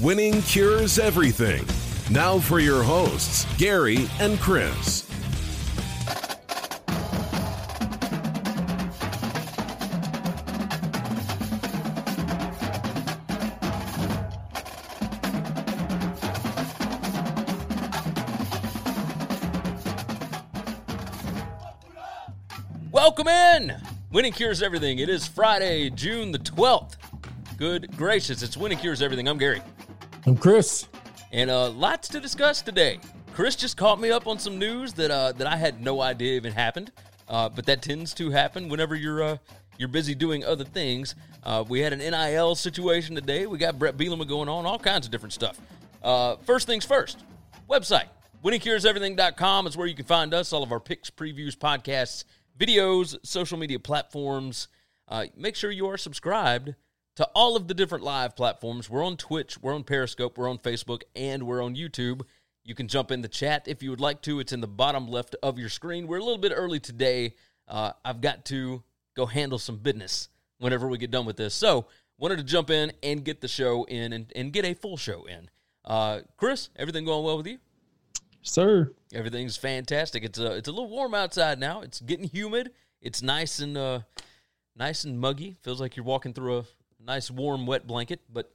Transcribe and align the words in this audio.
Winning 0.00 0.42
cures 0.42 1.00
everything. 1.00 1.66
Now 2.08 2.38
for 2.38 2.60
your 2.60 2.84
hosts, 2.84 3.44
Gary 3.58 4.08
and 4.20 4.38
Chris. 4.38 5.04
Welcome 22.92 23.26
in. 23.26 23.74
Winning 24.12 24.32
cures 24.32 24.62
everything. 24.62 25.00
It 25.00 25.08
is 25.08 25.26
Friday, 25.26 25.90
June 25.90 26.30
the 26.30 26.38
12th. 26.38 26.94
Good 27.56 27.96
gracious, 27.96 28.42
it's 28.44 28.56
Winning 28.56 28.78
Cures 28.78 29.02
Everything. 29.02 29.26
I'm 29.26 29.38
Gary. 29.38 29.60
I'm 30.28 30.36
Chris. 30.36 30.86
And 31.32 31.48
uh, 31.48 31.70
lots 31.70 32.06
to 32.08 32.20
discuss 32.20 32.60
today. 32.60 33.00
Chris 33.32 33.56
just 33.56 33.78
caught 33.78 33.98
me 33.98 34.10
up 34.10 34.26
on 34.26 34.38
some 34.38 34.58
news 34.58 34.92
that 34.92 35.10
uh, 35.10 35.32
that 35.32 35.46
I 35.46 35.56
had 35.56 35.80
no 35.80 36.02
idea 36.02 36.36
even 36.36 36.52
happened, 36.52 36.92
uh, 37.28 37.48
but 37.48 37.64
that 37.64 37.80
tends 37.80 38.12
to 38.14 38.28
happen 38.28 38.68
whenever 38.68 38.94
you're 38.94 39.22
uh, 39.22 39.36
you're 39.78 39.88
busy 39.88 40.14
doing 40.14 40.44
other 40.44 40.64
things. 40.64 41.14
Uh, 41.42 41.64
we 41.66 41.80
had 41.80 41.94
an 41.94 42.00
NIL 42.00 42.54
situation 42.56 43.14
today. 43.14 43.46
We 43.46 43.56
got 43.56 43.78
Brett 43.78 43.96
Bielema 43.96 44.28
going 44.28 44.50
on, 44.50 44.66
all 44.66 44.78
kinds 44.78 45.06
of 45.06 45.12
different 45.12 45.32
stuff. 45.32 45.58
Uh, 46.02 46.36
first 46.44 46.66
things 46.66 46.84
first, 46.84 47.24
website 47.66 48.08
winningcureseverything.com 48.44 49.66
is 49.66 49.78
where 49.78 49.86
you 49.86 49.94
can 49.94 50.04
find 50.04 50.34
us, 50.34 50.52
all 50.52 50.62
of 50.62 50.72
our 50.72 50.80
picks, 50.80 51.08
previews, 51.08 51.56
podcasts, 51.56 52.24
videos, 52.58 53.16
social 53.22 53.56
media 53.56 53.78
platforms. 53.78 54.68
Uh, 55.08 55.24
make 55.38 55.56
sure 55.56 55.70
you 55.70 55.86
are 55.86 55.96
subscribed 55.96 56.74
to 57.18 57.28
all 57.34 57.56
of 57.56 57.66
the 57.66 57.74
different 57.74 58.04
live 58.04 58.36
platforms. 58.36 58.88
We're 58.88 59.04
on 59.04 59.16
Twitch, 59.16 59.60
we're 59.60 59.74
on 59.74 59.82
Periscope, 59.82 60.38
we're 60.38 60.48
on 60.48 60.58
Facebook, 60.58 61.02
and 61.16 61.42
we're 61.42 61.60
on 61.60 61.74
YouTube. 61.74 62.20
You 62.62 62.76
can 62.76 62.86
jump 62.86 63.10
in 63.10 63.22
the 63.22 63.28
chat 63.28 63.66
if 63.66 63.82
you 63.82 63.90
would 63.90 64.00
like 64.00 64.22
to. 64.22 64.38
It's 64.38 64.52
in 64.52 64.60
the 64.60 64.68
bottom 64.68 65.08
left 65.08 65.34
of 65.42 65.58
your 65.58 65.68
screen. 65.68 66.06
We're 66.06 66.18
a 66.18 66.22
little 66.22 66.38
bit 66.38 66.52
early 66.54 66.78
today. 66.78 67.34
Uh, 67.66 67.90
I've 68.04 68.20
got 68.20 68.44
to 68.46 68.84
go 69.16 69.26
handle 69.26 69.58
some 69.58 69.78
business 69.78 70.28
whenever 70.58 70.86
we 70.86 70.96
get 70.96 71.10
done 71.10 71.26
with 71.26 71.36
this. 71.36 71.56
So, 71.56 71.86
wanted 72.18 72.36
to 72.36 72.44
jump 72.44 72.70
in 72.70 72.92
and 73.02 73.24
get 73.24 73.40
the 73.40 73.48
show 73.48 73.82
in 73.82 74.12
and, 74.12 74.32
and 74.36 74.52
get 74.52 74.64
a 74.64 74.74
full 74.74 74.96
show 74.96 75.24
in. 75.24 75.50
Uh, 75.84 76.20
Chris, 76.36 76.68
everything 76.76 77.04
going 77.04 77.24
well 77.24 77.38
with 77.38 77.48
you? 77.48 77.58
Sir. 78.42 78.92
Everything's 79.12 79.56
fantastic. 79.56 80.22
It's 80.22 80.38
a 80.38 80.52
it's 80.52 80.68
a 80.68 80.72
little 80.72 80.88
warm 80.88 81.14
outside 81.14 81.58
now. 81.58 81.80
It's 81.80 82.00
getting 82.00 82.28
humid. 82.28 82.70
It's 83.02 83.22
nice 83.22 83.58
and 83.58 83.76
uh, 83.76 84.00
nice 84.76 85.02
and 85.02 85.18
muggy. 85.18 85.56
Feels 85.64 85.80
like 85.80 85.96
you're 85.96 86.04
walking 86.04 86.32
through 86.32 86.58
a 86.58 86.64
nice 87.04 87.30
warm 87.30 87.66
wet 87.66 87.86
blanket, 87.86 88.20
but 88.32 88.52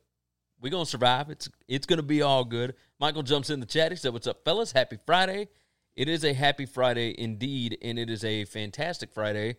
we're 0.62 0.70
gonna 0.70 0.86
survive. 0.86 1.30
It's 1.30 1.50
it's 1.68 1.86
gonna 1.86 2.04
be 2.04 2.22
all 2.22 2.44
good. 2.46 2.76
Michael 3.00 3.24
jumps 3.24 3.50
in 3.50 3.59
the 3.59 3.66
chat. 3.66 3.92
He 3.92 3.98
said, 3.98 4.14
"What's 4.14 4.28
up, 4.28 4.44
fellas? 4.46 4.72
Happy 4.72 4.98
Friday." 5.06 5.50
It 5.96 6.09
is 6.09 6.24
a 6.24 6.34
happy 6.34 6.66
Friday 6.66 7.14
indeed, 7.18 7.78
and 7.81 8.00
it 8.00 8.09
is 8.09 8.24
a 8.24 8.46
fantastic 8.46 9.12
Friday 9.12 9.58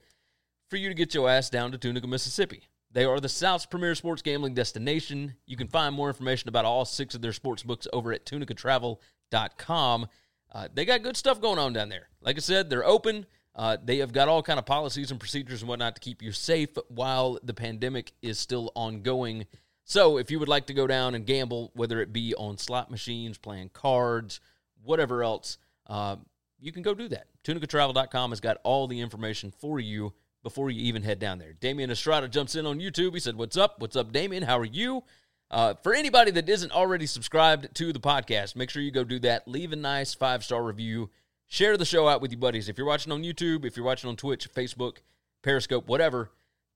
for 0.69 0.77
you 0.77 0.89
to 0.89 0.95
get 0.95 1.15
your 1.15 1.31
ass 1.31 1.49
down 1.49 1.71
to 1.71 1.78
Tunica, 1.78 2.09
Mississippi. 2.09 2.65
They 2.91 3.05
are 3.05 3.21
the 3.21 3.28
South's 3.28 3.67
premier 3.67 3.95
sports 3.95 4.22
gambling 4.22 4.55
destination. 4.55 5.34
You 5.47 5.56
can 5.56 5.69
find 5.69 5.95
more 5.95 6.09
information 6.09 6.49
about 6.49 6.65
all 6.65 6.84
six 6.84 7.15
of 7.15 7.22
their 7.22 7.33
sports 7.33 7.62
books 7.62 7.87
over 7.93 8.12
at 8.12 8.25
tunicatravel.com. 8.25 10.09
Uh, 10.53 10.69
they 10.72 10.84
got 10.84 11.03
good 11.03 11.16
stuff 11.16 11.41
going 11.41 11.59
on 11.59 11.72
down 11.72 11.89
there. 11.89 12.09
Like 12.21 12.37
I 12.37 12.41
said, 12.41 12.71
they're 12.71 12.84
open. 12.84 13.27
Uh, 13.56 13.76
they 13.82 13.98
have 13.98 14.12
got 14.12 14.28
all 14.28 14.42
kind 14.42 14.59
of 14.59 14.66
policies 14.66 15.10
and 15.10 15.20
procedures 15.20 15.62
and 15.62 15.69
whatnot 15.69 15.94
to 15.94 16.00
keep 16.00 16.22
you 16.22 16.32
safe 16.32 16.70
while 16.88 17.38
the 17.42 17.54
pandemic 17.54 18.12
is 18.20 18.38
still 18.38 18.72
ongoing. 18.75 19.47
So, 19.84 20.16
if 20.19 20.31
you 20.31 20.38
would 20.38 20.48
like 20.48 20.66
to 20.66 20.75
go 20.75 20.87
down 20.87 21.15
and 21.15 21.26
gamble, 21.26 21.70
whether 21.75 22.00
it 22.00 22.12
be 22.12 22.34
on 22.34 22.59
slot 22.59 22.91
machines, 22.91 23.38
playing 23.38 23.70
cards, 23.72 24.41
whatever 24.82 25.22
else, 25.22 25.59
uh, 25.87 26.16
you 26.59 26.72
can 26.72 26.82
go 26.82 26.94
do 26.94 27.09
that. 27.09 27.26
Tunicatravel.com 27.44 28.31
has 28.31 28.41
got 28.41 28.59
all 28.65 28.87
the 28.87 29.00
information 29.00 29.53
for 29.53 29.78
you 29.78 30.15
before 30.42 30.71
you 30.71 30.82
even 30.82 31.03
head 31.03 31.19
down 31.19 31.38
there. 31.38 31.53
Damian 31.53 31.91
Estrada 31.91 32.28
jumps 32.28 32.54
in 32.54 32.66
on 32.66 32.81
YouTube. 32.81 33.12
He 33.15 33.21
said, 33.21 33.36
What's 33.36 33.56
up? 33.56 33.81
What's 33.81 33.97
up, 33.97 34.12
Damian? 34.12 34.42
How 34.44 34.59
are 34.59 34.65
you? 34.65 35.04
Uh, 35.50 35.75
for 35.82 35.94
anybody 35.94 36.31
that 36.32 36.48
isn't 36.48 36.72
already 36.72 37.06
subscribed 37.06 37.75
to 37.75 37.92
the 37.92 38.00
podcast, 38.00 38.56
make 38.56 38.71
sure 38.71 38.82
you 38.82 38.91
go 38.91 39.04
do 39.04 39.19
that. 39.21 39.47
Leave 39.47 39.72
a 39.72 39.76
nice 39.76 40.15
five 40.15 40.42
star 40.42 40.62
review. 40.65 41.10
Share 41.47 41.77
the 41.77 41.84
show 41.84 42.09
out 42.09 42.21
with 42.21 42.32
your 42.32 42.41
buddies. 42.41 42.69
If 42.69 42.78
you're 42.78 42.87
watching 42.87 43.12
on 43.12 43.22
YouTube, 43.22 43.65
if 43.65 43.77
you're 43.77 43.87
watching 43.87 44.09
on 44.09 44.16
Twitch, 44.16 44.53
Facebook, 44.53 44.99
Periscope, 45.43 45.87
whatever, 45.87 46.31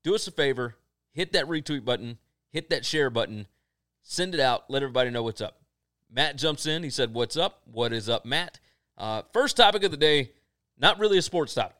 do 0.04 0.14
us 0.14 0.26
a 0.26 0.30
favor. 0.30 0.76
Hit 1.12 1.32
that 1.32 1.46
retweet 1.46 1.84
button, 1.84 2.18
hit 2.50 2.70
that 2.70 2.84
share 2.84 3.10
button, 3.10 3.46
send 4.02 4.34
it 4.34 4.40
out, 4.40 4.64
let 4.68 4.82
everybody 4.82 5.10
know 5.10 5.22
what's 5.22 5.40
up. 5.40 5.60
Matt 6.10 6.36
jumps 6.36 6.66
in. 6.66 6.82
He 6.82 6.90
said, 6.90 7.12
What's 7.12 7.36
up? 7.36 7.62
What 7.70 7.92
is 7.92 8.08
up, 8.08 8.24
Matt? 8.24 8.60
Uh, 8.96 9.22
first 9.32 9.56
topic 9.56 9.82
of 9.84 9.90
the 9.90 9.96
day, 9.96 10.32
not 10.78 10.98
really 10.98 11.18
a 11.18 11.22
sports 11.22 11.54
topic, 11.54 11.76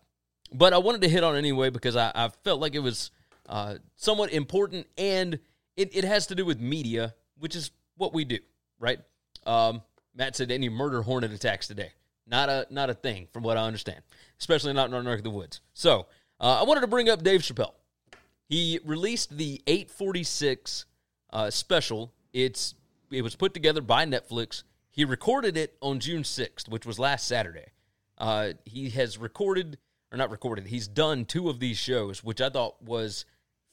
but 0.53 0.73
I 0.73 0.79
wanted 0.79 1.03
to 1.03 1.09
hit 1.09 1.25
on 1.25 1.37
anyway 1.37 1.71
because 1.71 1.97
I, 1.97 2.11
I 2.15 2.29
felt 2.45 2.61
like 2.61 2.75
it 2.75 2.81
was 2.81 3.11
uh, 3.49 3.77
somewhat 3.97 4.33
important 4.33 4.87
and 4.97 5.39
it, 5.77 5.95
it 5.97 6.05
has 6.05 6.27
to 6.29 6.35
do 6.35 6.45
with 6.45 6.61
media, 6.61 7.15
which 7.39 7.57
is 7.57 7.71
what 7.97 8.13
we 8.13 8.25
do, 8.25 8.39
right? 8.79 9.01
Um, 9.47 9.83
Matt 10.15 10.37
said 10.37 10.51
any 10.51 10.69
murder 10.69 11.03
hornet 11.03 11.33
attacks 11.33 11.67
today. 11.67 11.93
Not 12.31 12.49
a 12.49 12.67
not 12.71 12.91
a 12.91 12.95
thing, 12.95 13.29
from 13.33 13.43
what 13.43 13.57
I 13.57 13.65
understand, 13.65 14.01
especially 14.39 14.73
not 14.73 14.89
in 14.89 14.95
our 14.95 15.03
neck 15.03 15.19
of 15.19 15.25
the 15.25 15.31
woods. 15.31 15.61
So 15.75 16.07
uh, 16.41 16.61
I 16.61 16.63
wanted 16.65 16.83
to 16.83 16.87
bring 16.87 17.09
up 17.09 17.23
Dave 17.23 17.41
Chappelle. 17.41 17.75
He 18.49 18.81
released 18.85 19.37
the 19.37 19.63
846 19.67 20.87
uh, 21.31 21.51
special. 21.51 22.13
It's 22.33 22.75
it 23.11 23.23
was 23.23 23.35
put 23.35 23.55
together 23.55 23.81
by 23.81 24.05
Netflix. 24.05 24.63
He 24.91 25.05
recorded 25.05 25.57
it 25.57 25.77
on 25.81 26.01
June 26.01 26.23
6th, 26.23 26.69
which 26.69 26.85
was 26.85 26.99
last 26.99 27.27
Saturday. 27.27 27.67
Uh, 28.19 28.51
he 28.65 28.91
has 28.91 29.17
recorded 29.17 29.79
or 30.13 30.19
not 30.19 30.31
recorded. 30.31 30.67
He's 30.67 30.89
done 30.89 31.25
two 31.25 31.49
of 31.49 31.61
these 31.61 31.77
shows, 31.77 32.25
which 32.25 32.41
I 32.41 32.49
thought 32.49 32.83
was 32.83 33.25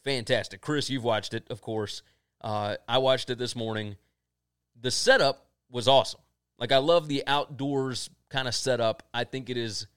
fantastic. 0.04 0.62
Chris, 0.62 0.90
you've 0.90 1.04
watched 1.04 1.34
it, 1.34 1.46
of 1.50 1.62
course. 1.62 2.02
Uh, 2.42 2.76
I 2.88 2.98
watched 2.98 3.30
it 3.30 3.38
this 3.38 3.56
morning. 3.56 3.96
The 4.80 4.92
setup 4.92 5.48
was 5.72 5.88
awesome. 5.88 6.22
Like 6.60 6.72
I 6.72 6.78
love 6.78 7.08
the 7.08 7.24
outdoors 7.28 8.10
kind 8.30 8.48
of 8.48 8.56
setup. 8.56 9.04
I 9.14 9.24
think 9.24 9.50
it 9.50 9.58
is 9.58 9.88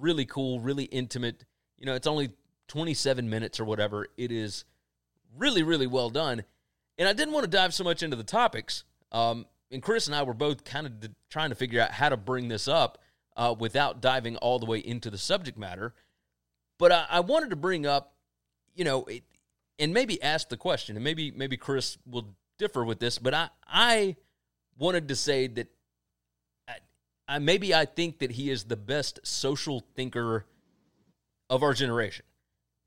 really 0.00 0.24
cool, 0.24 0.60
really 0.60 0.84
intimate. 0.84 1.44
You 1.78 1.86
know, 1.86 1.94
it's 1.94 2.06
only 2.06 2.30
27 2.68 3.28
minutes 3.28 3.60
or 3.60 3.64
whatever. 3.64 4.06
It 4.16 4.32
is 4.32 4.64
really, 5.36 5.62
really 5.62 5.86
well 5.86 6.10
done. 6.10 6.44
And 6.98 7.08
I 7.08 7.12
didn't 7.12 7.34
want 7.34 7.44
to 7.44 7.50
dive 7.50 7.74
so 7.74 7.84
much 7.84 8.02
into 8.02 8.16
the 8.16 8.24
topics. 8.24 8.84
Um, 9.10 9.46
and 9.70 9.82
Chris 9.82 10.06
and 10.06 10.14
I 10.14 10.22
were 10.22 10.34
both 10.34 10.64
kind 10.64 10.86
of 10.86 10.92
trying 11.30 11.50
to 11.50 11.54
figure 11.54 11.80
out 11.80 11.92
how 11.92 12.08
to 12.08 12.16
bring 12.16 12.48
this 12.48 12.68
up 12.68 12.98
uh, 13.36 13.54
without 13.58 14.00
diving 14.00 14.36
all 14.36 14.58
the 14.58 14.66
way 14.66 14.78
into 14.78 15.10
the 15.10 15.18
subject 15.18 15.58
matter. 15.58 15.94
But 16.78 16.92
I, 16.92 17.06
I 17.08 17.20
wanted 17.20 17.50
to 17.50 17.56
bring 17.56 17.86
up, 17.86 18.14
you 18.74 18.84
know, 18.84 19.04
it, 19.04 19.24
and 19.78 19.94
maybe 19.94 20.22
ask 20.22 20.48
the 20.48 20.56
question, 20.56 20.96
and 20.96 21.04
maybe 21.04 21.30
maybe 21.30 21.56
Chris 21.56 21.96
will 22.06 22.36
differ 22.58 22.84
with 22.84 23.00
this, 23.00 23.18
but 23.18 23.34
I 23.34 23.48
I 23.66 24.16
wanted 24.78 25.08
to 25.08 25.16
say 25.16 25.46
that 25.46 25.68
I, 27.28 27.38
maybe 27.38 27.74
I 27.74 27.84
think 27.84 28.18
that 28.18 28.32
he 28.32 28.50
is 28.50 28.64
the 28.64 28.76
best 28.76 29.20
social 29.22 29.84
thinker 29.94 30.46
of 31.48 31.62
our 31.62 31.74
generation. 31.74 32.24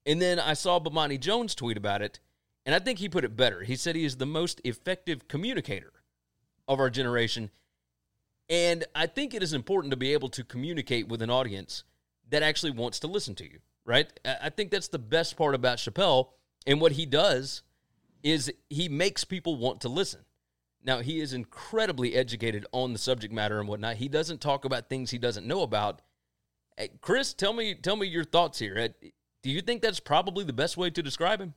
And 0.06 0.22
then 0.22 0.40
I 0.40 0.54
saw 0.54 0.80
Bomani 0.80 1.20
Jones 1.20 1.56
tweet 1.56 1.78
about 1.78 2.02
it, 2.02 2.20
and 2.66 2.76
I 2.76 2.80
think 2.80 3.00
he 3.00 3.10
put 3.10 3.24
it 3.24 3.36
better. 3.36 3.64
He 3.64 3.76
said 3.76 3.96
he 3.96 4.06
is 4.06 4.18
the 4.18 4.26
most 4.26 4.62
effective 4.64 5.28
communicator 5.28 5.94
of 6.68 6.80
our 6.80 6.90
generation. 6.90 7.50
And 8.50 8.86
I 8.94 9.08
think 9.08 9.34
it 9.34 9.42
is 9.42 9.54
important 9.54 9.92
to 9.92 9.98
be 9.98 10.14
able 10.14 10.30
to 10.30 10.44
communicate 10.44 11.08
with 11.08 11.22
an 11.22 11.30
audience 11.30 11.84
that 12.30 12.44
actually 12.44 12.72
wants 12.72 13.00
to 13.00 13.08
listen 13.08 13.36
to 13.36 13.44
you, 13.44 13.60
right? 13.86 14.12
I 14.26 14.50
think 14.50 14.72
that's 14.72 14.88
the 14.88 15.00
best 15.00 15.38
part 15.38 15.56
about 15.56 15.78
Chappelle. 15.78 16.30
And 16.68 16.82
what 16.82 16.94
he 16.94 17.06
does 17.06 17.64
is 18.24 18.52
he 18.70 18.90
makes 18.90 19.24
people 19.24 19.56
want 19.56 19.82
to 19.82 19.90
listen. 19.90 20.22
Now, 20.86 21.00
he 21.00 21.20
is 21.20 21.34
incredibly 21.34 22.14
educated 22.14 22.68
on 22.72 22.94
the 22.94 23.00
subject 23.00 23.34
matter 23.34 23.60
and 23.60 23.68
whatnot. 23.68 23.96
He 23.96 24.08
doesn't 24.08 24.40
talk 24.40 24.66
about 24.66 24.88
things 24.88 25.10
he 25.10 25.18
doesn't 25.18 25.48
know 25.48 25.64
about. 25.64 26.02
Hey, 26.78 26.92
Chris, 27.02 27.34
tell 27.34 27.54
me 27.54 27.74
tell 27.74 27.96
me 27.96 28.06
your 28.08 28.24
thoughts 28.24 28.60
here. 28.60 28.78
Uh, 28.78 29.08
Do 29.42 29.50
you 29.50 29.62
think 29.62 29.82
that's 29.82 30.00
probably 30.00 30.44
the 30.44 30.54
best 30.54 30.78
way 30.78 30.92
to 30.92 31.02
describe 31.02 31.42
him? 31.42 31.56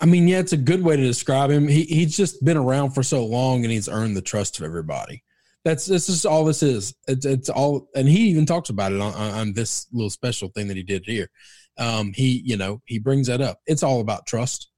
I 0.00 0.06
mean, 0.06 0.28
yeah, 0.28 0.38
it's 0.38 0.52
a 0.52 0.56
good 0.56 0.82
way 0.82 0.96
to 0.96 1.02
describe 1.02 1.50
him. 1.50 1.66
He 1.66 1.82
he's 1.84 2.16
just 2.16 2.44
been 2.44 2.56
around 2.56 2.92
for 2.92 3.02
so 3.02 3.26
long 3.26 3.64
and 3.64 3.72
he's 3.72 3.88
earned 3.88 4.16
the 4.16 4.22
trust 4.22 4.58
of 4.58 4.64
everybody. 4.64 5.24
That's 5.64 5.86
this 5.86 6.08
is 6.08 6.24
all 6.24 6.44
this 6.44 6.62
is. 6.62 6.94
It's, 7.08 7.26
it's 7.26 7.48
all, 7.48 7.88
and 7.94 8.08
he 8.08 8.28
even 8.28 8.46
talks 8.46 8.70
about 8.70 8.92
it 8.92 9.00
on, 9.00 9.12
on 9.12 9.52
this 9.52 9.86
little 9.92 10.08
special 10.08 10.48
thing 10.48 10.68
that 10.68 10.76
he 10.76 10.82
did 10.82 11.04
here. 11.04 11.28
Um, 11.78 12.12
he 12.14 12.42
you 12.44 12.56
know 12.56 12.80
he 12.86 12.98
brings 12.98 13.26
that 13.26 13.40
up. 13.40 13.60
It's 13.66 13.82
all 13.82 14.00
about 14.00 14.26
trust. 14.26 14.68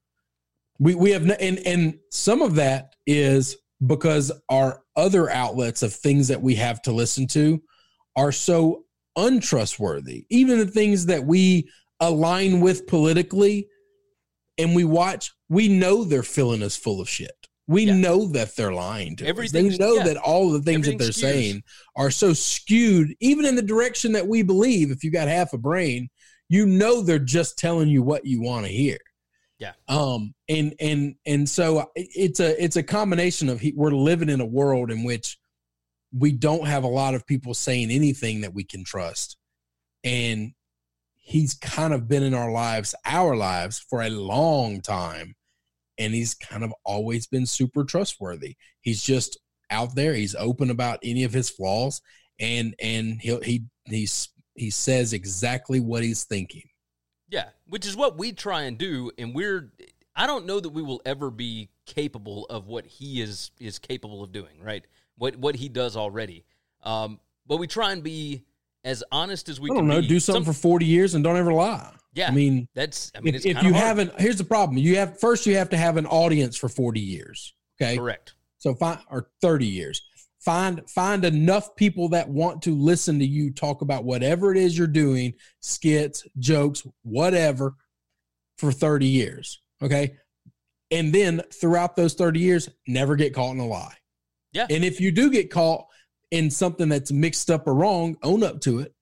We 0.78 0.94
we 0.94 1.10
have 1.10 1.28
and 1.28 1.58
and 1.66 1.98
some 2.10 2.42
of 2.42 2.54
that 2.56 2.91
is 3.06 3.56
because 3.86 4.30
our 4.48 4.80
other 4.96 5.28
outlets 5.30 5.82
of 5.82 5.92
things 5.92 6.28
that 6.28 6.40
we 6.40 6.54
have 6.54 6.80
to 6.82 6.92
listen 6.92 7.26
to 7.28 7.60
are 8.16 8.32
so 8.32 8.84
untrustworthy. 9.16 10.26
Even 10.30 10.58
the 10.58 10.66
things 10.66 11.06
that 11.06 11.24
we 11.24 11.68
align 12.00 12.60
with 12.60 12.86
politically 12.86 13.66
and 14.58 14.74
we 14.74 14.84
watch, 14.84 15.32
we 15.48 15.68
know 15.68 16.04
they're 16.04 16.22
filling 16.22 16.62
us 16.62 16.76
full 16.76 17.00
of 17.00 17.08
shit. 17.08 17.32
We 17.68 17.84
Yeah. 17.84 17.96
know 17.96 18.26
that 18.28 18.54
they're 18.56 18.72
lying 18.72 19.16
to 19.16 19.24
us. 19.30 19.50
They 19.52 19.68
know 19.78 19.94
yeah. 19.96 20.04
that 20.04 20.16
all 20.16 20.50
the 20.50 20.60
things 20.62 20.86
that 20.86 20.98
they're 20.98 21.12
skewed. 21.12 21.32
saying 21.32 21.62
are 21.96 22.10
so 22.10 22.32
skewed, 22.32 23.14
even 23.20 23.44
in 23.46 23.54
the 23.56 23.62
direction 23.62 24.12
that 24.12 24.26
we 24.26 24.42
believe. 24.42 24.90
If 24.90 25.04
you 25.04 25.10
got 25.10 25.28
half 25.28 25.52
a 25.52 25.58
brain, 25.58 26.08
you 26.48 26.66
know 26.66 27.02
they're 27.02 27.18
just 27.18 27.56
telling 27.58 27.88
you 27.88 28.02
what 28.02 28.26
you 28.26 28.42
want 28.42 28.66
to 28.66 28.72
hear. 28.72 28.98
Yeah. 29.62 29.74
Um. 29.86 30.34
And 30.48 30.74
and 30.80 31.14
and 31.24 31.48
so 31.48 31.90
it's 31.94 32.40
a 32.40 32.62
it's 32.62 32.74
a 32.74 32.82
combination 32.82 33.48
of 33.48 33.60
he, 33.60 33.72
we're 33.76 33.92
living 33.92 34.28
in 34.28 34.40
a 34.40 34.46
world 34.46 34.90
in 34.90 35.04
which 35.04 35.38
we 36.12 36.32
don't 36.32 36.66
have 36.66 36.82
a 36.82 36.88
lot 36.88 37.14
of 37.14 37.26
people 37.28 37.54
saying 37.54 37.92
anything 37.92 38.40
that 38.40 38.52
we 38.52 38.64
can 38.64 38.82
trust, 38.82 39.36
and 40.02 40.52
he's 41.14 41.54
kind 41.54 41.94
of 41.94 42.08
been 42.08 42.24
in 42.24 42.34
our 42.34 42.50
lives, 42.50 42.92
our 43.06 43.36
lives, 43.36 43.78
for 43.88 44.02
a 44.02 44.10
long 44.10 44.80
time, 44.80 45.36
and 45.96 46.12
he's 46.12 46.34
kind 46.34 46.64
of 46.64 46.74
always 46.84 47.28
been 47.28 47.46
super 47.46 47.84
trustworthy. 47.84 48.56
He's 48.80 49.00
just 49.00 49.38
out 49.70 49.94
there. 49.94 50.14
He's 50.14 50.34
open 50.34 50.70
about 50.70 50.98
any 51.04 51.22
of 51.22 51.32
his 51.32 51.50
flaws, 51.50 52.02
and 52.40 52.74
and 52.82 53.20
he'll 53.20 53.40
he 53.40 53.62
he's 53.84 54.28
he 54.56 54.70
says 54.70 55.12
exactly 55.12 55.78
what 55.78 56.02
he's 56.02 56.24
thinking. 56.24 56.68
Which 57.72 57.86
is 57.86 57.96
what 57.96 58.18
we 58.18 58.32
try 58.32 58.64
and 58.64 58.76
do, 58.76 59.10
and 59.16 59.34
we're. 59.34 59.72
I 60.14 60.26
don't 60.26 60.44
know 60.44 60.60
that 60.60 60.68
we 60.68 60.82
will 60.82 61.00
ever 61.06 61.30
be 61.30 61.70
capable 61.86 62.44
of 62.50 62.66
what 62.66 62.84
he 62.84 63.22
is 63.22 63.50
is 63.58 63.78
capable 63.78 64.22
of 64.22 64.30
doing. 64.30 64.60
Right, 64.62 64.84
what 65.16 65.36
what 65.36 65.56
he 65.56 65.70
does 65.70 65.96
already. 65.96 66.44
Um, 66.82 67.18
but 67.46 67.56
we 67.56 67.66
try 67.66 67.92
and 67.92 68.02
be 68.02 68.44
as 68.84 69.02
honest 69.10 69.48
as 69.48 69.58
we 69.58 69.70
I 69.70 69.74
can. 69.74 69.76
don't 69.76 69.88
know. 69.88 70.02
be. 70.02 70.06
Do 70.06 70.20
something 70.20 70.44
Some- 70.44 70.52
for 70.52 70.60
forty 70.60 70.84
years 70.84 71.14
and 71.14 71.24
don't 71.24 71.38
ever 71.38 71.50
lie. 71.50 71.90
Yeah, 72.12 72.28
I 72.28 72.32
mean, 72.32 72.68
that's. 72.74 73.10
I 73.14 73.20
mean, 73.20 73.34
if, 73.34 73.46
it's 73.46 73.46
if 73.46 73.62
you 73.62 73.72
hard. 73.72 73.86
haven't, 73.86 74.20
here's 74.20 74.36
the 74.36 74.44
problem. 74.44 74.76
You 74.76 74.96
have 74.98 75.18
first 75.18 75.46
you 75.46 75.56
have 75.56 75.70
to 75.70 75.78
have 75.78 75.96
an 75.96 76.04
audience 76.04 76.58
for 76.58 76.68
forty 76.68 77.00
years. 77.00 77.54
Okay, 77.80 77.96
correct. 77.96 78.34
So 78.58 78.74
five 78.74 78.98
or 79.10 79.30
30 79.40 79.66
years. 79.66 80.02
Find 80.44 80.82
find 80.90 81.24
enough 81.24 81.76
people 81.76 82.08
that 82.08 82.28
want 82.28 82.62
to 82.62 82.74
listen 82.74 83.20
to 83.20 83.24
you 83.24 83.52
talk 83.52 83.80
about 83.80 84.02
whatever 84.02 84.50
it 84.50 84.58
is 84.58 84.76
you're 84.76 84.88
doing, 84.88 85.34
skits, 85.60 86.26
jokes, 86.38 86.84
whatever, 87.02 87.76
for 88.58 88.72
30 88.72 89.06
years. 89.06 89.62
Okay. 89.80 90.16
And 90.90 91.12
then 91.12 91.42
throughout 91.52 91.94
those 91.94 92.14
30 92.14 92.40
years, 92.40 92.68
never 92.88 93.14
get 93.14 93.34
caught 93.34 93.54
in 93.54 93.60
a 93.60 93.66
lie. 93.66 93.94
Yeah. 94.52 94.66
And 94.68 94.84
if 94.84 95.00
you 95.00 95.12
do 95.12 95.30
get 95.30 95.50
caught 95.50 95.86
in 96.32 96.50
something 96.50 96.88
that's 96.88 97.12
mixed 97.12 97.48
up 97.48 97.68
or 97.68 97.74
wrong, 97.74 98.16
own 98.24 98.42
up 98.42 98.60
to 98.62 98.80
it, 98.80 98.94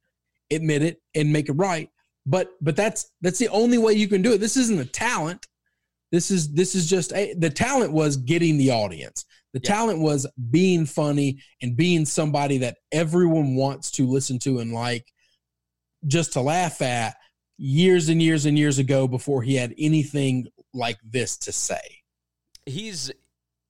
admit 0.51 0.83
it, 0.83 1.01
and 1.15 1.33
make 1.33 1.49
it 1.49 1.53
right. 1.53 1.89
But 2.27 2.51
but 2.61 2.77
that's 2.77 3.11
that's 3.23 3.39
the 3.39 3.49
only 3.49 3.79
way 3.79 3.95
you 3.95 4.09
can 4.09 4.21
do 4.21 4.35
it. 4.35 4.39
This 4.39 4.59
isn't 4.59 4.79
a 4.79 4.85
talent. 4.85 5.47
This 6.13 6.31
is 6.31 6.53
this 6.53 6.75
is 6.75 6.89
just 6.89 7.15
a, 7.15 7.33
the 7.35 7.49
talent 7.49 7.93
was 7.93 8.19
getting 8.19 8.59
the 8.59 8.73
audience. 8.73 9.25
The 9.53 9.61
Yeah. 9.63 9.69
talent 9.69 10.01
was 10.01 10.27
being 10.51 10.87
funny 10.87 11.41
and 11.61 11.77
being 11.77 12.05
somebody 12.07 12.59
that 12.59 12.79
everyone 12.93 13.57
wants 13.57 13.91
to 13.93 14.07
listen 14.07 14.39
to 14.41 14.59
and 14.61 14.73
like 14.73 15.13
just 16.07 16.33
to 16.35 16.41
laugh 16.41 16.81
at 16.83 17.17
years 17.59 18.09
and 18.09 18.23
years 18.23 18.47
and 18.47 18.59
years 18.59 18.79
ago 18.79 19.07
before 19.09 19.43
he 19.43 19.55
had 19.57 19.75
anything 19.79 20.47
like 20.73 20.99
this 21.05 21.37
to 21.37 21.53
say. 21.53 22.03
he's 22.67 23.11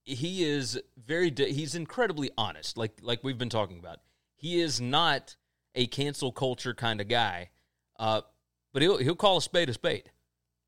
he 0.05 0.45
is 0.45 0.81
very 1.07 1.33
he's 1.37 1.75
incredibly 1.75 2.31
honest 2.37 2.77
like 2.77 2.93
like 3.03 3.23
we've 3.25 3.39
been 3.39 3.49
talking 3.49 3.79
about 3.79 3.99
he 4.37 4.61
is 4.61 4.81
not 4.81 5.37
a 5.75 5.87
cancel 5.87 6.31
culture 6.33 6.75
kind 6.75 7.01
of 7.01 7.07
guy 7.09 7.49
uh 7.99 8.21
but 8.73 8.83
he'll 8.83 8.99
he'll 8.99 9.15
call 9.17 9.37
a 9.39 9.43
spade 9.43 9.69
a 9.69 9.75
spade 9.75 10.11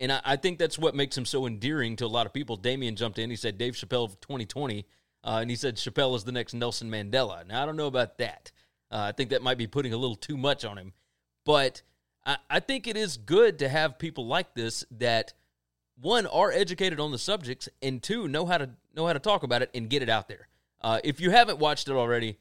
and 0.01 0.11
I, 0.13 0.21
I 0.25 0.37
think 0.37 0.59
that's 0.59 0.79
what 0.79 0.95
makes 0.95 1.17
him 1.17 1.25
so 1.25 1.47
endearing 1.47 1.97
to 1.97 2.07
a 2.07 2.09
lot 2.09 2.27
of 2.27 2.33
people 2.33 2.57
Damien 2.57 2.95
jumped 2.97 3.19
in 3.19 3.31
he 3.31 3.37
said 3.37 3.59
Dave 3.59 3.75
Chappelle 3.75 4.05
of 4.05 4.21
2020 4.21 4.87
uh, 5.25 5.39
and 5.41 5.51
he 5.51 5.57
said 5.57 5.77
Chappelle 5.77 6.17
is 6.17 6.25
the 6.25 6.33
next 6.33 6.55
Nelson 6.55 6.91
Mandela. 6.91 7.47
Now 7.47 7.63
I 7.63 7.67
don't 7.67 7.77
know 7.77 7.87
about 7.87 8.19
that. 8.19 8.53
Uh, 8.91 9.07
I 9.09 9.13
think 9.13 9.31
that 9.31 9.43
might 9.43 9.59
be 9.59 9.67
putting 9.67 9.93
a 9.93 9.97
little 9.97 10.17
too 10.17 10.37
much 10.37 10.65
on 10.65 10.77
him. 10.77 10.93
But 11.45 11.83
I, 12.25 12.37
I 12.51 12.61
think 12.61 12.87
it 12.87 12.97
is 12.97 13.17
good 13.17 13.59
to 13.61 13.69
have 13.69 13.99
people 13.99 14.27
like 14.27 14.55
this 14.55 14.85
that 14.93 15.33
one 16.01 16.27
are 16.27 16.51
educated 16.51 17.01
on 17.01 17.13
the 17.13 17.19
subjects 17.19 17.69
and 17.81 18.03
two 18.03 18.29
know 18.29 18.47
how 18.47 18.59
to 18.59 18.71
know 18.95 19.07
how 19.07 19.13
to 19.13 19.19
talk 19.19 19.43
about 19.43 19.63
it 19.63 19.71
and 19.75 19.89
get 19.89 20.03
it 20.03 20.09
out 20.09 20.29
there. 20.29 20.49
Uh, 20.81 20.99
if 21.05 21.21
you 21.21 21.31
haven't 21.31 21.59
watched 21.59 21.89
it 21.89 21.93
already 21.93 22.39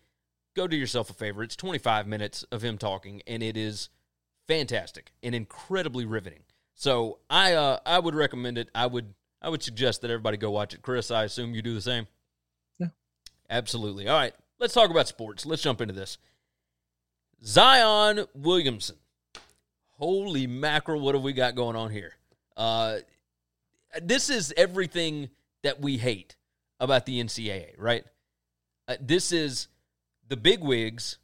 go 0.55 0.67
do 0.67 0.75
yourself 0.75 1.09
a 1.09 1.13
favor. 1.13 1.43
It's 1.43 1.55
25 1.55 2.07
minutes 2.07 2.43
of 2.51 2.61
him 2.61 2.77
talking 2.77 3.21
and 3.27 3.41
it 3.41 3.57
is 3.57 3.89
fantastic 4.47 5.11
and 5.23 5.33
incredibly 5.33 6.05
riveting. 6.05 6.43
So 6.75 7.19
i 7.29 7.53
uh, 7.53 7.79
i 7.85 7.99
would 7.99 8.15
recommend 8.15 8.57
it. 8.57 8.69
I 8.73 8.87
would 8.87 9.13
i 9.41 9.49
would 9.49 9.63
suggest 9.63 10.01
that 10.01 10.11
everybody 10.11 10.37
go 10.37 10.51
watch 10.51 10.73
it. 10.73 10.81
Chris 10.81 11.11
i 11.11 11.23
assume 11.23 11.53
you 11.53 11.61
do 11.61 11.73
the 11.73 11.81
same. 11.81 12.07
Absolutely. 13.51 14.07
All 14.07 14.17
right 14.17 14.33
let's 14.59 14.73
talk 14.73 14.89
about 14.89 15.07
sports. 15.07 15.45
Let's 15.45 15.61
jump 15.61 15.81
into 15.81 15.93
this. 15.93 16.17
Zion 17.43 18.25
williamson. 18.33 18.95
Holy 19.97 20.47
mackerel 20.47 21.01
what 21.01 21.15
have 21.15 21.23
we 21.23 21.33
got 21.33 21.55
going 21.55 21.75
on 21.75 21.91
here? 21.91 22.13
Uh 22.55 22.99
this 24.01 24.29
is 24.29 24.53
everything 24.55 25.29
that 25.63 25.81
we 25.81 25.97
hate 25.97 26.35
about 26.79 27.05
the 27.05 27.21
NCAA, 27.21 27.73
right? 27.77 28.05
Uh, 28.87 28.95
this 28.99 29.31
is 29.31 29.67
the 30.27 30.37
big 30.37 30.63
wigs 30.63 31.17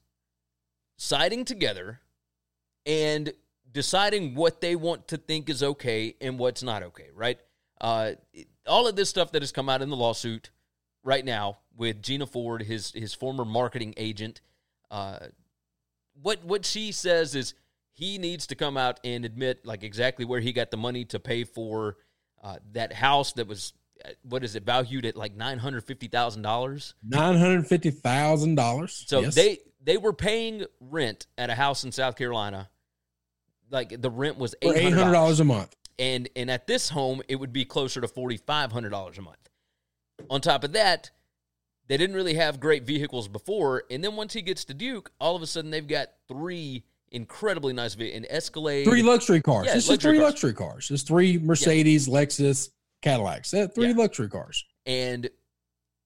siding 0.98 1.46
together 1.46 2.01
and 2.86 3.31
deciding 3.72 4.36
what 4.36 4.62
they 4.62 4.75
want 4.75 5.07
to 5.10 5.17
think 5.17 5.50
is 5.50 5.63
okay 5.63 6.15
and 6.22 6.38
what's 6.38 6.62
not 6.63 6.84
okay, 6.84 7.07
right? 7.15 7.39
Uh, 7.79 8.12
all 8.65 8.88
of 8.88 8.96
this 8.96 9.10
stuff 9.10 9.31
that 9.31 9.41
has 9.41 9.51
come 9.51 9.69
out 9.69 9.81
in 9.81 9.89
the 9.89 9.96
lawsuit 9.96 10.51
right 11.03 11.24
now 11.24 11.57
with 11.77 12.01
Gina 12.01 12.25
Ford, 12.25 12.63
his 12.63 12.91
his 12.91 13.13
former 13.13 13.46
marketing 13.46 13.93
agent, 13.98 14.41
uh, 14.91 15.19
what 16.22 16.43
what 16.43 16.65
she 16.65 16.91
says 16.91 17.36
is 17.36 17.53
he 17.91 18.17
needs 18.17 18.48
to 18.48 18.55
come 18.55 18.77
out 18.77 19.00
and 19.03 19.25
admit 19.25 19.65
like 19.65 19.84
exactly 19.84 20.25
where 20.25 20.39
he 20.39 20.51
got 20.53 20.72
the 20.72 20.77
money 20.77 21.05
to 21.05 21.19
pay 21.19 21.43
for 21.43 21.98
uh, 22.43 22.57
that 22.74 22.93
house 22.93 23.34
that 23.34 23.48
was 23.48 23.74
uh, 24.05 24.10
what 24.24 24.43
is 24.43 24.55
it 24.55 24.63
valued 24.63 25.05
at 25.05 25.15
like 25.15 25.36
nine 25.36 25.60
hundred 25.60 25.84
fifty 25.84 26.07
thousand 26.07 26.41
dollars. 26.41 26.93
Nine 27.03 27.38
hundred 27.38 27.67
fifty 27.67 27.91
thousand 27.91 28.55
dollars. 28.55 29.05
So 29.07 29.22
they 29.22 29.60
they 29.84 29.98
were 29.98 30.13
paying 30.13 30.65
rent 30.79 31.27
at 31.38 31.50
a 31.50 31.55
house 31.55 31.84
in 31.84 31.91
South 31.91 32.15
Carolina. 32.15 32.69
Like 33.69 34.01
the 34.01 34.10
rent 34.10 34.38
was 34.38 34.55
eight 34.62 34.93
hundred 34.93 35.12
dollars 35.12 35.39
a 35.39 35.46
month. 35.46 35.75
and 36.00 36.29
and 36.36 36.50
at 36.50 36.67
this 36.67 36.89
home 36.89 37.22
it 37.27 37.36
would 37.36 37.51
be 37.53 37.65
closer 37.65 38.00
to 38.01 38.07
forty 38.07 38.38
five 38.38 38.72
hundred 38.72 38.89
dollars 38.89 39.17
a 39.17 39.22
month. 39.22 39.38
On 40.29 40.41
top 40.41 40.63
of 40.63 40.74
that, 40.74 41.12
they 41.88 41.98
didn't 41.98 42.15
really 42.15 42.34
have 42.36 42.60
great 42.60 42.84
vehicles 42.84 43.27
before, 43.27 43.84
and 43.89 44.03
then 44.03 44.15
once 44.15 44.34
he 44.34 44.41
gets 44.41 44.65
to 44.65 44.74
Duke, 44.74 45.12
all 45.20 45.36
of 45.36 45.41
a 45.41 45.48
sudden 45.48 45.72
they've 45.72 45.88
got 45.88 46.10
three 46.27 46.84
incredibly 47.12 47.74
nice 47.74 47.94
vehicles: 47.94 48.17
an 48.17 48.25
Escalade, 48.29 48.86
Three 48.86 49.01
luxury 49.03 49.41
cars. 49.41 49.67
Yeah, 49.67 49.75
just 49.75 49.89
luxury 49.89 50.12
three 50.12 50.20
cars. 50.20 50.32
luxury 50.34 50.53
cars. 50.53 50.91
It's 50.91 51.03
three 51.03 51.38
Mercedes, 51.38 52.08
Lexus, 52.08 52.70
Cadillacs. 53.01 53.53
Uh, 53.53 53.67
Three 53.67 53.88
Yeah. 53.89 53.96
luxury 53.96 54.29
cars. 54.29 54.65
and 54.86 55.29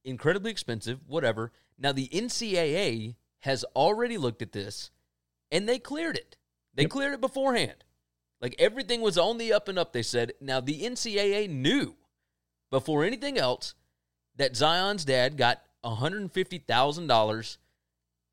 incredibly 0.03 0.49
expensive, 0.51 0.99
whatever. 1.07 1.51
Now 1.77 1.91
the 1.91 2.07
NCAA 2.11 3.15
has 3.39 3.63
already 3.75 4.17
looked 4.17 4.41
at 4.41 4.51
this 4.51 4.89
and 5.51 5.67
they 5.69 5.77
cleared 5.79 6.15
it. 6.17 6.37
They 6.73 6.83
Yep. 6.83 6.91
cleared 6.91 7.13
it 7.13 7.21
beforehand. 7.21 7.83
Like 8.39 8.55
everything 8.57 9.01
was 9.01 9.17
on 9.19 9.37
the 9.37 9.53
up 9.53 9.67
and 9.67 9.77
up, 9.77 9.93
they 9.93 10.01
said. 10.01 10.33
Now, 10.41 10.59
the 10.59 10.83
NCAA 10.83 11.47
knew 11.47 11.95
before 12.71 13.03
anything 13.03 13.37
else 13.37 13.75
that 14.35 14.55
Zion's 14.55 15.05
dad 15.05 15.37
got 15.37 15.63
$150,000 15.85 17.57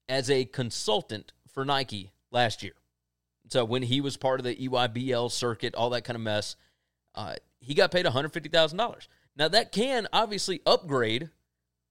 as 0.08 0.30
a 0.30 0.44
consultant 0.44 1.32
for 1.52 1.64
Nike 1.64 2.12
last 2.30 2.62
year. 2.62 2.74
So 3.50 3.64
when 3.64 3.82
he 3.82 4.00
was 4.00 4.16
part 4.16 4.40
of 4.40 4.44
the 4.44 4.54
EYBL 4.54 5.30
circuit, 5.30 5.74
all 5.74 5.90
that 5.90 6.04
kind 6.04 6.16
of 6.16 6.22
mess, 6.22 6.56
uh, 7.14 7.36
he 7.60 7.74
got 7.74 7.90
paid 7.90 8.06
$150,000. 8.06 9.08
Now, 9.36 9.48
that 9.48 9.72
can 9.72 10.06
obviously 10.12 10.60
upgrade 10.66 11.30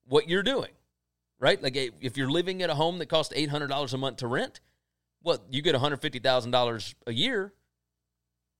what 0.07 0.29
you're 0.29 0.43
doing, 0.43 0.71
right? 1.39 1.61
Like 1.61 1.75
if 1.75 2.17
you're 2.17 2.29
living 2.29 2.61
at 2.61 2.69
a 2.69 2.75
home 2.75 2.99
that 2.99 3.07
costs 3.07 3.33
$800 3.35 3.93
a 3.93 3.97
month 3.97 4.17
to 4.17 4.27
rent, 4.27 4.59
well, 5.23 5.39
you 5.49 5.61
get 5.61 5.75
$150,000 5.75 6.93
a 7.07 7.13
year. 7.13 7.53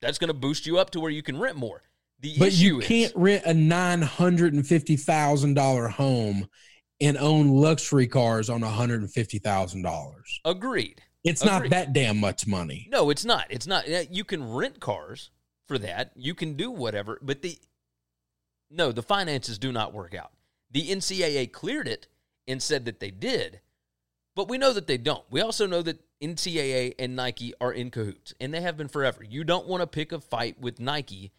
That's 0.02 0.18
going 0.18 0.30
to 0.30 0.34
boost 0.34 0.66
you 0.66 0.78
up 0.78 0.92
to 0.92 1.00
where 1.00 1.12
you 1.12 1.24
can 1.24 1.38
rent 1.40 1.58
more. 1.58 1.84
The 2.20 2.36
but 2.40 2.54
you 2.54 2.80
is, 2.80 2.88
can't 2.88 3.14
rent 3.16 3.46
a 3.46 3.54
nine 3.54 4.02
hundred 4.02 4.54
and 4.54 4.66
fifty 4.66 4.96
thousand 4.96 5.54
dollar 5.54 5.88
home 5.88 6.48
and 7.00 7.18
own 7.18 7.50
luxury 7.50 8.08
cars 8.08 8.50
on 8.50 8.62
hundred 8.62 9.02
and 9.02 9.12
fifty 9.12 9.40
thousand 9.40 9.82
dollars. 9.84 10.40
agreed. 10.46 11.02
It's 11.24 11.42
Agreed. 11.42 11.52
not 11.62 11.70
that 11.72 11.94
damn 11.94 12.20
much 12.20 12.48
money. 12.48 12.88
No, 12.90 13.10
it's 13.10 13.26
not. 13.26 13.46
It's 13.50 13.68
not. 13.68 13.86
You 14.14 14.24
can 14.24 14.50
rent 14.54 14.80
cars 14.80 15.30
for 15.68 15.78
that. 15.80 16.12
You 16.16 16.34
can 16.34 16.54
do 16.54 16.72
whatever, 16.72 17.20
but 17.22 17.42
the 17.42 17.58
no, 18.72 18.92
the 18.92 19.04
finances 19.04 19.58
do 19.58 19.72
not 19.72 19.94
work 19.94 20.14
out. 20.16 20.32
The 20.72 20.90
NCAA 20.90 21.52
cleared 21.52 21.88
it 21.88 22.08
and 22.48 22.62
said 22.62 22.86
that 22.86 23.00
they 23.00 23.12
did, 23.12 23.60
but 24.36 24.48
we 24.48 24.58
know 24.58 24.72
that 24.74 24.88
they 24.88 24.98
don't. 24.98 25.24
We 25.30 25.42
also 25.42 25.66
know 25.68 25.82
that 25.82 26.00
NCAA 26.22 26.94
and 27.00 27.16
Nike 27.16 27.54
are 27.60 27.72
in 27.74 27.92
cahoots, 27.92 28.34
and 28.40 28.54
they 28.54 28.62
have 28.62 28.78
been 28.78 28.88
forever. 28.88 29.24
You 29.24 29.44
don't 29.44 29.68
want 29.68 29.82
to 29.82 29.88
pick 29.88 30.12
a 30.12 30.20
fight 30.22 30.60
with 30.62 30.80
Nike 30.80 31.32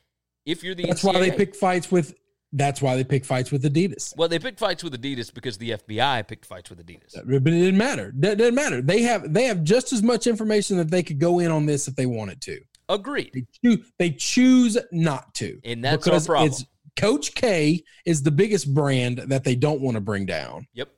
if 0.44 0.62
you're 0.62 0.74
the 0.74 0.86
That's 0.86 1.02
NCAA. 1.02 1.14
why 1.14 1.20
they 1.20 1.30
pick 1.30 1.54
fights 1.56 1.90
with. 1.90 2.14
That's 2.52 2.80
why 2.80 2.96
they 2.96 3.04
pick 3.04 3.24
fights 3.24 3.50
with 3.50 3.62
Adidas. 3.62 4.16
Well, 4.16 4.28
they 4.28 4.38
picked 4.38 4.58
fights 4.58 4.82
with 4.82 5.00
Adidas 5.00 5.32
because 5.32 5.58
the 5.58 5.70
FBI 5.70 6.26
picked 6.26 6.46
fights 6.46 6.70
with 6.70 6.84
Adidas. 6.84 7.14
But 7.14 7.34
it 7.34 7.44
didn't 7.44 7.76
matter. 7.76 8.12
That 8.16 8.38
doesn't 8.38 8.54
matter. 8.54 8.80
They 8.80 9.02
have 9.02 9.32
they 9.32 9.44
have 9.44 9.62
just 9.62 9.92
as 9.92 10.02
much 10.02 10.26
information 10.26 10.78
that 10.78 10.90
they 10.90 11.02
could 11.02 11.18
go 11.18 11.40
in 11.40 11.50
on 11.50 11.66
this 11.66 11.88
if 11.88 11.96
they 11.96 12.06
wanted 12.06 12.40
to. 12.42 12.60
Agreed. 12.88 13.32
They 13.34 13.46
choose, 13.62 13.92
they 13.98 14.10
choose 14.10 14.78
not 14.92 15.34
to. 15.34 15.60
And 15.64 15.84
that's 15.84 16.08
our 16.08 16.20
problem. 16.20 16.52
Coach 16.96 17.34
K 17.34 17.84
is 18.06 18.22
the 18.22 18.30
biggest 18.30 18.72
brand 18.74 19.18
that 19.18 19.44
they 19.44 19.54
don't 19.54 19.80
want 19.80 19.96
to 19.96 20.00
bring 20.00 20.26
down. 20.26 20.66
Yep. 20.72 20.88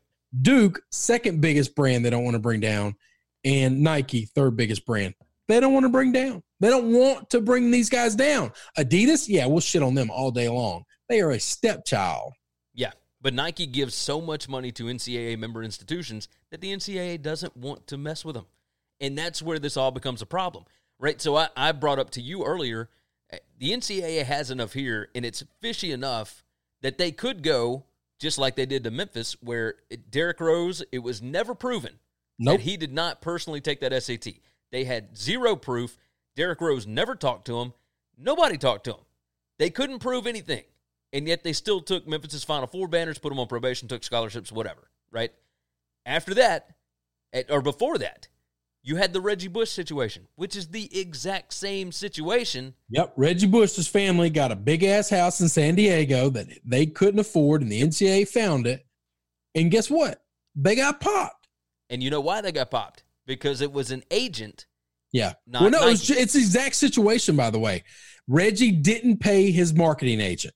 Duke, 0.40 0.80
second 0.90 1.40
biggest 1.40 1.74
brand 1.74 2.04
they 2.04 2.10
don't 2.10 2.24
want 2.24 2.34
to 2.34 2.40
bring 2.40 2.60
down, 2.60 2.94
and 3.44 3.82
Nike, 3.82 4.24
third 4.26 4.56
biggest 4.56 4.86
brand. 4.86 5.14
They 5.48 5.58
don't 5.58 5.74
want 5.74 5.84
to 5.84 5.90
bring 5.90 6.12
down. 6.12 6.44
They 6.60 6.68
don't 6.68 6.92
want 6.92 7.30
to 7.30 7.40
bring 7.40 7.70
these 7.70 7.90
guys 7.90 8.14
down. 8.14 8.52
Adidas, 8.78 9.26
yeah, 9.28 9.46
we'll 9.46 9.60
shit 9.60 9.82
on 9.82 9.94
them 9.94 10.10
all 10.10 10.30
day 10.30 10.48
long. 10.48 10.84
They 11.10 11.20
are 11.20 11.32
a 11.32 11.40
stepchild. 11.40 12.34
Yeah, 12.72 12.92
but 13.20 13.34
Nike 13.34 13.66
gives 13.66 13.96
so 13.96 14.20
much 14.20 14.48
money 14.48 14.70
to 14.70 14.84
NCAA 14.84 15.36
member 15.38 15.60
institutions 15.64 16.28
that 16.52 16.60
the 16.60 16.72
NCAA 16.72 17.20
doesn't 17.20 17.56
want 17.56 17.88
to 17.88 17.98
mess 17.98 18.24
with 18.24 18.36
them. 18.36 18.46
And 19.00 19.18
that's 19.18 19.42
where 19.42 19.58
this 19.58 19.76
all 19.76 19.90
becomes 19.90 20.22
a 20.22 20.26
problem, 20.26 20.66
right? 21.00 21.20
So 21.20 21.34
I, 21.34 21.48
I 21.56 21.72
brought 21.72 21.98
up 21.98 22.10
to 22.10 22.22
you 22.22 22.44
earlier 22.44 22.90
eh, 23.32 23.38
the 23.58 23.72
NCAA 23.72 24.22
has 24.24 24.52
enough 24.52 24.72
here, 24.72 25.08
and 25.12 25.24
it's 25.24 25.42
fishy 25.60 25.90
enough 25.90 26.44
that 26.80 26.96
they 26.96 27.10
could 27.10 27.42
go 27.42 27.86
just 28.20 28.38
like 28.38 28.54
they 28.54 28.66
did 28.66 28.84
to 28.84 28.92
Memphis, 28.92 29.34
where 29.40 29.74
it, 29.88 30.12
Derrick 30.12 30.38
Rose, 30.38 30.84
it 30.92 31.00
was 31.00 31.20
never 31.20 31.56
proven 31.56 31.98
Nope. 32.38 32.58
that 32.58 32.60
he 32.62 32.76
did 32.76 32.92
not 32.92 33.20
personally 33.20 33.60
take 33.60 33.80
that 33.80 34.00
SAT. 34.00 34.34
They 34.70 34.84
had 34.84 35.18
zero 35.18 35.56
proof. 35.56 35.96
Derrick 36.36 36.60
Rose 36.60 36.86
never 36.86 37.16
talked 37.16 37.46
to 37.46 37.58
him. 37.58 37.72
Nobody 38.16 38.58
talked 38.58 38.84
to 38.84 38.92
him. 38.92 39.00
They 39.58 39.70
couldn't 39.70 39.98
prove 39.98 40.26
anything. 40.28 40.62
And 41.12 41.26
yet 41.26 41.42
they 41.42 41.52
still 41.52 41.80
took 41.80 42.06
Memphis's 42.06 42.44
Final 42.44 42.66
Four 42.66 42.88
banners, 42.88 43.18
put 43.18 43.30
them 43.30 43.40
on 43.40 43.48
probation, 43.48 43.88
took 43.88 44.04
scholarships, 44.04 44.52
whatever, 44.52 44.90
right? 45.10 45.32
After 46.06 46.34
that, 46.34 46.76
at- 47.32 47.50
or 47.50 47.62
before 47.62 47.98
that, 47.98 48.28
you 48.82 48.96
had 48.96 49.12
the 49.12 49.20
Reggie 49.20 49.48
Bush 49.48 49.70
situation, 49.70 50.28
which 50.36 50.56
is 50.56 50.68
the 50.68 50.98
exact 50.98 51.52
same 51.52 51.92
situation. 51.92 52.74
Yep. 52.90 53.12
Reggie 53.16 53.46
Bush's 53.46 53.88
family 53.88 54.30
got 54.30 54.52
a 54.52 54.56
big 54.56 54.82
ass 54.84 55.10
house 55.10 55.40
in 55.40 55.48
San 55.48 55.74
Diego 55.74 56.30
that 56.30 56.46
they 56.64 56.86
couldn't 56.86 57.20
afford, 57.20 57.60
and 57.60 57.70
the 57.70 57.82
NCAA 57.82 58.26
found 58.26 58.66
it. 58.66 58.86
And 59.54 59.70
guess 59.70 59.90
what? 59.90 60.22
They 60.54 60.76
got 60.76 61.00
popped. 61.00 61.48
And 61.90 62.02
you 62.02 62.10
know 62.10 62.20
why 62.20 62.40
they 62.40 62.52
got 62.52 62.70
popped? 62.70 63.04
Because 63.26 63.60
it 63.60 63.72
was 63.72 63.90
an 63.90 64.02
agent. 64.10 64.66
Yeah. 65.12 65.34
Not 65.46 65.62
well, 65.62 65.70
no, 65.70 65.88
it's 65.88 66.06
the 66.06 66.38
exact 66.38 66.76
situation, 66.76 67.36
by 67.36 67.50
the 67.50 67.58
way. 67.58 67.84
Reggie 68.28 68.70
didn't 68.70 69.18
pay 69.18 69.50
his 69.50 69.74
marketing 69.74 70.20
agent. 70.20 70.54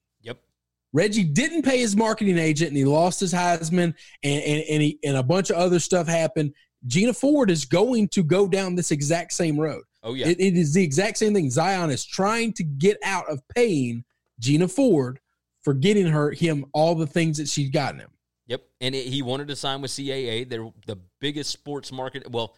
Reggie 0.95 1.25
didn't 1.25 1.63
pay 1.63 1.79
his 1.79 1.97
marketing 1.97 2.39
agent, 2.39 2.69
and 2.69 2.77
he 2.77 2.85
lost 2.85 3.21
his 3.21 3.35
Heisman, 3.35 3.95
and 4.23 4.43
and 4.43 4.63
and, 4.71 4.83
he, 4.83 4.99
and 5.05 5.17
a 5.17 5.23
bunch 5.23 5.51
of 5.51 5.57
other 5.57 5.81
stuff 5.81 6.07
happened. 6.07 6.55
Gina 6.87 7.13
Ford 7.13 7.51
is 7.51 7.65
going 7.65 8.09
to 8.09 8.23
go 8.23 8.47
down 8.47 8.75
this 8.77 8.91
exact 8.91 9.33
same 9.33 9.59
road. 9.59 9.83
Oh, 10.03 10.15
yeah. 10.15 10.29
It, 10.29 10.39
it 10.39 10.55
is 10.55 10.73
the 10.75 10.83
exact 10.85 11.19
same 11.19 11.35
thing. 11.35 11.51
Zion 11.51 11.91
is 11.91 12.05
trying 12.05 12.53
to 12.55 12.63
get 12.63 12.99
out 13.03 13.29
of 13.29 13.41
paying 13.49 14.05
Gina 14.39 14.69
Ford 14.69 15.19
for 15.63 15.73
getting 15.75 16.07
her 16.07 16.31
him 16.31 16.67
all 16.75 16.95
the 16.95 17.07
things 17.07 17.39
that 17.39 17.49
she's 17.49 17.71
gotten 17.71 18.01
him. 18.01 18.11
Yep, 18.47 18.63
and 18.83 18.95
it, 18.95 19.07
he 19.07 19.23
wanted 19.23 19.49
to 19.49 19.57
sign 19.57 19.81
with 19.81 19.91
CAA. 19.91 20.49
They're 20.49 20.71
the 20.87 20.99
biggest 21.21 21.51
sports 21.51 21.91
market. 21.91 22.31
Well, 22.31 22.55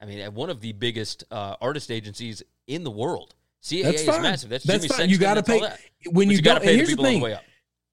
I 0.00 0.04
mean, 0.04 0.32
one 0.34 0.50
of 0.50 0.60
the 0.60 0.72
biggest 0.72 1.24
uh, 1.30 1.56
artist 1.60 1.90
agencies 1.90 2.42
in 2.68 2.84
the 2.84 2.90
world. 2.90 3.34
CAA 3.64 3.82
That's 3.84 4.00
is 4.02 4.06
fine. 4.06 4.22
massive. 4.22 4.50
That's, 4.50 4.64
That's 4.64 4.84
Jimmy 4.86 4.96
fine. 4.96 5.10
You 5.10 5.18
gotta 5.18 5.42
pay- 5.42 5.60
that. 5.60 5.80
When 6.06 6.28
But 6.28 6.32
you, 6.32 6.36
you 6.36 6.42
got 6.42 6.54
to 6.54 6.60
pay 6.60 6.66
the 6.72 6.76
here's 6.76 6.88
people 6.90 7.04
the 7.04 7.08
on 7.08 7.12
thing, 7.14 7.20
the 7.20 7.24
way 7.24 7.34
up. 7.34 7.42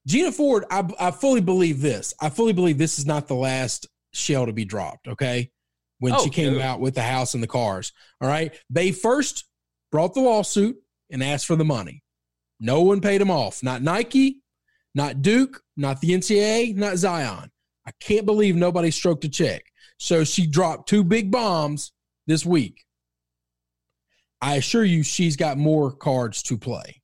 Gina 0.06 0.32
Ford, 0.32 0.64
I, 0.70 0.88
I 0.98 1.10
fully 1.10 1.40
believe 1.40 1.80
this. 1.80 2.14
I 2.20 2.30
fully 2.30 2.52
believe 2.52 2.78
this 2.78 2.98
is 2.98 3.06
not 3.06 3.28
the 3.28 3.34
last 3.34 3.86
shell 4.12 4.46
to 4.46 4.52
be 4.52 4.64
dropped. 4.64 5.08
Okay. 5.08 5.50
When 5.98 6.12
Oh, 6.14 6.24
she 6.24 6.30
came 6.30 6.54
no. 6.58 6.62
out 6.62 6.80
with 6.80 6.94
the 6.94 7.02
house 7.02 7.34
and 7.34 7.42
the 7.42 7.46
cars. 7.48 7.92
All 8.20 8.28
right. 8.28 8.54
They 8.70 8.92
first 8.92 9.44
brought 9.90 10.14
the 10.14 10.20
lawsuit 10.20 10.76
and 11.10 11.22
asked 11.22 11.46
for 11.46 11.56
the 11.56 11.64
money. 11.64 12.02
No 12.60 12.82
one 12.82 13.00
paid 13.00 13.20
them 13.20 13.30
off. 13.30 13.62
Not 13.62 13.82
Nike, 13.82 14.40
not 14.94 15.22
Duke, 15.22 15.62
not 15.76 16.00
the 16.00 16.10
NCAA, 16.10 16.74
not 16.76 16.96
Zion. 16.96 17.50
I 17.86 17.90
can't 18.00 18.26
believe 18.26 18.56
nobody 18.56 18.90
stroked 18.90 19.24
a 19.24 19.28
check. 19.28 19.64
So 19.98 20.24
she 20.24 20.46
dropped 20.46 20.88
two 20.88 21.02
big 21.04 21.30
bombs 21.30 21.92
this 22.26 22.46
week. 22.46 22.84
I 24.40 24.56
assure 24.56 24.84
you, 24.84 25.02
she's 25.02 25.36
got 25.36 25.58
more 25.58 25.90
cards 25.90 26.42
to 26.44 26.56
play. 26.56 26.97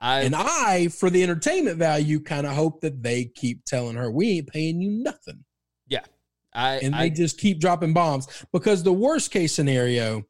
I, 0.00 0.20
And 0.20 0.34
I, 0.36 0.88
for 0.88 1.10
the 1.10 1.22
entertainment 1.22 1.76
value, 1.76 2.20
kind 2.20 2.46
of 2.46 2.54
hope 2.54 2.80
that 2.82 3.02
they 3.02 3.24
keep 3.24 3.64
telling 3.64 3.96
her, 3.96 4.10
we 4.10 4.38
ain't 4.38 4.48
paying 4.48 4.80
you 4.80 4.90
nothing. 4.90 5.44
yeah, 5.88 6.04
I, 6.52 6.76
And 6.76 6.94
they 6.94 6.98
I, 6.98 7.08
just 7.08 7.38
keep 7.38 7.60
dropping 7.60 7.92
bombs 7.92 8.28
because 8.52 8.82
the 8.82 8.92
worst 8.92 9.30
case 9.30 9.54
scenario 9.54 10.24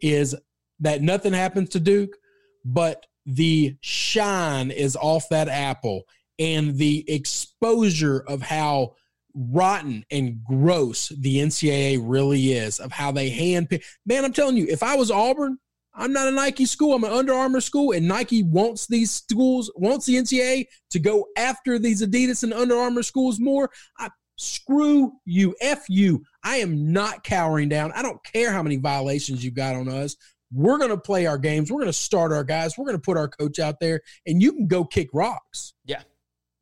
is 0.00 0.34
that 0.80 1.02
nothing 1.02 1.32
happens 1.32 1.70
to 1.70 1.80
Duke, 1.80 2.16
but 2.64 3.06
the 3.24 3.76
shine 3.80 4.70
is 4.70 4.96
off 4.96 5.28
that 5.30 5.48
apple 5.48 6.02
and 6.38 6.76
the 6.76 7.04
exposure 7.10 8.24
of 8.26 8.42
how 8.42 8.94
rotten 9.34 10.04
and 10.10 10.42
gross 10.44 11.08
the 11.08 11.38
NCAA 11.38 12.00
really 12.02 12.52
is, 12.52 12.78
of 12.78 12.92
how 12.92 13.12
they 13.12 13.30
handpick. 13.30 13.84
Man, 14.04 14.24
I'm 14.24 14.32
telling 14.32 14.56
you, 14.56 14.66
if 14.68 14.82
I 14.82 14.96
was 14.96 15.10
Auburn, 15.10 15.58
I'm 15.96 16.12
not 16.12 16.28
a 16.28 16.30
Nike 16.30 16.66
school. 16.66 16.94
I'm 16.94 17.04
an 17.04 17.12
Under 17.12 17.32
Armour 17.32 17.60
school, 17.60 17.92
and 17.92 18.06
Nike 18.06 18.42
wants 18.42 18.86
these 18.86 19.10
schools, 19.10 19.70
wants 19.76 20.06
the 20.06 20.16
NCAA 20.16 20.66
to 20.90 20.98
go 20.98 21.26
after 21.36 21.78
these 21.78 22.02
Adidas 22.02 22.42
and 22.42 22.52
Under 22.52 22.76
Armour 22.76 23.02
schools 23.02 23.40
more. 23.40 23.70
I, 23.98 24.10
screw 24.36 25.12
you, 25.24 25.54
f 25.60 25.84
you. 25.88 26.22
I 26.42 26.56
am 26.56 26.92
not 26.92 27.24
cowering 27.24 27.68
down. 27.68 27.92
I 27.92 28.02
don't 28.02 28.22
care 28.24 28.52
how 28.52 28.62
many 28.62 28.76
violations 28.76 29.44
you 29.44 29.50
got 29.50 29.74
on 29.74 29.88
us. 29.88 30.16
We're 30.52 30.78
going 30.78 30.90
to 30.90 30.98
play 30.98 31.26
our 31.26 31.38
games. 31.38 31.70
We're 31.70 31.80
going 31.80 31.86
to 31.86 31.92
start 31.92 32.32
our 32.32 32.44
guys. 32.44 32.78
We're 32.78 32.84
going 32.84 32.96
to 32.96 33.02
put 33.02 33.16
our 33.16 33.28
coach 33.28 33.58
out 33.58 33.80
there, 33.80 34.00
and 34.26 34.40
you 34.40 34.52
can 34.52 34.66
go 34.66 34.84
kick 34.84 35.08
rocks 35.12 35.74
yeah, 35.84 36.02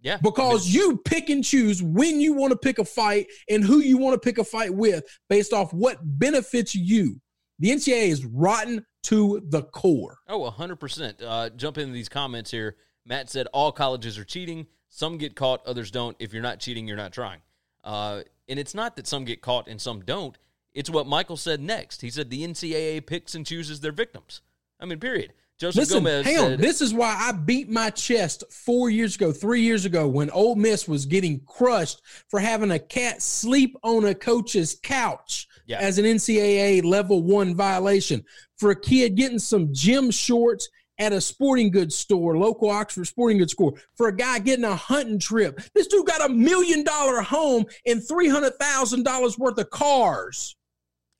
yeah, 0.01 0.17
because 0.23 0.69
you 0.69 0.97
pick 1.05 1.29
and 1.29 1.45
choose 1.45 1.83
when 1.83 2.21
you 2.21 2.33
want 2.33 2.53
to 2.53 2.57
pick 2.57 2.79
a 2.79 2.85
fight 2.85 3.27
and 3.51 3.63
who 3.63 3.81
you 3.81 3.99
want 3.99 4.15
to 4.15 4.25
pick 4.25 4.39
a 4.39 4.45
fight 4.45 4.75
with 4.75 5.05
based 5.29 5.53
off 5.53 5.73
what 5.73 5.99
benefits 6.03 6.75
you. 6.75 7.21
The 7.59 7.71
NCAA 7.71 8.09
is 8.09 8.25
rotten 8.25 8.85
to 9.05 9.43
the 9.49 9.63
core. 9.63 10.19
Oh, 10.29 10.51
100%. 10.51 11.23
Uh, 11.23 11.51
jump 11.51 11.79
into 11.79 11.93
these 11.93 12.09
comments 12.09 12.51
here. 12.51 12.77
Matt 13.07 13.31
said 13.31 13.47
all 13.53 13.71
colleges 13.71 14.19
are 14.19 14.25
cheating. 14.25 14.67
Some 14.89 15.19
get 15.19 15.37
caught, 15.37 15.67
others 15.67 15.91
don't. 15.91 16.17
If 16.19 16.33
you're 16.33 16.43
not 16.43 16.61
cheating, 16.61 16.87
you're 16.87 16.97
not 16.97 17.13
trying. 17.13 17.41
Uh, 17.83 18.23
and 18.49 18.59
it's 18.59 18.75
not 18.75 18.97
that 18.97 19.07
some 19.07 19.25
get 19.25 19.43
caught 19.43 19.69
and 19.69 19.81
some 19.81 20.01
don't. 20.01 20.39
It's 20.73 20.91
what 20.91 21.07
Michael 21.07 21.37
said 21.37 21.61
next. 21.61 22.01
He 22.01 22.11
said 22.11 22.31
the 22.31 22.47
NCAA 22.47 23.07
picks 23.07 23.35
and 23.35 23.47
chooses 23.47 23.81
their 23.81 23.93
victims. 23.93 24.41
I 24.81 24.87
mean, 24.87 24.99
period. 24.99 25.33
Joseph 25.61 25.79
Listen, 25.81 25.99
Gomez 25.99 26.25
hang 26.27 26.37
said, 26.37 26.53
on. 26.55 26.61
This 26.61 26.81
is 26.81 26.93
why 26.93 27.17
I 27.17 27.33
beat 27.33 27.69
my 27.71 27.91
chest 27.91 28.43
four 28.51 28.91
years 28.91 29.15
ago, 29.15 29.33
three 29.33 29.61
years 29.63 29.85
ago, 29.85 30.09
when 30.09 30.29
Ole 30.31 30.57
Miss 30.57 30.89
was 30.89 31.07
getting 31.07 31.41
crushed 31.47 32.03
for 32.29 32.41
having 32.41 32.73
a 32.73 32.79
cat 32.79 33.23
sleep 33.23 33.77
on 33.85 34.05
a 34.05 34.15
coach's 34.15 34.79
couch 34.83 35.47
Yeah. 35.67 35.79
as 35.79 35.99
an 35.99 36.05
NCAA 36.07 36.83
level 36.83 37.23
one 37.23 37.55
violation. 37.55 38.25
For 38.59 38.71
a 38.73 38.81
kid 38.81 39.15
getting 39.15 39.39
some 39.39 39.69
gym 39.73 40.11
shorts 40.11 40.69
at 40.99 41.13
a 41.13 41.21
sporting 41.21 41.71
goods 41.71 41.95
store, 41.95 42.37
local 42.39 42.71
Oxford 42.71 43.05
sporting 43.07 43.39
goods 43.39 43.53
store, 43.53 43.75
for 43.97 44.09
a 44.09 44.17
guy 44.17 44.39
getting 44.41 44.65
a 44.65 44.75
hunting 44.77 45.19
trip. 45.19 45.61
This 45.75 45.87
dude 45.89 46.07
got 46.07 46.29
a 46.29 46.33
million 46.33 46.83
dollar 46.85 47.21
home 47.21 47.65
and 47.87 48.01
$300,000 48.01 49.39
worth 49.39 49.59
of 49.59 49.71
cars 49.71 50.57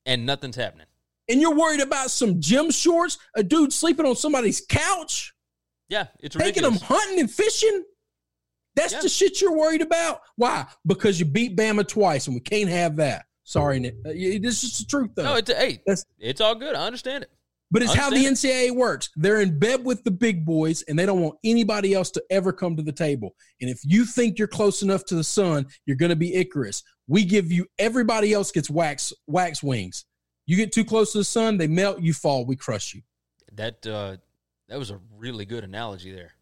and 0.05 0.25
nothing's 0.25 0.55
happening. 0.55 0.85
And 1.29 1.41
you're 1.41 1.55
worried 1.55 1.81
about 1.81 2.11
some 2.11 2.39
gym 2.41 2.71
shorts, 2.71 3.17
a 3.35 3.43
dude 3.43 3.73
sleeping 3.73 4.05
on 4.05 4.15
somebody's 4.15 4.61
couch, 4.67 5.33
Yeah, 5.89 6.07
it's 6.19 6.35
taking 6.35 6.63
ridiculous. 6.63 6.79
them 6.79 6.87
hunting 6.87 7.19
and 7.19 7.31
fishing. 7.31 7.83
That's 8.75 8.93
Yeah. 8.93 9.01
the 9.01 9.09
shit 9.09 9.39
you're 9.41 9.55
worried 9.55 9.81
about. 9.81 10.21
Why? 10.35 10.65
Because 10.85 11.19
you 11.19 11.25
beat 11.25 11.55
Bama 11.55 11.87
twice, 11.87 12.27
and 12.27 12.35
we 12.35 12.41
can't 12.41 12.69
have 12.69 12.97
that. 12.97 13.25
Sorry, 13.43 13.79
Nick. 13.79 13.95
Uh, 14.05 14.09
This 14.11 14.63
is 14.63 14.79
the 14.79 14.85
truth, 14.85 15.11
though. 15.15 15.23
No, 15.23 15.35
it's 15.35 15.49
hey, 15.51 15.81
That's- 15.85 16.03
it's 16.19 16.41
all 16.41 16.55
good. 16.55 16.75
I 16.75 16.85
understand 16.85 17.23
it. 17.23 17.29
but 17.71 17.81
it's 17.81 17.93
how 17.93 18.09
the 18.09 18.25
NCAA 18.25 18.71
works. 18.71 19.09
They're 19.15 19.41
in 19.41 19.57
bed 19.59 19.83
with 19.85 20.03
the 20.03 20.11
big 20.11 20.45
boys, 20.45 20.81
and 20.83 20.97
they 20.97 21.05
don't 21.05 21.21
want 21.21 21.37
anybody 21.43 21.93
else 21.93 22.09
to 22.11 22.23
ever 22.29 22.53
come 22.53 22.75
to 22.77 22.83
the 22.83 22.91
table. 22.91 23.35
And 23.59 23.69
if 23.69 23.79
you 23.83 24.05
think 24.05 24.37
you're 24.39 24.47
close 24.47 24.81
enough 24.81 25.03
to 25.05 25.15
the 25.15 25.23
sun, 25.23 25.65
you're 25.85 25.97
going 25.97 26.11
to 26.11 26.15
be 26.15 26.35
Icarus. 26.35 26.83
We 27.07 27.25
give 27.25 27.51
you 27.51 27.65
everybody 27.79 28.33
else 28.33 28.51
gets 28.51 28.69
wax 28.69 29.11
wax 29.27 29.61
wings. 29.63 30.05
You 30.45 30.55
get 30.55 30.71
too 30.71 30.85
close 30.85 31.11
to 31.13 31.19
the 31.19 31.23
sun, 31.23 31.57
they 31.57 31.67
melt. 31.67 32.01
You 32.01 32.13
fall. 32.13 32.45
We 32.45 32.55
crush 32.55 32.93
you. 32.93 33.01
That 33.53 33.85
uh, 33.87 34.17
that 34.67 34.77
was 34.77 34.91
a 34.91 34.99
really 35.17 35.45
good 35.45 35.63
analogy 35.63 36.11
there. 36.11 36.33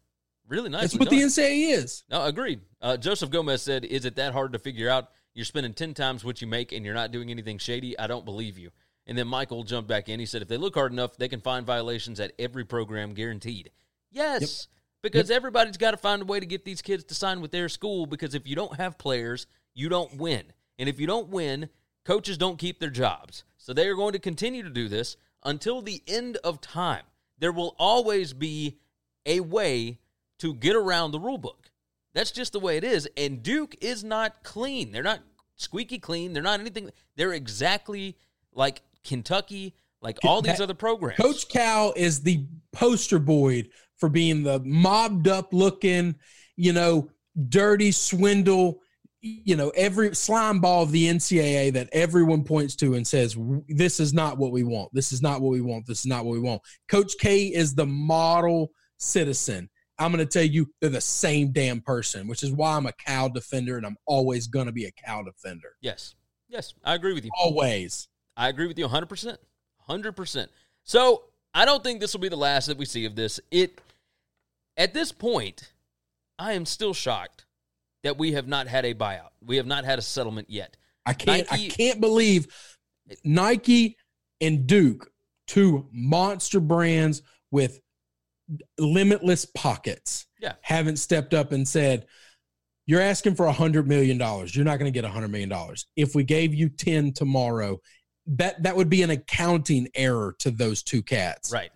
Really 0.46 0.68
nice. 0.68 0.92
That's 0.92 0.98
what 0.98 1.10
the 1.10 1.22
NCAA 1.22 1.72
is. 1.72 2.04
No, 2.10 2.24
agreed. 2.24 2.60
Uh, 2.82 2.96
Joseph 2.96 3.30
Gomez 3.30 3.62
said, 3.62 3.84
"Is 3.84 4.04
it 4.04 4.16
that 4.16 4.32
hard 4.32 4.52
to 4.52 4.58
figure 4.58 4.90
out? 4.90 5.10
You're 5.32 5.44
spending 5.44 5.72
ten 5.72 5.94
times 5.94 6.24
what 6.24 6.42
you 6.42 6.46
make, 6.46 6.72
and 6.72 6.84
you're 6.84 6.94
not 6.94 7.12
doing 7.12 7.30
anything 7.30 7.58
shady. 7.58 7.98
I 7.98 8.06
don't 8.06 8.24
believe 8.24 8.58
you." 8.58 8.70
And 9.06 9.16
then 9.16 9.26
Michael 9.26 9.64
jumped 9.64 9.88
back 9.88 10.08
in. 10.08 10.20
He 10.20 10.26
said, 10.26 10.42
"If 10.42 10.48
they 10.48 10.56
look 10.58 10.74
hard 10.74 10.92
enough, 10.92 11.16
they 11.16 11.28
can 11.28 11.40
find 11.40 11.64
violations 11.64 12.20
at 12.20 12.32
every 12.38 12.64
program, 12.64 13.14
guaranteed." 13.14 13.70
Yes, 14.10 14.68
because 15.02 15.30
everybody's 15.30 15.78
got 15.78 15.92
to 15.92 15.96
find 15.96 16.22
a 16.22 16.26
way 16.26 16.40
to 16.40 16.46
get 16.46 16.64
these 16.64 16.82
kids 16.82 17.04
to 17.04 17.14
sign 17.14 17.40
with 17.40 17.50
their 17.50 17.68
school. 17.70 18.06
Because 18.06 18.34
if 18.34 18.46
you 18.46 18.54
don't 18.54 18.76
have 18.76 18.98
players, 18.98 19.46
you 19.72 19.88
don't 19.88 20.16
win, 20.16 20.44
and 20.78 20.88
if 20.90 21.00
you 21.00 21.06
don't 21.06 21.28
win, 21.28 21.70
coaches 22.04 22.36
don't 22.36 22.58
keep 22.58 22.80
their 22.80 22.90
jobs. 22.90 23.44
So 23.64 23.72
they 23.72 23.88
are 23.88 23.94
going 23.94 24.12
to 24.12 24.18
continue 24.18 24.62
to 24.62 24.68
do 24.68 24.88
this 24.88 25.16
until 25.42 25.80
the 25.80 26.02
end 26.06 26.36
of 26.44 26.60
time. 26.60 27.04
There 27.38 27.50
will 27.50 27.74
always 27.78 28.34
be 28.34 28.76
a 29.24 29.40
way 29.40 30.00
to 30.40 30.52
get 30.52 30.76
around 30.76 31.12
the 31.12 31.18
rule 31.18 31.38
book. 31.38 31.70
That's 32.12 32.30
just 32.30 32.52
the 32.52 32.60
way 32.60 32.76
it 32.76 32.84
is. 32.84 33.08
And 33.16 33.42
Duke 33.42 33.74
is 33.80 34.04
not 34.04 34.42
clean. 34.42 34.92
They're 34.92 35.02
not 35.02 35.20
squeaky 35.56 35.98
clean. 35.98 36.34
They're 36.34 36.42
not 36.42 36.60
anything. 36.60 36.90
They're 37.16 37.32
exactly 37.32 38.18
like 38.52 38.82
Kentucky, 39.02 39.74
like 40.02 40.18
all 40.26 40.42
these 40.42 40.60
other 40.60 40.74
programs. 40.74 41.16
Coach 41.16 41.48
Cal 41.48 41.94
is 41.96 42.20
the 42.20 42.44
poster 42.70 43.18
boy 43.18 43.64
for 43.96 44.10
being 44.10 44.42
the 44.42 44.60
mobbed 44.60 45.26
up 45.26 45.54
looking, 45.54 46.16
you 46.56 46.74
know, 46.74 47.08
dirty 47.48 47.92
swindle, 47.92 48.82
you 49.24 49.56
know, 49.56 49.70
every 49.70 50.14
slime 50.14 50.60
ball 50.60 50.82
of 50.82 50.92
the 50.92 51.08
NCAA 51.08 51.72
that 51.72 51.88
everyone 51.92 52.44
points 52.44 52.76
to 52.76 52.94
and 52.94 53.06
says, 53.06 53.36
this 53.68 53.98
is 53.98 54.12
not 54.12 54.36
what 54.36 54.52
we 54.52 54.64
want. 54.64 54.90
This 54.92 55.12
is 55.12 55.22
not 55.22 55.40
what 55.40 55.50
we 55.50 55.62
want. 55.62 55.86
This 55.86 56.00
is 56.00 56.06
not 56.06 56.26
what 56.26 56.32
we 56.32 56.40
want. 56.40 56.60
Coach 56.88 57.14
K 57.18 57.46
is 57.46 57.74
the 57.74 57.86
model 57.86 58.70
citizen. 58.98 59.70
I'm 59.98 60.12
going 60.12 60.26
to 60.26 60.30
tell 60.30 60.44
you, 60.44 60.70
they're 60.80 60.90
the 60.90 61.00
same 61.00 61.52
damn 61.52 61.80
person, 61.80 62.28
which 62.28 62.42
is 62.42 62.52
why 62.52 62.76
I'm 62.76 62.84
a 62.84 62.92
Cal 62.92 63.30
defender 63.30 63.78
and 63.78 63.86
I'm 63.86 63.96
always 64.06 64.46
going 64.46 64.66
to 64.66 64.72
be 64.72 64.84
a 64.84 64.92
Cal 64.92 65.24
defender. 65.24 65.76
yes. 65.80 66.14
Yes. 66.46 66.74
I 66.84 66.94
agree 66.94 67.14
with 67.14 67.24
you. 67.24 67.30
Always. 67.40 68.06
I 68.36 68.48
agree 68.48 68.66
with 68.68 68.78
you 68.78 68.86
100%. 68.86 69.38
100%. 69.88 70.48
So 70.84 71.24
I 71.54 71.64
don't 71.64 71.82
think 71.82 72.00
this 72.00 72.12
will 72.12 72.20
be 72.20 72.28
the 72.28 72.36
last 72.36 72.66
that 72.66 72.76
we 72.76 72.84
see 72.84 73.06
of 73.06 73.16
this. 73.16 73.40
It 73.50 73.80
At 74.76 74.92
this 74.92 75.10
point, 75.10 75.72
I 76.38 76.52
am 76.52 76.66
still 76.66 76.94
shocked 76.94 77.43
that 78.04 78.16
we 78.18 78.32
have 78.32 78.46
not 78.46 78.68
had 78.68 78.84
a 78.84 78.94
buyout. 78.94 79.30
We 79.42 79.56
have 79.56 79.66
not 79.66 79.84
had 79.84 79.98
a 79.98 80.02
settlement 80.02 80.48
yet. 80.48 80.76
I 81.04 81.14
can't 81.14 81.50
Nike- 81.50 81.66
I 81.66 81.68
can't 81.70 82.00
believe 82.00 82.46
Nike 83.24 83.96
and 84.40 84.66
Duke, 84.66 85.10
two 85.46 85.88
monster 85.92 86.60
brands 86.60 87.22
with 87.50 87.80
limitless 88.78 89.46
pockets, 89.46 90.26
Yeah. 90.40 90.54
haven't 90.60 90.98
stepped 90.98 91.34
up 91.34 91.52
and 91.52 91.66
said, 91.66 92.06
You're 92.86 93.00
asking 93.00 93.34
for 93.34 93.46
a 93.46 93.52
hundred 93.52 93.88
million 93.88 94.18
dollars. 94.18 94.54
You're 94.54 94.66
not 94.66 94.78
going 94.78 94.92
to 94.92 94.94
get 94.96 95.06
a 95.06 95.12
hundred 95.12 95.28
million 95.28 95.48
dollars. 95.48 95.86
If 95.96 96.14
we 96.14 96.22
gave 96.22 96.52
you 96.54 96.68
10 96.68 97.14
tomorrow, 97.14 97.80
that 98.26 98.62
that 98.62 98.76
would 98.76 98.90
be 98.90 99.02
an 99.02 99.08
accounting 99.08 99.88
error 99.94 100.36
to 100.40 100.50
those 100.50 100.82
two 100.82 101.02
cats. 101.02 101.50
Right. 101.50 101.70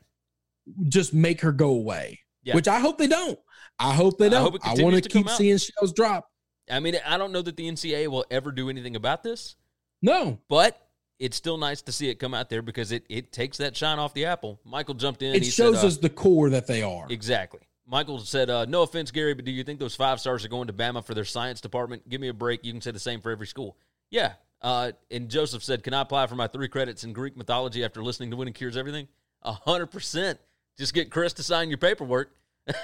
Just 0.89 1.15
make 1.15 1.41
her 1.41 1.53
go 1.53 1.71
away. 1.71 2.21
Yeah. 2.43 2.55
Which 2.55 2.69
I 2.69 2.79
hope 2.81 2.99
they 2.99 3.07
don't. 3.07 3.39
I 3.79 3.95
hope 3.95 4.19
they 4.19 4.27
I 4.27 4.31
don't. 4.31 4.43
hope 4.43 4.55
it 4.57 4.63
I, 4.65 4.83
want 4.83 5.03
to 5.03 5.09
keep 5.09 5.29
seeing 5.31 5.59
shells 5.59 5.93
drop. 5.93 6.31
I 6.71 6.81
mean, 6.81 6.97
I 7.07 7.17
don't 7.17 7.33
know 7.33 7.43
that 7.43 7.57
the 7.57 7.69
NCAA 7.69 8.09
will 8.09 8.27
ever 8.31 8.51
do 8.51 8.69
anything 8.69 8.97
about 8.97 9.23
this. 9.23 9.57
No. 10.03 10.39
But 10.49 10.81
it's 11.19 11.37
still 11.37 11.57
nice 11.57 11.83
to 11.83 11.93
see 11.93 12.09
it 12.09 12.17
come 12.17 12.35
out 12.35 12.51
there 12.51 12.63
because 12.63 12.93
it, 12.93 13.05
it 13.09 13.33
takes 13.33 13.59
that 13.59 13.77
shine 13.77 13.99
off 13.99 14.15
the 14.15 14.27
apple. 14.27 14.61
Michael 14.65 14.95
jumped 14.95 15.23
in. 15.23 15.35
It 15.35 15.43
he 15.43 15.51
shows 15.51 15.77
said, 15.77 15.85
uh, 15.85 15.89
us 15.89 15.97
the 15.99 16.11
core 16.11 16.51
that 16.51 16.67
they 16.67 16.83
are. 16.83 17.07
Exactly. 17.09 17.61
Michael 17.87 18.19
said, 18.19 18.51
uh, 18.51 18.67
no 18.67 18.83
offense, 18.83 19.11
Gary, 19.11 19.33
but 19.33 19.47
do 19.47 19.51
you 19.51 19.65
think 19.65 19.81
those 19.81 19.97
five 19.97 20.21
stars 20.21 20.45
are 20.45 20.49
going 20.49 20.67
to 20.67 20.75
Bama 20.75 21.03
for 21.03 21.15
their 21.15 21.25
science 21.25 21.61
department? 21.61 22.07
Give 22.09 22.21
me 22.21 22.29
a 22.29 22.35
break. 22.35 22.65
You 22.65 22.73
can 22.73 22.83
say 22.83 22.91
the 22.91 22.99
same 22.99 23.21
for 23.21 23.31
every 23.31 23.47
school. 23.47 23.77
Yeah. 24.11 24.33
Uh, 24.61 24.93
and 25.11 25.29
Joseph 25.29 25.65
said, 25.65 25.83
can 25.83 25.95
I 25.95 26.03
apply 26.03 26.27
for 26.27 26.35
my 26.35 26.49
three 26.49 26.69
credits 26.69 27.05
in 27.05 27.13
Greek 27.15 27.37
mythology 27.37 27.85
after 27.85 28.03
listening 28.03 28.31
to 28.31 28.37
Winning 28.37 28.55
Cures 28.55 28.77
Everything? 28.77 29.09
A 29.43 29.53
hundred 29.53 29.87
percent. 29.87 30.39
Just 30.77 30.95
get 30.95 31.11
Chris 31.11 31.33
to 31.35 31.43
sign 31.43 31.69
your 31.69 31.79
paperwork. 31.79 32.35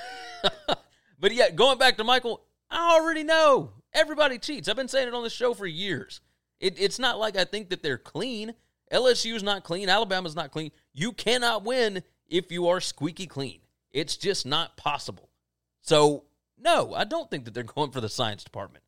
but 1.24 1.32
yeah, 1.32 1.48
going 1.48 1.78
back 1.78 1.96
to 1.96 2.04
Michael, 2.04 2.42
I 2.68 2.98
already 3.00 3.24
know 3.24 3.72
everybody 3.94 4.38
cheats. 4.38 4.68
I've 4.68 4.76
been 4.76 4.88
saying 4.88 5.08
it 5.08 5.14
on 5.14 5.22
the 5.22 5.30
show 5.30 5.54
for 5.54 5.64
years. 5.64 6.20
It, 6.60 6.78
it's 6.78 6.98
not 6.98 7.18
like 7.18 7.34
I 7.34 7.44
think 7.44 7.70
that 7.70 7.82
they're 7.82 7.96
clean. 7.96 8.52
LSU's 8.92 9.42
not 9.42 9.64
clean. 9.64 9.88
Alabama's 9.88 10.36
not 10.36 10.50
clean. 10.50 10.70
You 10.92 11.12
cannot 11.12 11.64
win 11.64 12.02
if 12.28 12.52
you 12.52 12.68
are 12.68 12.78
squeaky 12.78 13.26
clean. 13.26 13.60
It's 13.90 14.18
just 14.18 14.44
not 14.44 14.76
possible. 14.76 15.30
So, 15.80 16.24
no, 16.58 16.92
I 16.92 17.04
don't 17.04 17.30
think 17.30 17.46
that 17.46 17.54
they're 17.54 17.62
going 17.74 17.90
for 17.90 18.02
the 18.02 18.10
science 18.10 18.44
department. 18.44 18.84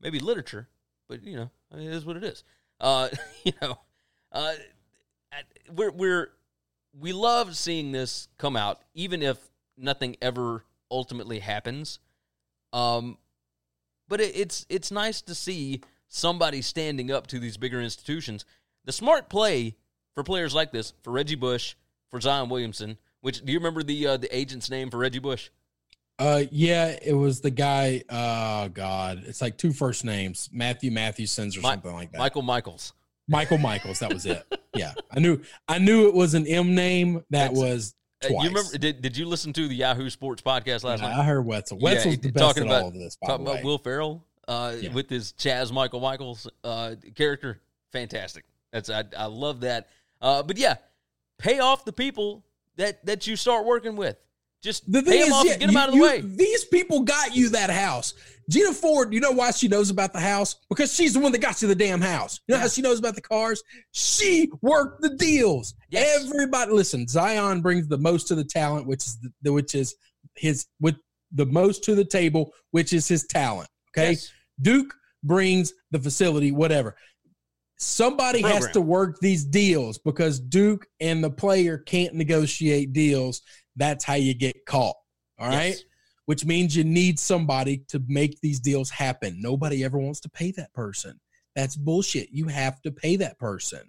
Maybe 0.00 0.20
literature, 0.20 0.70
but 1.06 1.22
you 1.22 1.36
know, 1.36 1.50
it 1.70 1.80
is 1.80 2.06
what 2.06 2.16
it 2.16 2.24
is. 2.24 2.44
Uh, 2.80 3.10
you 3.44 3.52
know, 3.60 3.78
uh, 4.32 4.54
we're 5.70 5.90
we're 5.90 6.30
we 6.98 7.12
love 7.12 7.54
seeing 7.58 7.92
this 7.92 8.28
come 8.38 8.56
out, 8.56 8.80
even 8.94 9.22
if 9.22 9.36
nothing 9.76 10.16
ever 10.22 10.64
ultimately 10.94 11.40
happens. 11.40 11.98
Um, 12.72 13.18
but 14.08 14.20
it, 14.20 14.36
it's 14.36 14.64
it's 14.68 14.90
nice 14.90 15.20
to 15.22 15.34
see 15.34 15.80
somebody 16.08 16.62
standing 16.62 17.10
up 17.10 17.26
to 17.28 17.38
these 17.38 17.56
bigger 17.56 17.80
institutions. 17.80 18.44
The 18.84 18.92
smart 18.92 19.28
play 19.28 19.74
for 20.14 20.22
players 20.22 20.54
like 20.54 20.70
this, 20.72 20.92
for 21.02 21.10
Reggie 21.12 21.34
Bush, 21.34 21.74
for 22.10 22.20
Zion 22.20 22.48
Williamson. 22.48 22.98
Which 23.20 23.44
do 23.44 23.52
you 23.52 23.58
remember 23.58 23.82
the 23.82 24.06
uh, 24.06 24.16
the 24.16 24.34
agent's 24.36 24.70
name 24.70 24.90
for 24.90 24.98
Reggie 24.98 25.18
Bush? 25.18 25.50
Uh, 26.18 26.44
yeah, 26.52 26.96
it 27.02 27.14
was 27.14 27.40
the 27.40 27.50
guy. 27.50 28.02
Oh 28.08 28.68
God, 28.68 29.24
it's 29.26 29.40
like 29.42 29.58
two 29.58 29.72
first 29.72 30.04
names, 30.04 30.48
Matthew 30.52 30.90
Matthewsons 30.92 31.56
or 31.56 31.60
Mi- 31.60 31.68
something 31.70 31.92
like 31.92 32.12
that. 32.12 32.18
Michael 32.18 32.42
Michaels. 32.42 32.92
Michael 33.26 33.58
Michaels. 33.58 33.98
That 34.00 34.12
was 34.12 34.26
it. 34.26 34.44
Yeah, 34.76 34.92
I 35.08 35.20
knew. 35.20 35.40
I 35.68 35.78
knew 35.78 36.08
it 36.08 36.14
was 36.14 36.34
an 36.34 36.48
M 36.48 36.74
name. 36.74 37.18
That 37.30 37.54
That's- 37.54 37.56
was 37.56 37.94
twice. 38.28 38.42
you 38.44 38.48
remember? 38.50 38.78
Did 38.78 39.02
Did 39.02 39.16
you 39.16 39.26
listen 39.26 39.52
to 39.54 39.68
the 39.68 39.74
Yahoo 39.74 40.10
Sports 40.10 40.42
podcast 40.42 40.84
last 40.84 41.00
Yeah, 41.02 41.08
night? 41.08 41.18
I 41.18 41.24
heard 41.24 41.42
Wetzel. 41.46 41.78
Wetzel's 41.78 42.14
he- 42.16 42.20
the 42.20 42.30
best 42.32 42.42
talking 42.44 42.64
about- 42.64 42.82
all 42.82 42.88
of 42.88 42.94
this. 42.94 43.16
Talking 43.24 43.46
about 43.46 43.62
Will 43.64 43.78
Ferrell 43.78 44.24
uh, 44.48 44.74
Yeah. 44.80 44.92
with 44.92 45.08
his 45.10 45.32
Chaz 45.38 45.72
Michael 45.72 46.00
Michaels 46.00 46.48
uh, 46.62 46.94
character, 47.14 47.60
fantastic. 47.92 48.44
That's 48.72 48.90
I, 48.90 49.04
I 49.16 49.26
love 49.26 49.60
that. 49.60 49.88
Uh, 50.20 50.42
but 50.42 50.56
yeah, 50.58 50.76
pay 51.38 51.58
off 51.60 51.84
the 51.84 51.92
people 51.92 52.44
that 52.76 53.04
that 53.06 53.26
you 53.26 53.36
start 53.36 53.64
working 53.66 53.96
with. 53.96 54.16
Just 54.64 54.90
The 54.90 55.02
pay 55.02 55.18
them 55.18 55.28
is, 55.28 55.32
off 55.32 55.44
yeah, 55.44 55.52
and 55.52 55.60
get 55.60 55.66
them 55.66 55.74
you- 55.74 55.78
out 55.78 55.88
of 55.90 55.92
the 55.94 55.98
you- 55.98 56.02
way. 56.04 56.20
These 56.22 56.64
people 56.64 57.00
got 57.02 57.36
you 57.36 57.50
that 57.50 57.68
house. 57.70 58.14
Gina 58.50 58.72
Ford, 58.72 59.12
you 59.12 59.20
know 59.20 59.30
why 59.30 59.50
she 59.50 59.68
knows 59.68 59.90
about 59.90 60.12
the 60.14 60.20
house? 60.20 60.56
Because 60.70 60.92
she's 60.92 61.12
the 61.14 61.20
one 61.20 61.32
that 61.32 61.38
got 61.40 61.60
you 61.62 61.68
the 61.68 61.74
damn 61.74 62.00
house. 62.00 62.40
You 62.48 62.54
know 62.54 62.60
how 62.60 62.68
she 62.68 62.80
knows 62.82 62.98
about 62.98 63.14
the 63.14 63.20
cars? 63.22 63.62
She 63.92 64.50
worked 64.62 65.00
the 65.02 65.10
deals. 65.16 65.74
Yes. 65.90 66.24
Everybody, 66.26 66.72
listen. 66.72 67.06
Zion 67.06 67.60
brings 67.60 67.88
the 67.88 67.98
most 67.98 68.26
to 68.28 68.34
the 68.34 68.44
talent, 68.44 68.86
which 68.86 69.04
is 69.06 69.18
the, 69.42 69.52
which 69.52 69.74
is 69.74 69.94
his 70.36 70.66
with 70.80 70.96
the 71.32 71.46
most 71.46 71.84
to 71.84 71.94
the 71.94 72.04
table, 72.04 72.52
which 72.70 72.92
is 72.92 73.06
his 73.08 73.26
talent. 73.26 73.68
Okay, 73.96 74.12
Yes. 74.12 74.30
Duke 74.60 74.94
brings 75.22 75.72
the 75.90 75.98
facility, 75.98 76.52
whatever. 76.52 76.96
Somebody 77.78 78.40
has 78.42 78.68
to 78.72 78.80
work 78.80 79.18
these 79.20 79.44
deals 79.44 79.98
because 79.98 80.38
Duke 80.38 80.86
and 81.00 81.22
the 81.24 81.30
player 81.30 81.78
can't 81.78 82.14
negotiate 82.14 82.92
deals. 82.92 83.42
That's 83.76 84.04
how 84.04 84.14
you 84.14 84.34
get 84.34 84.66
caught. 84.66 84.96
All 85.38 85.48
right. 85.48 85.68
Yes. 85.68 85.84
Which 86.26 86.44
means 86.44 86.74
you 86.74 86.84
need 86.84 87.18
somebody 87.18 87.78
to 87.88 88.02
make 88.08 88.40
these 88.40 88.60
deals 88.60 88.88
happen. 88.88 89.36
Nobody 89.40 89.84
ever 89.84 89.98
wants 89.98 90.20
to 90.20 90.30
pay 90.30 90.52
that 90.52 90.72
person. 90.72 91.20
That's 91.54 91.76
bullshit. 91.76 92.30
You 92.30 92.48
have 92.48 92.80
to 92.82 92.90
pay 92.90 93.16
that 93.16 93.38
person. 93.38 93.82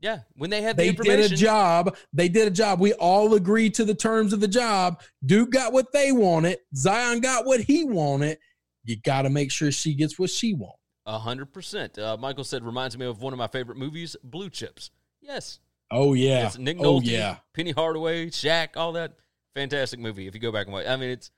Yeah. 0.00 0.20
When 0.36 0.50
they 0.50 0.62
had 0.62 0.76
the 0.76 0.90
They 0.90 0.92
did 0.92 1.32
a 1.32 1.36
job. 1.36 1.96
They 2.12 2.28
did 2.28 2.48
a 2.48 2.50
job. 2.50 2.80
We 2.80 2.94
all 2.94 3.34
agreed 3.34 3.74
to 3.74 3.84
the 3.84 3.94
terms 3.94 4.32
of 4.32 4.40
the 4.40 4.48
job. 4.48 5.02
Duke 5.24 5.50
got 5.50 5.72
what 5.72 5.92
they 5.92 6.12
wanted. 6.12 6.58
Zion 6.74 7.20
got 7.20 7.44
what 7.46 7.60
he 7.60 7.84
wanted. 7.84 8.38
You 8.84 8.96
got 9.00 9.22
to 9.22 9.30
make 9.30 9.50
sure 9.50 9.70
she 9.70 9.94
gets 9.94 10.18
what 10.18 10.30
she 10.30 10.54
wants. 10.54 10.78
A 11.06 11.18
hundred 11.18 11.52
percent. 11.52 11.98
Uh, 11.98 12.16
Michael 12.18 12.44
said 12.44 12.64
reminds 12.64 12.96
me 12.96 13.04
of 13.04 13.20
one 13.20 13.32
of 13.32 13.38
my 13.38 13.46
favorite 13.46 13.76
movies, 13.76 14.16
Blue 14.24 14.48
Chips. 14.48 14.90
Yes. 15.20 15.60
Oh 15.90 16.14
yeah. 16.14 16.46
It's 16.46 16.58
Nick 16.58 16.78
oh 16.80 17.00
yeah. 17.00 17.36
Penny 17.52 17.72
Hardaway, 17.72 18.30
Shaq, 18.30 18.76
all 18.76 18.92
that. 18.92 19.12
Fantastic 19.54 20.00
movie. 20.00 20.26
If 20.26 20.34
you 20.34 20.40
go 20.40 20.52
back 20.52 20.66
and 20.66 20.74
watch, 20.74 20.86
I 20.86 20.96
mean, 20.96 21.10
it's 21.10 21.30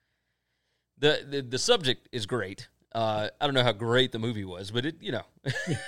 the 0.98 1.24
the, 1.28 1.42
the 1.42 1.58
subject 1.58 2.08
is 2.12 2.26
great. 2.26 2.68
Uh, 2.92 3.28
I 3.40 3.46
don't 3.46 3.54
know 3.54 3.62
how 3.62 3.72
great 3.72 4.12
the 4.12 4.18
movie 4.18 4.44
was, 4.44 4.70
but 4.70 4.86
it, 4.86 4.96
you 5.00 5.12
know, 5.12 5.22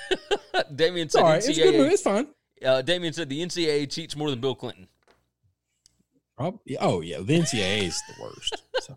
Damien 0.74 1.08
said 1.08 1.22
right. 1.22 1.36
It's 1.38 1.48
a 1.48 1.54
good 1.54 1.74
movie. 1.74 1.94
It's 1.94 2.02
fine. 2.02 2.28
Uh, 2.64 2.82
Damien 2.82 3.12
said 3.12 3.28
the 3.28 3.40
NCAA 3.44 3.90
cheats 3.90 4.14
more 4.14 4.28
than 4.30 4.40
Bill 4.40 4.54
Clinton. 4.54 4.88
Oh 6.80 7.00
yeah. 7.00 7.18
The 7.18 7.40
NCAA 7.40 7.84
is 7.84 8.02
the 8.08 8.22
worst. 8.22 8.62
So. 8.80 8.96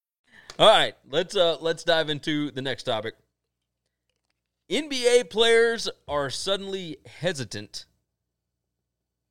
All 0.61 0.67
right, 0.67 0.93
let's 1.09 1.35
uh 1.35 1.57
let's 1.59 1.83
dive 1.83 2.11
into 2.11 2.51
the 2.51 2.61
next 2.61 2.83
topic. 2.83 3.15
NBA 4.69 5.31
players 5.31 5.89
are 6.07 6.29
suddenly 6.29 6.97
hesitant 7.07 7.87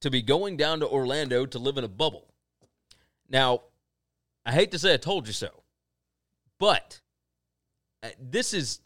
to 0.00 0.10
be 0.10 0.22
going 0.22 0.56
down 0.56 0.80
to 0.80 0.88
Orlando 0.88 1.46
to 1.46 1.58
live 1.60 1.78
in 1.78 1.84
a 1.84 1.88
bubble. 1.88 2.34
Now, 3.28 3.60
I 4.44 4.50
hate 4.50 4.72
to 4.72 4.78
say 4.80 4.92
I 4.92 4.96
told 4.96 5.28
you 5.28 5.32
so, 5.32 5.62
but 6.58 7.00
uh, 8.02 8.08
this 8.18 8.52
is 8.52 8.80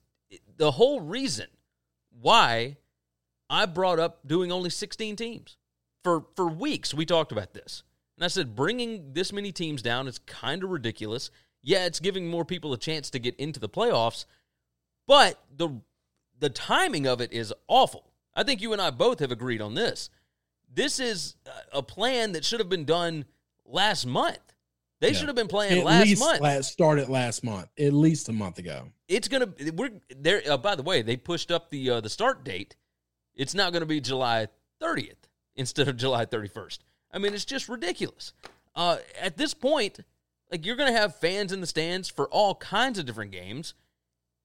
the 0.59 0.73
whole 0.73 1.01
reason 1.01 1.47
why 2.21 2.77
I 3.49 3.65
brought 3.65 3.99
up 3.99 4.21
doing 4.27 4.53
only 4.53 4.69
16 4.69 5.17
teams. 5.17 5.57
For 6.03 6.27
for 6.37 6.47
weeks 6.47 6.93
we 6.93 7.07
talked 7.07 7.33
about 7.33 7.55
this. 7.55 7.85
And 8.19 8.25
I 8.27 8.29
said 8.29 8.55
bringing 8.55 9.15
this 9.15 9.33
many 9.33 9.51
teams 9.51 9.81
down 9.81 10.09
is 10.09 10.19
kind 10.19 10.63
of 10.63 10.69
ridiculous. 10.69 11.31
Yeah, 11.67 11.87
it's 11.87 11.99
giving 11.99 12.29
more 12.29 12.45
people 12.45 12.73
a 12.75 12.79
chance 12.79 13.09
to 13.11 13.19
get 13.19 13.35
into 13.37 13.59
the 13.59 13.69
playoffs, 13.69 14.27
but 15.07 15.43
the 15.57 15.81
the 16.39 16.51
timing 16.51 17.07
of 17.07 17.21
it 17.21 17.33
is 17.33 17.53
awful. 17.69 18.13
I 18.35 18.43
think 18.43 18.61
you 18.61 18.73
and 18.73 18.83
I 18.83 18.91
both 18.91 19.21
have 19.21 19.33
agreed 19.33 19.63
on 19.63 19.75
this. 19.75 20.11
This 20.73 20.99
is 21.01 21.37
a 21.73 21.83
plan 21.83 22.33
that 22.33 22.45
should 22.45 22.61
have 22.61 22.69
been 22.69 22.85
done 22.85 23.25
last 23.65 24.05
month. 24.07 24.41
They 25.01 25.09
Yeah. 25.13 25.15
should 25.19 25.29
have 25.29 25.37
been 25.37 25.49
playing 25.49 25.79
At 25.81 25.85
last 25.85 26.19
month. 26.19 26.41
last, 26.41 26.73
started 26.73 27.09
last 27.09 27.45
month. 27.45 27.69
At 27.79 27.93
least 27.93 28.29
a 28.29 28.33
month 28.33 28.59
ago. 28.59 28.91
it's 29.09 29.29
gonna 29.29 29.53
we're 29.75 29.93
there. 30.15 30.43
Uh, 30.47 30.57
by 30.57 30.75
the 30.75 30.83
way, 30.83 31.01
they 31.03 31.17
pushed 31.17 31.51
up 31.51 31.71
the 31.71 31.89
uh, 31.91 32.01
the 32.01 32.09
start 32.11 32.45
date. 32.45 32.77
It's 33.35 33.55
now 33.55 33.71
going 33.71 33.81
to 33.83 33.87
be 33.87 34.01
July 34.01 34.49
30th 34.81 35.17
instead 35.57 35.89
of 35.89 35.97
July 35.97 36.25
31st. 36.27 36.79
I 37.13 37.19
mean, 37.19 37.35
it's 37.35 37.45
just 37.45 37.69
ridiculous. 37.69 38.33
Uh, 38.77 38.99
at 39.21 39.37
this 39.37 39.55
point, 39.55 40.01
like 40.55 40.65
you're 40.65 40.77
going 40.77 40.93
to 40.93 41.01
have 41.01 41.17
fans 41.17 41.51
in 41.51 41.61
the 41.61 41.67
stands 41.67 42.09
for 42.09 42.29
all 42.29 42.55
kinds 42.55 42.97
of 43.01 43.07
different 43.07 43.33
games, 43.33 43.75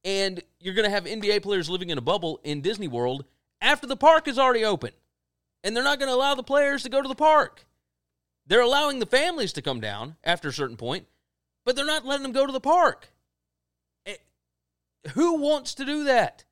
and 0.03 0.41
you're 0.59 0.73
going 0.73 0.85
to 0.85 0.89
have 0.89 1.03
NBA 1.03 1.43
players 1.43 1.69
living 1.69 1.91
in 1.91 1.99
a 1.99 2.01
bubble 2.01 2.39
in 2.43 2.61
Disney 2.61 2.87
World 2.87 3.25
after 3.61 3.85
the 3.85 3.95
park 3.95 4.27
is 4.27 4.39
already 4.39 4.65
open, 4.65 4.89
and 5.63 5.75
they're 5.75 5.83
not 5.83 5.99
going 5.99 6.09
to 6.09 6.15
allow 6.15 6.33
the 6.33 6.41
players 6.41 6.81
to 6.81 6.89
go 6.89 6.99
to 6.99 7.07
the 7.07 7.13
park. 7.13 7.63
They're 8.47 8.59
allowing 8.59 8.97
the 8.97 9.05
families 9.05 9.53
to 9.53 9.61
come 9.61 9.81
down 9.81 10.15
after 10.23 10.47
a 10.47 10.51
certain 10.51 10.77
point, 10.77 11.05
but 11.63 11.75
they're 11.75 11.85
not 11.85 12.07
letting 12.07 12.23
them 12.23 12.31
go 12.31 12.47
to 12.47 12.51
the 12.51 12.59
park. 12.59 13.09
Eh, 14.07 14.15
Who 15.13 15.35
wants 15.35 15.75
to 15.75 15.85
do 15.85 16.05
that? 16.05 16.43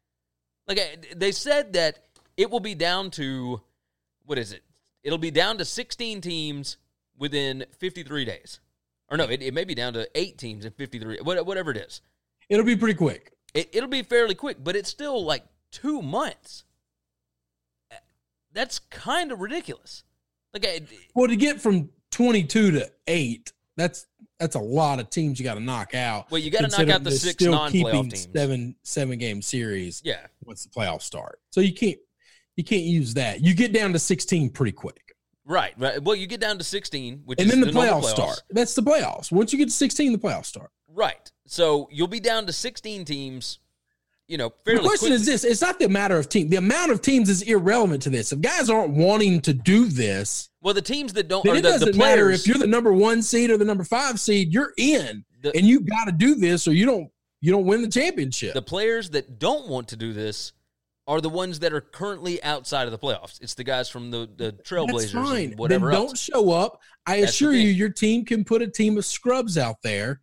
Like 0.68 0.78
eh, 0.78 0.98
they 1.16 1.32
said 1.32 1.74
that 1.74 1.98
it 2.38 2.52
will 2.52 2.60
be 2.60 2.76
down 2.76 3.10
to 3.12 3.62
what 4.24 4.38
is 4.38 4.52
it? 4.52 4.62
It'll 5.02 5.18
be 5.18 5.32
down 5.32 5.58
to 5.58 5.66
16 5.66 6.22
teams 6.22 6.78
within 7.18 7.66
53 7.80 8.24
days. 8.24 8.60
Or 9.10 9.18
no, 9.18 9.26
it, 9.26 9.42
it 9.42 9.54
may 9.54 9.64
be 9.64 9.76
down 9.76 9.94
to 9.94 10.08
eight 10.16 10.38
teams 10.38 10.66
and 10.66 10.76
53, 10.76 11.20
whatever 11.22 11.72
it 11.72 11.78
is. 11.78 12.02
It'll 12.50 12.66
be 12.66 12.76
pretty 12.76 12.96
quick. 12.96 13.32
It, 13.54 13.70
it'll 13.74 13.90
be 13.90 14.04
fairly 14.04 14.36
quick, 14.36 14.58
but 14.64 14.76
it's 14.76 14.90
still 14.90 15.24
like 15.24 15.44
two 15.72 16.02
months. 16.02 16.66
That's 18.54 18.80
kind 18.80 19.32
of 19.32 19.40
ridiculous. 19.40 20.04
Like, 20.54 20.66
eh, 20.66 20.80
Well, 21.14 21.28
to 21.28 21.36
get 21.36 21.62
from 21.62 21.90
22 22.12 22.72
to 22.72 22.92
8, 23.08 23.54
that's 23.76 24.08
that's 24.40 24.56
a 24.56 24.60
lot 24.60 25.00
of 25.00 25.10
teams 25.10 25.40
you 25.40 25.44
got 25.44 25.56
to 25.56 25.60
knock 25.60 25.94
out. 25.96 26.30
Well, 26.32 26.40
you 26.40 26.52
gotta 26.52 26.68
knock 26.68 26.90
out 26.90 27.04
the 27.04 27.12
six 27.12 27.44
non-playoff 27.44 27.72
keeping 27.72 28.10
teams. 28.10 28.28
Seven 28.36 28.76
seven 28.84 29.18
game 29.18 29.42
series. 29.42 30.02
yeah, 30.04 30.28
Once 30.44 30.64
the 30.64 30.70
playoffs 30.70 31.04
start, 31.04 31.40
so 31.52 31.62
you 31.62 31.74
can't 31.74 31.98
you 32.56 32.64
can't 32.64 32.84
use 32.84 33.14
that. 33.16 33.42
You 33.42 33.54
get 33.54 33.72
down 33.72 33.94
to 33.94 34.00
16 34.00 34.50
pretty 34.50 34.72
quick, 34.72 35.07
right, 35.48 35.74
right. 35.78 36.02
Well, 36.04 36.16
you 36.16 36.28
get 36.28 36.40
down 36.40 36.58
to 36.60 36.64
16, 36.64 37.24
which 37.26 37.40
and 37.40 37.48
is 37.48 37.52
then 37.52 37.62
the, 37.62 37.72
normal 37.72 38.02
playoffs 38.02 38.12
start. 38.12 38.42
That's 38.50 38.76
the 38.76 38.84
playoffs. 38.84 39.32
Once 39.32 39.52
you 39.52 39.58
get 39.60 39.70
to 39.70 39.74
16, 39.74 40.12
the 40.12 40.18
playoffs 40.18 40.46
start. 40.46 40.70
Right. 40.88 41.32
So 41.46 41.88
you'll 41.92 42.08
be 42.08 42.20
down 42.20 42.46
to 42.48 42.54
16 42.54 43.06
teams, 43.06 43.60
you 44.28 44.38
know, 44.38 44.52
fairly 44.66 44.82
the 44.82 44.88
question 44.88 45.08
quickly. 45.10 45.16
is 45.16 45.26
this: 45.26 45.44
It's 45.44 45.62
not 45.62 45.80
the 45.80 45.88
matter 45.90 46.18
of 46.18 46.28
team. 46.28 46.50
The 46.50 46.58
amount 46.58 46.92
of 46.92 47.02
teams 47.02 47.30
is 47.30 47.42
irrelevant 47.44 48.04
to 48.04 48.10
this. 48.10 48.32
If 48.32 48.42
guys 48.42 48.70
aren't 48.70 48.94
wanting 48.94 49.42
to 49.42 49.54
do 49.54 49.86
this, 49.86 50.50
well, 50.62 50.74
the 50.74 50.82
teams 50.82 51.14
that 51.14 51.28
don't, 51.28 51.46
it 51.46 51.54
the, 51.54 51.62
doesn't 51.62 51.92
the 51.94 51.98
matter 51.98 52.30
if 52.30 52.46
you're 52.46 52.58
the 52.58 52.68
number 52.68 52.92
one 52.92 53.22
seed 53.22 53.50
or 53.50 53.58
the 53.58 53.66
number 53.66 53.84
five 53.86 54.20
seed. 54.20 54.54
You're 54.54 54.74
in, 54.78 55.24
The- 55.42 55.56
and 55.56 55.66
you 55.66 55.80
got 55.80 56.06
to 56.06 56.12
do 56.12 56.36
this, 56.36 56.68
or 56.68 56.74
you 56.74 56.86
don't 56.86 57.10
you 57.40 57.52
don't 57.52 57.66
win 57.66 57.82
the 57.82 57.90
championship. 57.90 58.54
the 58.54 58.62
players 58.62 59.12
that 59.12 59.40
don't 59.40 59.68
want 59.70 59.90
to 59.90 59.96
do 59.96 60.12
this 60.12 60.54
are 61.08 61.22
the 61.22 61.30
ones 61.30 61.60
that 61.60 61.72
are 61.74 61.82
currently 61.82 62.42
outside 62.44 62.86
of 62.86 62.92
the 62.92 63.00
playoffs. 63.00 63.42
It's 63.42 63.54
the 63.54 63.64
guys 63.64 63.88
from 63.90 64.12
the, 64.12 64.30
the 64.36 64.52
That's 64.52 64.70
Trailblazers 64.70 65.12
fine. 65.14 65.46
and 65.52 65.60
whatever 65.60 65.88
then 65.92 65.96
don't 66.02 66.18
show 66.18 66.52
up. 66.52 66.80
I 67.06 67.22
That's 67.22 67.32
assure 67.32 67.54
you, 67.54 67.70
your 67.70 67.90
team 67.90 68.26
can 68.26 68.44
put 68.44 68.62
a 68.62 68.68
team 68.68 68.98
of 68.98 69.06
scrubs 69.06 69.58
out 69.58 69.78
there. 69.84 70.20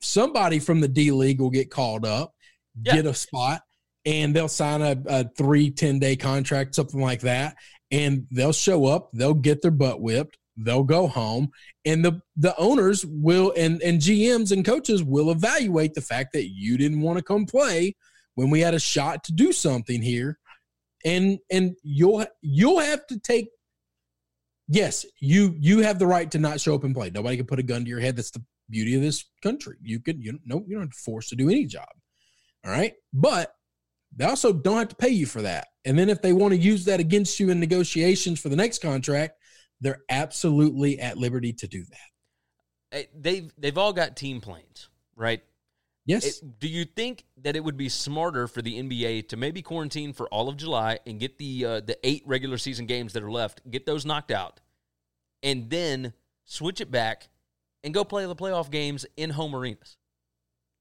Somebody 0.00 0.58
from 0.58 0.80
the 0.80 0.88
D 0.88 1.10
League 1.12 1.40
will 1.40 1.50
get 1.50 1.70
called 1.70 2.04
up, 2.04 2.34
Yeah. 2.82 2.94
get 2.96 3.06
a 3.06 3.14
spot. 3.14 3.62
and 4.06 4.34
they'll 4.36 4.48
sign 4.48 4.82
a, 4.82 4.96
a 5.06 5.24
three, 5.38 5.70
10 5.70 5.98
day 5.98 6.14
contract, 6.16 6.74
something 6.74 7.00
like 7.00 7.20
that. 7.20 7.56
And 7.90 8.26
they'll 8.30 8.52
show 8.52 8.84
up, 8.86 9.10
they'll 9.14 9.32
get 9.34 9.62
their 9.62 9.70
butt 9.70 10.00
whipped, 10.02 10.36
they'll 10.58 10.82
go 10.84 11.06
home, 11.06 11.50
and 11.86 12.04
the 12.04 12.20
the 12.36 12.54
owners 12.58 13.06
will 13.06 13.52
and 13.56 13.80
and 13.82 14.00
GMs 14.00 14.50
and 14.52 14.64
coaches 14.64 15.02
will 15.02 15.30
evaluate 15.30 15.94
the 15.94 16.00
fact 16.02 16.32
that 16.34 16.48
you 16.50 16.76
didn't 16.76 17.00
want 17.00 17.16
to 17.18 17.22
come 17.24 17.46
play 17.46 17.94
when 18.34 18.50
we 18.50 18.60
had 18.60 18.74
a 18.74 18.80
shot 18.80 19.24
to 19.24 19.32
do 19.32 19.52
something 19.52 20.02
here. 20.02 20.38
And 21.04 21.38
and 21.50 21.76
you'll 21.82 22.24
you'll 22.40 22.80
have 22.80 23.06
to 23.08 23.18
take 23.18 23.48
yes, 24.68 25.04
you 25.20 25.54
you 25.58 25.80
have 25.80 25.98
the 25.98 26.06
right 26.06 26.30
to 26.30 26.38
not 26.38 26.60
show 26.60 26.74
up 26.74 26.84
and 26.84 26.94
play. 26.94 27.10
Nobody 27.10 27.36
can 27.36 27.46
put 27.46 27.58
a 27.58 27.62
gun 27.62 27.84
to 27.84 27.90
your 27.90 28.00
head. 28.00 28.16
That's 28.16 28.30
the 28.30 28.42
beauty 28.70 28.94
of 28.94 29.02
this 29.02 29.24
country. 29.42 29.76
You 29.82 30.00
can 30.00 30.20
you 30.20 30.38
know 30.44 30.64
you 30.66 30.76
don't 30.76 30.84
have 30.84 30.92
to 30.92 30.98
force 30.98 31.28
to 31.28 31.36
do 31.36 31.50
any 31.50 31.66
job. 31.66 31.88
All 32.64 32.72
right. 32.72 32.94
But 33.12 33.54
they 34.16 34.24
also 34.24 34.52
don't 34.52 34.78
have 34.78 34.88
to 34.88 34.96
pay 34.96 35.08
you 35.08 35.26
for 35.26 35.42
that. 35.42 35.68
And 35.84 35.98
then 35.98 36.08
if 36.08 36.22
they 36.22 36.32
want 36.32 36.52
to 36.52 36.58
use 36.58 36.84
that 36.86 37.00
against 37.00 37.38
you 37.40 37.50
in 37.50 37.60
negotiations 37.60 38.40
for 38.40 38.48
the 38.48 38.56
next 38.56 38.80
contract, 38.80 39.34
they're 39.80 40.02
absolutely 40.08 40.98
at 41.00 41.18
liberty 41.18 41.52
to 41.52 41.66
do 41.66 41.84
that. 41.90 43.08
They've 43.14 43.52
they've 43.58 43.76
all 43.76 43.92
got 43.92 44.16
team 44.16 44.40
planes, 44.40 44.88
right? 45.16 45.42
Yes. 46.06 46.24
It- 46.42 46.58
do 46.58 46.68
you 46.68 46.84
think 46.84 47.24
that 47.38 47.56
it 47.56 47.64
would 47.64 47.76
be 47.76 47.88
smarter 47.88 48.46
for 48.46 48.62
the 48.62 48.78
NBA 48.78 49.28
to 49.28 49.36
maybe 49.36 49.62
quarantine 49.62 50.12
for 50.12 50.28
all 50.28 50.48
of 50.48 50.56
July 50.56 50.98
and 51.06 51.18
get 51.18 51.38
the 51.38 51.64
uh, 51.64 51.80
the 51.80 51.98
eight 52.06 52.22
regular 52.26 52.58
season 52.58 52.86
games 52.86 53.12
that 53.14 53.22
are 53.22 53.30
left, 53.30 53.68
get 53.70 53.86
those 53.86 54.04
knocked 54.04 54.30
out, 54.30 54.60
and 55.42 55.70
then 55.70 56.12
switch 56.44 56.80
it 56.80 56.90
back 56.90 57.28
and 57.82 57.94
go 57.94 58.04
play 58.04 58.26
the 58.26 58.36
playoff 58.36 58.70
games 58.70 59.06
in 59.16 59.30
home 59.30 59.54
arenas? 59.54 59.96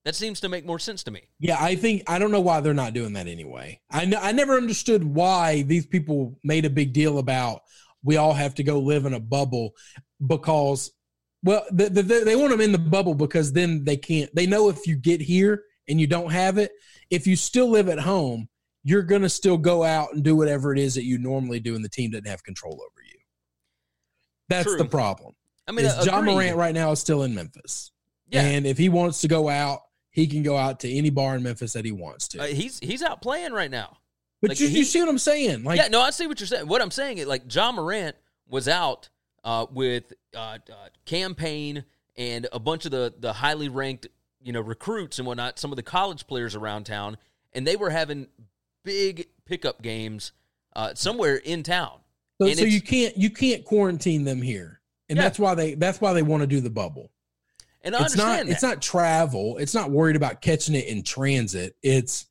That 0.05 0.15
seems 0.15 0.41
to 0.41 0.49
make 0.49 0.65
more 0.65 0.79
sense 0.79 1.03
to 1.03 1.11
me. 1.11 1.29
Yeah, 1.39 1.55
I 1.57 1.75
think 1.75 2.03
I 2.07 2.19
don't 2.19 2.31
know 2.31 2.41
why 2.41 2.59
they're 2.59 2.73
not 2.73 2.93
doing 2.93 3.13
that 3.13 3.27
anyway. 3.27 3.79
I 3.89 4.11
I 4.19 4.33
never 4.33 4.57
understood 4.57 5.03
why 5.03 5.61
these 5.61 5.85
people 5.85 6.37
made 6.43 6.65
a 6.65 6.69
big 6.69 6.91
deal 6.91 7.19
about 7.19 7.61
we 8.03 8.17
all 8.17 8.33
have 8.33 8.55
to 8.55 8.63
go 8.63 8.79
live 8.79 9.05
in 9.05 9.13
a 9.13 9.19
bubble 9.21 9.71
because 10.25 10.91
well 11.43 11.65
the, 11.71 11.89
the, 11.89 12.01
they 12.01 12.35
want 12.35 12.51
them 12.51 12.61
in 12.61 12.71
the 12.71 12.77
bubble 12.77 13.15
because 13.15 13.53
then 13.53 13.83
they 13.83 13.97
can't 13.97 14.33
they 14.35 14.45
know 14.47 14.69
if 14.69 14.87
you 14.87 14.95
get 14.95 15.21
here 15.21 15.63
and 15.87 15.99
you 15.99 16.07
don't 16.07 16.31
have 16.31 16.57
it 16.57 16.71
if 17.09 17.27
you 17.27 17.35
still 17.35 17.69
live 17.69 17.89
at 17.89 17.99
home 17.99 18.47
you're 18.83 19.01
going 19.01 19.21
to 19.21 19.29
still 19.29 19.57
go 19.57 19.83
out 19.83 20.13
and 20.13 20.23
do 20.23 20.35
whatever 20.35 20.73
it 20.73 20.79
is 20.79 20.95
that 20.95 21.05
you 21.05 21.17
normally 21.17 21.59
do 21.59 21.75
and 21.75 21.83
the 21.83 21.89
team 21.89 22.11
doesn't 22.11 22.27
have 22.27 22.43
control 22.43 22.73
over 22.73 23.01
you. 23.05 23.17
That's 24.49 24.67
True. 24.67 24.77
the 24.77 24.85
problem. 24.85 25.33
I 25.67 25.71
mean, 25.71 25.85
is 25.85 26.05
Ja. 26.05 26.21
Morant 26.21 26.57
right 26.57 26.73
now 26.73 26.91
is 26.91 26.99
still 26.99 27.23
in 27.23 27.33
Memphis. 27.33 27.91
Yeah. 28.27 28.41
And 28.41 28.67
if 28.67 28.77
he 28.77 28.89
wants 28.89 29.21
to 29.21 29.27
go 29.29 29.47
out, 29.47 29.79
he 30.11 30.27
can 30.27 30.43
go 30.43 30.57
out 30.57 30.81
to 30.81 30.91
any 30.91 31.09
bar 31.09 31.35
in 31.35 31.43
Memphis 31.43 31.73
that 31.73 31.85
he 31.85 31.91
wants 31.93 32.27
to. 32.29 32.41
Uh, 32.41 32.47
he's 32.47 32.77
he's 32.79 33.01
out 33.01 33.21
playing 33.21 33.53
right 33.53 33.71
now. 33.71 33.97
but 34.41 34.49
like, 34.49 34.59
you, 34.59 34.67
he- 34.67 34.79
you 34.79 34.83
see 34.83 34.99
what 34.99 35.07
I'm 35.09 35.17
saying? 35.17 35.63
Like, 35.63 35.77
yeah, 35.79 35.87
no, 35.87 36.01
I 36.01 36.09
see 36.09 36.27
what 36.27 36.39
you're 36.41 36.47
saying. 36.47 36.67
What 36.67 36.81
I'm 36.81 36.91
saying 36.91 37.19
is 37.19 37.25
like 37.27 37.43
Ja 37.53 37.71
Morant 37.71 38.17
was 38.49 38.67
out 38.67 39.09
uh, 39.43 39.65
with 39.71 40.13
uh, 40.35 40.57
uh, 40.69 40.89
campaign 41.05 41.83
and 42.15 42.47
a 42.53 42.59
bunch 42.59 42.85
of 42.85 42.91
the 42.91 43.13
the 43.19 43.33
highly 43.33 43.69
ranked 43.69 44.07
you 44.41 44.53
know 44.53 44.61
recruits 44.61 45.19
and 45.19 45.27
whatnot, 45.27 45.59
some 45.59 45.71
of 45.71 45.75
the 45.75 45.83
college 45.83 46.27
players 46.27 46.55
around 46.55 46.85
town, 46.85 47.17
and 47.53 47.65
they 47.65 47.75
were 47.75 47.89
having 47.89 48.27
big 48.83 49.27
pickup 49.45 49.81
games 49.81 50.31
uh, 50.75 50.93
somewhere 50.93 51.35
in 51.37 51.63
town. 51.63 51.99
so, 52.41 52.51
so 52.53 52.65
you 52.65 52.81
can't 52.81 53.17
you 53.17 53.29
can't 53.29 53.63
quarantine 53.65 54.23
them 54.23 54.41
here, 54.41 54.81
and 55.09 55.17
Yeah. 55.17 55.23
that's 55.23 55.39
why 55.39 55.55
they 55.55 55.73
that's 55.75 56.01
why 56.01 56.13
they 56.13 56.23
want 56.23 56.41
to 56.41 56.47
do 56.47 56.61
the 56.61 56.69
bubble. 56.69 57.09
And 57.85 57.95
I 57.95 58.05
it's 58.05 58.15
not 58.15 58.39
understand 58.39 58.49
it's 58.49 58.63
not 58.63 58.81
travel. 58.81 59.57
It's 59.57 59.73
not 59.73 59.91
worried 59.91 60.15
about 60.15 60.41
catching 60.41 60.75
it 60.75 60.87
in 60.87 61.03
transit. 61.03 61.75
It's 61.83 62.27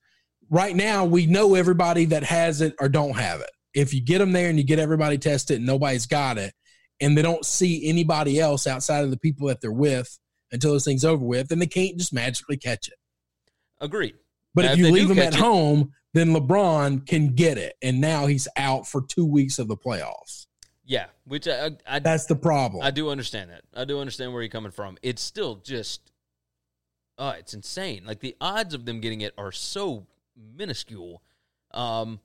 right 0.51 0.75
now 0.75 1.05
we 1.05 1.27
know 1.27 1.55
everybody 1.55 2.07
that 2.07 2.25
has 2.25 2.61
it 2.63 2.75
or 2.81 2.89
don't 2.89 3.17
have 3.17 3.41
it. 3.41 3.51
If 3.75 3.93
you 3.95 4.01
get 4.01 4.19
them 4.19 4.33
there 4.33 4.49
and 4.49 4.59
you 4.59 4.65
get 4.65 4.79
everybody 4.79 5.19
tested 5.19 5.57
and 5.59 5.67
nobody's 5.67 6.07
got 6.07 6.39
it, 6.39 6.55
and 7.03 7.19
they 7.19 7.23
don't 7.23 7.45
see 7.45 7.87
anybody 7.89 8.41
else 8.41 8.67
outside 8.67 9.05
of 9.05 9.11
the 9.11 9.19
people 9.19 9.49
that 9.49 9.61
they're 9.61 9.73
with 9.73 10.19
until 10.53 10.73
this 10.73 10.85
thing's 10.85 11.05
over 11.05 11.25
with, 11.25 11.49
then 11.49 11.59
they 11.59 11.67
can't 11.67 11.99
just 11.99 12.13
magically 12.13 12.57
catch 12.57 12.89
it. 12.89 12.95
Agreed. 13.81 14.15
But 14.55 14.67
Now, 14.67 14.73
if 14.73 14.79
you 14.79 14.91
leave 14.91 15.11
him 15.11 15.17
catch 15.17 15.29
at 15.29 15.35
it- 15.35 15.41
home, 15.41 15.93
then 16.15 16.29
LeBron 16.29 17.07
can 17.07 17.35
get 17.35 17.57
it, 17.59 17.75
and 17.83 18.01
now 18.01 18.27
he's 18.27 18.47
out 18.57 18.87
for 18.87 19.03
two 19.03 19.25
weeks 19.25 19.59
of 19.59 19.67
the 19.67 19.77
playoffs. 19.77 20.47
Yeah, 20.85 21.07
which 21.25 21.49
I, 21.49 21.67
I, 21.67 21.71
I 21.87 21.99
That's 22.01 22.27
the 22.27 22.37
problem. 22.37 22.83
I 22.83 22.91
do 22.91 23.09
understand 23.09 23.51
that. 23.51 23.63
I 23.75 23.85
do 23.87 23.99
understand 23.99 24.33
where 24.33 24.43
you're 24.43 24.51
coming 24.51 24.73
from. 24.73 24.99
It's 25.03 25.23
still 25.23 25.57
just, 25.57 26.13
uh, 27.17 27.35
it's 27.39 27.55
insane. 27.55 28.03
Like 28.05 28.21
the 28.21 28.37
odds 28.41 28.75
of 28.75 28.85
them 28.85 29.01
getting 29.01 29.23
it 29.23 29.33
are 29.39 29.53
so 29.53 30.07
minuscule. 30.37 31.23
Um, 31.73 32.21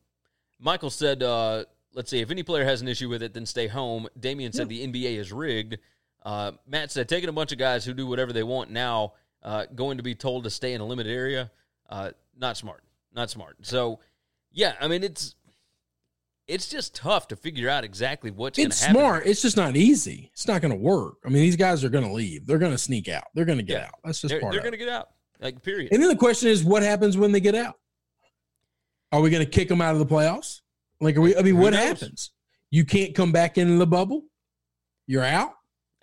Michael 0.60 0.90
said, 0.90 1.24
uh, 1.24 1.64
let's 1.94 2.10
see, 2.10 2.20
if 2.20 2.32
any 2.32 2.44
player 2.44 2.64
has 2.66 2.82
an 2.82 2.88
issue 2.88 3.10
with 3.10 3.24
it, 3.24 3.34
then 3.34 3.46
stay 3.46 3.68
home. 3.68 4.08
Damian 4.20 4.54
said 4.54 4.70
the 4.70 4.86
NBA 4.88 5.18
is 5.18 5.32
rigged. 5.32 5.78
Uh, 6.24 6.52
Matt 6.68 6.92
said, 6.92 7.08
taking 7.08 7.30
a 7.30 7.34
bunch 7.34 7.52
of 7.52 7.58
guys 7.58 7.86
who 7.86 7.94
do 7.94 8.06
whatever 8.08 8.34
they 8.34 8.44
want 8.44 8.70
now, 8.70 9.14
uh, 9.44 9.66
going 9.76 9.98
to 9.98 10.04
be 10.04 10.14
told 10.16 10.44
to 10.44 10.50
stay 10.50 10.74
in 10.74 10.82
a 10.82 10.86
limited 10.86 11.12
area, 11.12 11.52
uh, 11.90 12.12
not 12.38 12.58
smart. 12.58 12.84
Not 13.14 13.30
smart. 13.30 13.58
So, 13.62 14.00
yeah, 14.52 14.74
I 14.82 14.88
mean, 14.88 15.04
it's 15.04 15.36
it's 16.48 16.70
just 16.70 16.96
tough 16.96 17.28
to 17.30 17.36
figure 17.36 17.70
out 17.70 17.84
exactly 17.84 18.32
what's 18.32 18.58
going 18.58 18.70
to 18.70 18.74
it's 18.74 18.86
smart. 18.86 19.26
It's 19.26 19.42
just 19.42 19.58
not 19.58 19.76
easy. 19.76 20.30
It's 20.34 20.48
not 20.48 20.62
going 20.62 20.72
to 20.72 20.78
work. 20.78 21.16
I 21.26 21.30
mean, 21.30 21.42
these 21.42 21.56
guys 21.58 21.84
are 21.84 21.90
going 21.90 22.06
to 22.06 22.12
leave. 22.14 22.46
They're 22.46 22.58
going 22.58 22.72
to 22.72 22.78
sneak 22.78 23.10
out. 23.10 23.26
They're 23.34 23.46
going 23.46 23.58
to 23.58 23.64
get 23.64 23.82
Yeah. 23.82 23.88
out. 23.88 23.96
That's 24.04 24.22
just 24.22 24.32
they're 24.32 24.40
part 24.40 24.54
they're 24.54 24.62
going 24.62 24.72
to 24.72 24.78
get 24.78 24.88
out. 24.90 25.10
Like, 25.42 25.62
period. 25.62 25.92
And 25.92 26.02
then 26.02 26.10
the 26.10 26.16
question 26.16 26.50
is, 26.50 26.64
what 26.64 26.84
happens 26.84 27.18
when 27.18 27.32
they 27.32 27.40
get 27.42 27.54
out? 27.56 27.76
Are 29.12 29.22
we 29.22 29.30
going 29.30 29.44
to 29.44 29.50
kick 29.50 29.68
them 29.68 29.82
out 29.82 29.94
of 29.94 30.00
the 30.00 30.06
playoffs? 30.06 30.62
Like, 31.00 31.16
are 31.18 31.22
we? 31.22 31.36
I 31.36 31.42
mean, 31.42 31.56
Who 31.56 31.62
what 31.62 31.74
knows? 31.74 31.84
happens? 31.84 32.32
You 32.72 32.86
can't 32.86 33.16
come 33.16 33.32
back 33.32 33.58
into 33.58 33.78
the 33.78 33.88
bubble. 33.88 34.24
You're 35.06 35.24
out. 35.24 35.54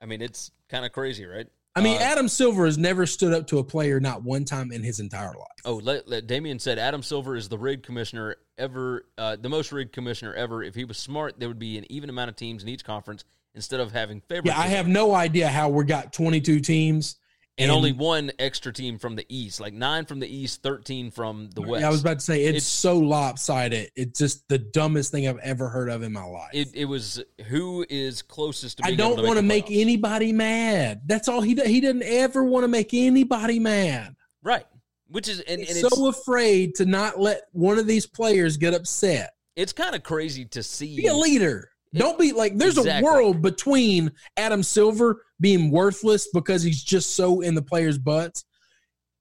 I 0.01 0.07
mean, 0.07 0.23
it's 0.23 0.51
kind 0.69 0.85
of 0.85 0.93
crazy, 0.93 1.25
right? 1.27 1.47
I 1.77 1.81
mean, 1.81 1.97
Uh, 2.01 2.05
Adam 2.05 2.29
Silver 2.29 2.67
has 2.67 2.79
never 2.79 3.05
stood 3.05 3.33
up 3.35 3.49
to 3.49 3.59
a 3.59 3.65
player 3.65 3.99
not 3.99 4.23
one 4.23 4.45
time 4.45 4.71
in 4.71 4.83
his 4.85 5.01
entire 5.01 5.33
life. 5.35 5.49
Oh, 5.65 5.75
let, 5.77 6.07
let, 6.07 6.27
Damien 6.29 6.61
said 6.61 6.79
Adam 6.79 7.03
Silver 7.03 7.35
is 7.35 7.49
the 7.49 7.59
rigged 7.59 7.85
commissioner 7.85 8.37
ever, 8.57 9.07
uh, 9.19 9.35
the 9.37 9.49
most 9.49 9.73
rigged 9.73 9.93
commissioner 9.93 10.33
ever. 10.35 10.63
If 10.63 10.77
he 10.77 10.85
was 10.85 10.99
smart, 10.99 11.41
there 11.41 11.49
would 11.49 11.59
be 11.59 11.77
an 11.77 11.85
even 11.91 12.11
amount 12.11 12.31
of 12.31 12.37
teams 12.37 12.63
in 12.63 12.69
each 12.69 12.85
conference 12.85 13.25
instead 13.57 13.81
of 13.81 13.91
having 13.91 14.21
favorites. 14.21 14.47
Yeah, 14.57 14.59
I 14.61 14.69
have 14.69 14.87
no 14.87 15.15
idea 15.15 15.49
how 15.49 15.69
we 15.69 15.85
got 15.85 16.13
22 16.13 16.61
teams 16.61 17.17
and, 17.59 17.71
only 17.71 17.93
one 17.93 18.33
extra 18.39 18.73
team 18.73 18.99
from 18.99 19.17
the 19.17 19.25
East, 19.29 19.61
like 19.61 19.73
nine 19.73 20.05
from 20.07 20.21
the 20.21 20.27
East, 20.27 20.63
thirteen 20.63 21.11
from 21.11 21.51
the 21.55 21.63
West. 21.63 21.83
Yeah, 21.83 21.89
I 21.89 21.91
was 21.91 22.01
about 22.01 22.19
to 22.19 22.25
say 22.25 22.43
it's, 22.45 22.49
It's- 22.57 22.67
so 22.67 22.99
lopsided. 22.99 23.91
It's 23.95 24.19
just 24.19 24.49
the 24.49 24.59
dumbest 24.59 25.11
thing 25.13 25.29
I've 25.29 25.39
ever 25.39 25.69
heard 25.69 25.89
of 25.89 26.03
in 26.03 26.13
my 26.13 26.25
life. 26.25 26.51
It, 26.53 26.69
it 26.75 26.85
was 26.87 27.23
who 27.47 27.87
is 27.89 28.23
closest 28.23 28.79
to. 28.79 28.87
I 28.87 28.95
don't 28.95 29.23
want 29.23 29.37
to 29.39 29.43
make, 29.43 29.69
make 29.69 29.81
anybody 29.81 30.33
mad. 30.33 31.03
That's 31.07 31.29
all 31.29 31.41
he 31.41 31.55
does. 31.55 31.67
He 31.67 31.81
doesn't 31.81 32.03
ever 32.03 32.43
want 32.45 32.65
to 32.65 32.69
make 32.69 32.93
anybody 32.93 33.59
mad. 33.59 34.17
right, 34.43 34.67
which 35.09 35.29
is 35.29 35.41
and, 35.41 35.61
and 35.61 35.77
so 35.77 36.09
afraid 36.09 36.75
to 36.77 36.87
not 36.87 37.21
let 37.21 37.43
one 37.53 37.79
of 37.79 37.87
these 37.87 38.07
players 38.07 38.57
get 38.57 38.75
upset. 38.75 39.35
it's 39.55 39.73
kind 39.73 39.95
of 39.95 40.03
crazy 40.03 40.45
to 40.47 40.63
see. 40.63 40.97
Be 40.97 41.07
a 41.07 41.15
leader. 41.15 41.71
Don't 41.95 42.19
be 42.19 42.33
like 42.33 42.57
there's 42.59 42.79
Exactly. 42.79 43.09
a 43.09 43.13
world 43.13 43.43
between 43.43 44.13
Adam 44.37 44.63
Silver 44.63 45.23
being 45.41 45.71
worthless 45.71 46.29
because 46.33 46.63
he's 46.63 46.83
just 46.83 47.15
so 47.17 47.41
in 47.41 47.55
the 47.55 47.63
players' 47.63 47.99
butts 47.99 48.45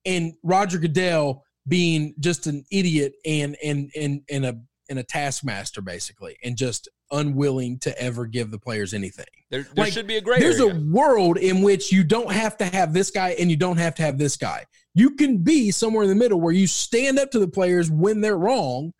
and 0.05 0.33
Roger 0.43 0.77
Goodell 0.79 1.43
being 1.67 2.13
just 2.19 2.47
an 2.47 2.65
idiot 2.71 3.13
and 3.25 3.55
and 3.63 3.91
and 3.95 4.21
and 4.29 4.45
a 4.45 4.59
and 4.89 4.99
a 4.99 5.03
taskmaster 5.03 5.81
basically 5.81 6.35
and 6.43 6.57
just 6.57 6.89
unwilling 7.11 7.79
to 7.79 7.97
ever 8.01 8.25
give 8.25 8.51
the 8.51 8.57
players 8.59 8.93
anything. 8.93 9.25
There, 9.49 9.61
there 9.75 9.85
Like, 9.85 9.93
should 9.93 10.07
be 10.07 10.17
a 10.17 10.21
gray 10.21 10.39
There's 10.39 10.59
area. 10.59 10.73
a 10.75 10.79
world 10.91 11.37
in 11.37 11.61
which 11.61 11.91
you 11.91 12.03
don't 12.03 12.31
have 12.31 12.57
to 12.57 12.65
have 12.65 12.91
this 12.91 13.11
guy 13.11 13.29
and 13.39 13.49
you 13.51 13.55
don't 13.55 13.77
have 13.77 13.95
to 13.95 14.01
have 14.03 14.17
this 14.17 14.35
guy. 14.35 14.65
You 14.95 15.11
can 15.11 15.37
be 15.37 15.71
somewhere 15.71 16.03
in 16.03 16.09
the 16.09 16.15
middle 16.15 16.41
where 16.41 16.51
you 16.53 16.67
stand 16.67 17.17
up 17.19 17.31
to 17.31 17.39
the 17.39 17.47
players 17.47 17.89
when 17.91 18.19
they're 18.19 18.37
wrong. 18.37 18.93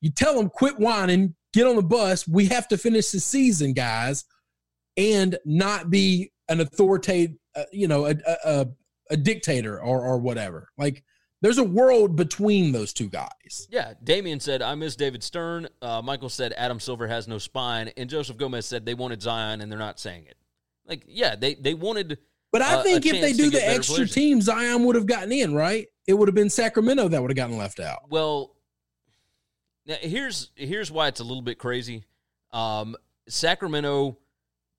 You 0.00 0.10
tell 0.10 0.36
them, 0.36 0.48
quit 0.48 0.78
whining, 0.78 1.34
get 1.52 1.66
on 1.66 1.76
the 1.76 1.82
bus. 1.82 2.26
We 2.26 2.46
have 2.46 2.68
to 2.68 2.78
finish 2.78 3.10
the 3.10 3.20
season, 3.20 3.72
guys, 3.72 4.24
and 4.96 5.38
not 5.44 5.90
be 5.90 6.32
an 6.48 6.60
authoritative, 6.60 7.36
uh, 7.54 7.64
you 7.72 7.88
know, 7.88 8.06
a, 8.06 8.14
a, 8.44 8.66
a, 9.10 9.16
dictator 9.16 9.80
or, 9.80 10.02
or 10.02 10.18
whatever. 10.18 10.68
Like, 10.76 11.04
there's 11.40 11.58
a 11.58 11.64
world 11.64 12.14
between 12.16 12.72
those 12.72 12.92
two 12.92 13.08
guys. 13.08 13.66
Yeah, 13.68 13.94
Damien 14.02 14.38
said, 14.38 14.62
I 14.62 14.74
miss 14.76 14.94
David 14.94 15.22
Stern. 15.22 15.68
Uh, 15.82 16.00
Michael 16.02 16.28
said, 16.28 16.54
Adam 16.56 16.78
Silver 16.78 17.08
has 17.08 17.26
no 17.26 17.38
spine. 17.38 17.90
And 17.96 18.08
Joseph 18.08 18.36
Gomez 18.36 18.64
said, 18.64 18.86
they 18.86 18.94
wanted 18.94 19.20
Zion 19.20 19.60
and 19.60 19.70
they're 19.70 19.78
not 19.78 19.98
saying 19.98 20.26
it. 20.26 20.36
Like, 20.86 21.02
yeah, 21.06 21.34
they, 21.34 21.54
they 21.54 21.74
wanted. 21.74 22.18
But 22.52 22.62
I 22.62 22.76
uh, 22.76 22.82
think 22.82 23.06
if 23.06 23.20
they 23.20 23.32
do 23.32 23.50
the 23.50 23.66
extra 23.66 23.96
players. 23.96 24.12
team, 24.12 24.40
Zion 24.40 24.84
would 24.84 24.94
have 24.94 25.06
gotten 25.06 25.32
in, 25.32 25.52
right? 25.54 25.86
It 26.06 26.14
would 26.14 26.28
have 26.28 26.34
been 26.34 26.50
Sacramento 26.50 27.08
that 27.08 27.20
would 27.20 27.30
have 27.30 27.36
gotten 27.36 27.56
left 27.56 27.80
out. 27.80 28.08
Well, 28.08 28.54
now 29.86 29.96
here's 30.00 30.50
here's 30.54 30.90
why 30.90 31.08
it's 31.08 31.20
a 31.20 31.24
little 31.24 31.42
bit 31.42 31.58
crazy. 31.58 32.04
Um, 32.52 32.96
Sacramento, 33.28 34.18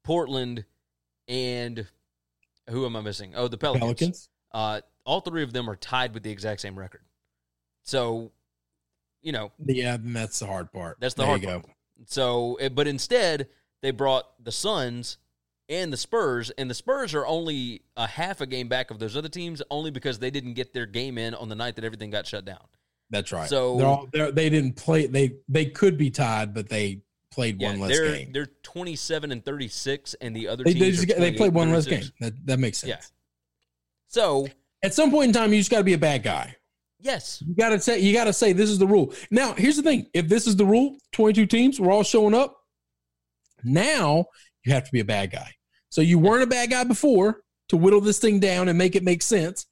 Portland, 0.04 0.66
and 1.28 1.88
who 2.70 2.86
am 2.86 2.96
I 2.96 3.02
missing? 3.02 3.34
Oh, 3.36 3.48
the 3.48 3.58
Pelicans. 3.58 3.82
Pelicans. 3.84 4.30
Uh, 4.52 4.82
all 5.06 5.22
three 5.22 5.44
of 5.44 5.52
them 5.54 5.70
are 5.70 5.76
tied 5.76 6.14
with 6.14 6.24
the 6.24 6.32
exact 6.32 6.62
same 6.62 6.78
record. 6.78 7.02
So 7.84 8.32
you 9.22 9.32
know, 9.32 9.52
Yeah, 9.66 9.98
that's 10.00 10.40
the 10.40 10.46
hard 10.48 10.72
part. 10.74 10.98
That's 11.00 11.14
the 11.14 11.22
there 11.22 11.28
hard 11.30 11.42
you 11.42 11.48
part. 11.48 11.64
go. 11.64 11.70
So, 12.08 12.56
eh, 12.56 12.68
but 12.70 12.88
instead, 12.88 13.48
they 13.82 13.92
brought 13.92 14.26
the 14.44 14.52
Suns 14.52 15.18
and 15.70 15.94
the 15.94 15.98
Spurs, 15.98 16.50
and 16.58 16.70
the 16.70 16.74
Spurs 16.74 17.14
are 17.16 17.26
only 17.26 17.84
a 17.96 18.06
half 18.06 18.42
a 18.42 18.46
game 18.46 18.68
back 18.68 18.92
of 18.92 19.00
those 19.00 19.16
other 19.16 19.30
teams, 19.30 19.62
only 19.72 19.92
because 19.92 20.20
they 20.20 20.30
didn't 20.30 20.56
get 20.56 20.74
their 20.74 20.86
game 20.86 21.18
in 21.18 21.34
on 21.34 21.48
the 21.48 21.56
night 21.56 21.78
that 21.78 21.86
everything 21.86 22.10
got 22.10 22.28
shut 22.28 22.44
down. 22.44 22.60
That's 23.10 23.32
right. 23.32 23.50
So- 23.50 23.78
they're 23.78 23.88
all, 23.88 24.08
they're, 24.12 24.32
they 24.32 24.50
didn't 24.50 24.74
play. 24.76 25.08
They 25.08 25.36
they 25.48 25.66
could 25.68 25.98
be 25.98 26.10
tied, 26.10 26.54
but 26.54 26.70
they 26.70 27.02
played 27.32 27.60
Yeah, 27.62 27.70
one 27.72 27.80
less 27.80 27.92
they're 27.98 28.12
game. 28.16 28.32
they're 28.32 28.50
twenty 28.64 28.96
seven 28.96 29.32
and 29.32 29.44
thirty 29.44 29.68
six, 29.68 30.14
and 30.22 30.36
the 30.36 30.48
other 30.48 30.64
They, 30.64 30.74
teams 30.74 30.86
they, 30.86 30.92
just, 30.92 31.08
get- 31.08 31.20
they 31.20 31.32
played 31.32 31.48
and 31.48 31.56
one 31.56 31.72
less 31.72 31.86
game. 31.86 32.04
That 32.20 32.34
that 32.46 32.60
makes 32.60 32.80
sense. 32.80 32.90
Yeah. 32.90 33.00
So 34.08 34.48
At 34.84 34.94
some 34.94 35.10
point 35.12 35.28
in 35.30 35.34
time, 35.34 35.52
you 35.54 35.60
just 35.60 35.72
got 35.72 35.80
to 35.80 35.84
be 35.84 35.94
a 35.94 35.98
bad 35.98 36.24
guy. 36.24 36.56
yes, 37.00 37.42
You 37.46 37.56
got 37.56 37.70
to 37.70 37.80
say 37.80 38.00
you 38.00 38.14
got 38.14 38.26
to 38.26 38.34
say 38.34 38.54
this 38.54 38.70
is 38.70 38.78
the 38.78 38.88
rule. 38.88 39.14
Now, 39.32 39.54
here's 39.54 39.76
the 39.78 39.84
thing: 39.84 40.08
if 40.14 40.28
this 40.28 40.46
is 40.48 40.56
the 40.56 40.66
rule, 40.66 40.98
22 41.14 41.46
teams, 41.48 41.80
we're 41.80 41.92
all 41.92 42.04
showing 42.04 42.34
up. 42.34 42.56
Now 43.64 44.26
you 44.66 44.74
have 44.74 44.84
to 44.86 44.92
be 44.92 45.00
a 45.00 45.06
bad 45.06 45.32
guy. 45.32 45.52
So 45.90 46.02
you 46.02 46.20
weren't 46.20 46.44
a 46.44 46.48
bad 46.48 46.70
guy 46.70 46.84
before 46.84 47.42
to 47.70 47.78
whittle 47.78 48.02
this 48.02 48.20
thing 48.20 48.40
down 48.40 48.68
and 48.70 48.78
make 48.78 48.96
it 48.96 49.04
make 49.04 49.22
sense. 49.22 49.66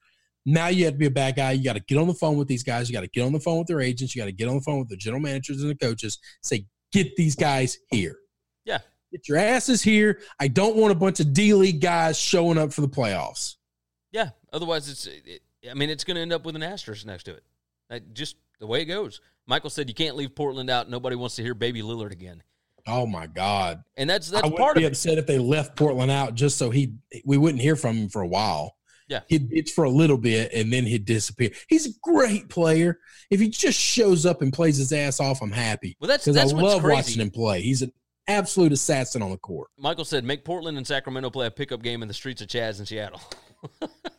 Now 0.45 0.67
you 0.67 0.86
have 0.86 0.95
to 0.95 0.97
be 0.97 1.06
a 1.06 1.12
bad 1.12 1.36
guy. 1.36 1.51
You 1.51 1.63
got 1.63 1.73
to 1.73 1.80
get 1.82 1.97
on 1.97 2.08
the 2.08 2.13
phone 2.13 2.38
with 2.38 2.47
these 2.47 2.63
guys. 2.63 2.89
You 2.89 2.93
got 2.93 3.01
to 3.01 3.08
get 3.08 3.23
on 3.23 3.32
the 3.32 3.39
phone 3.39 3.60
with 3.60 3.67
their 3.67 3.82
agents. 3.82 4.15
You 4.15 4.21
got 4.21 4.25
to 4.25 4.32
get 4.32 4.47
on 4.47 4.56
the 4.56 4.62
phone 4.62 4.80
with 4.80 4.89
the 4.89 4.97
general 4.97 5.21
managers 5.21 5.62
and 5.62 5.69
the 5.69 5.75
coaches. 5.75 6.17
Say, 6.41 6.65
get 6.91 7.15
these 7.15 7.36
guys 7.36 7.77
here. 7.89 8.15
yeah, 8.65 8.80
Get 9.12 9.27
your 9.27 9.38
asses 9.38 9.82
here. 9.84 10.19
I 10.39 10.47
don't 10.47 10.75
want 10.77 10.91
a 10.91 10.95
bunch 10.95 11.19
of 11.19 11.32
D 11.34 11.54
League 11.54 11.80
guys 11.82 12.17
showing 12.19 12.58
up 12.58 12.73
for 12.73 12.82
the 12.82 12.89
playoffs. 12.89 13.56
yeah. 14.12 14.30
Otherwise, 14.54 14.89
it's 14.89 15.06
it, 15.08 15.41
I 15.69 15.73
mean, 15.75 15.89
it's 15.89 16.04
going 16.04 16.15
to 16.15 16.21
end 16.21 16.34
up 16.34 16.43
with 16.45 16.56
an 16.56 16.63
asterisk 16.63 17.06
next 17.06 17.23
to 17.25 17.34
it. 17.34 17.43
Like, 17.89 18.12
just 18.13 18.36
the 18.60 18.67
way 18.67 18.82
it 18.82 18.86
goes. 18.86 19.21
Michael 19.47 19.69
said 19.69 19.88
you 19.89 19.95
can't 19.95 20.15
leave 20.15 20.36
Portland 20.36 20.69
out. 20.69 20.89
Nobody 20.89 21.15
wants 21.15 21.36
to 21.36 21.43
hear 21.43 21.54
Baby 21.54 21.82
Lillard 21.82 22.12
again, 22.12 22.41
Oh 22.88 23.06
my 23.06 23.27
God. 23.27 23.84
and 23.95 24.10
that's 24.10 24.30
I 24.32 24.36
that's 24.36 24.43
wouldn't 24.45 24.60
part 24.60 24.75
be 24.75 24.84
of 24.86 24.88
it. 24.88 24.93
upset 24.93 25.17
if 25.17 25.27
they 25.27 25.38
left 25.38 25.75
Portland 25.77 26.10
out 26.12 26.36
just 26.36 26.58
so 26.58 26.69
he 26.69 26.95
we 27.25 27.38
wouldn't 27.38 27.62
hear 27.62 27.75
from 27.75 27.95
him 27.95 28.10
for 28.10 28.21
a 28.21 28.27
while. 28.27 28.75
Yeah. 29.12 29.19
He'd 29.28 29.52
bitch 29.52 29.71
for 29.71 29.84
a 29.84 29.89
little 29.89 30.17
bit 30.17 30.54
and 30.54 30.71
then 30.71 30.86
he'd 30.86 31.04
disappear. 31.04 31.52
He's 31.67 31.86
a 31.86 31.89
great 32.02 32.47
player. 32.47 32.97
If 33.30 33.41
he 33.41 33.50
just 33.50 33.78
shows 33.78 34.26
up 34.26 34.41
and 34.41 34.54
plays 34.54 34.78
his 34.78 34.93
ass 34.93 35.19
off, 35.19 35.41
I'm 35.41 35.52
happy. 35.52 35.97
Well, 36.00 36.08
that's 36.08 36.24
Because 36.24 36.38
I 36.54 36.56
love 36.58 36.82
crazy. 36.82 36.95
watching 36.95 37.21
him 37.21 37.30
play. 37.30 37.62
He's 37.62 37.82
an 37.82 37.91
absolute 38.28 38.71
assassin 38.71 39.21
on 39.21 39.30
the 39.32 39.38
court. 39.38 39.67
Michael 39.78 40.06
said, 40.06 40.24
make 40.24 40.45
Portland 40.45 40.78
and 40.78 40.88
Sacramento 40.88 41.30
play 41.30 41.47
a 41.47 41.52
pickup 41.52 41.82
game 41.84 42.02
in 42.02 42.08
the 42.08 42.13
streets 42.13 42.41
of 42.41 42.47
Chaz 42.47 42.80
in 42.80 42.86
Seattle. 42.86 43.21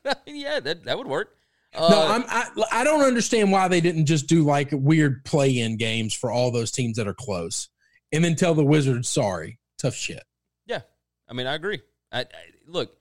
I 0.04 0.14
mean, 0.26 0.36
yeah, 0.36 0.60
that, 0.60 0.84
that 0.84 0.98
would 0.98 1.06
work. 1.06 1.36
Uh, 1.74 1.88
no, 1.88 2.06
I'm, 2.06 2.24
I 2.28 2.80
I 2.80 2.84
don't 2.84 3.00
understand 3.00 3.50
why 3.50 3.66
they 3.66 3.80
didn't 3.80 4.04
just 4.04 4.26
do 4.26 4.44
like 4.44 4.68
weird 4.72 5.24
play-in 5.24 5.78
games 5.78 6.12
for 6.12 6.30
all 6.30 6.50
those 6.50 6.70
teams 6.70 6.98
that 6.98 7.08
are 7.08 7.14
close, 7.14 7.70
and 8.12 8.22
then 8.22 8.36
tell 8.36 8.52
the 8.54 8.62
Wizards 8.62 9.08
sorry. 9.08 9.58
Tough 9.78 9.94
shit. 9.94 10.22
yeah, 10.66 10.80
I 11.26 11.32
mean, 11.32 11.46
I 11.46 11.54
agree. 11.54 11.80
I, 12.12 12.20
I, 12.20 12.26
look, 12.66 12.94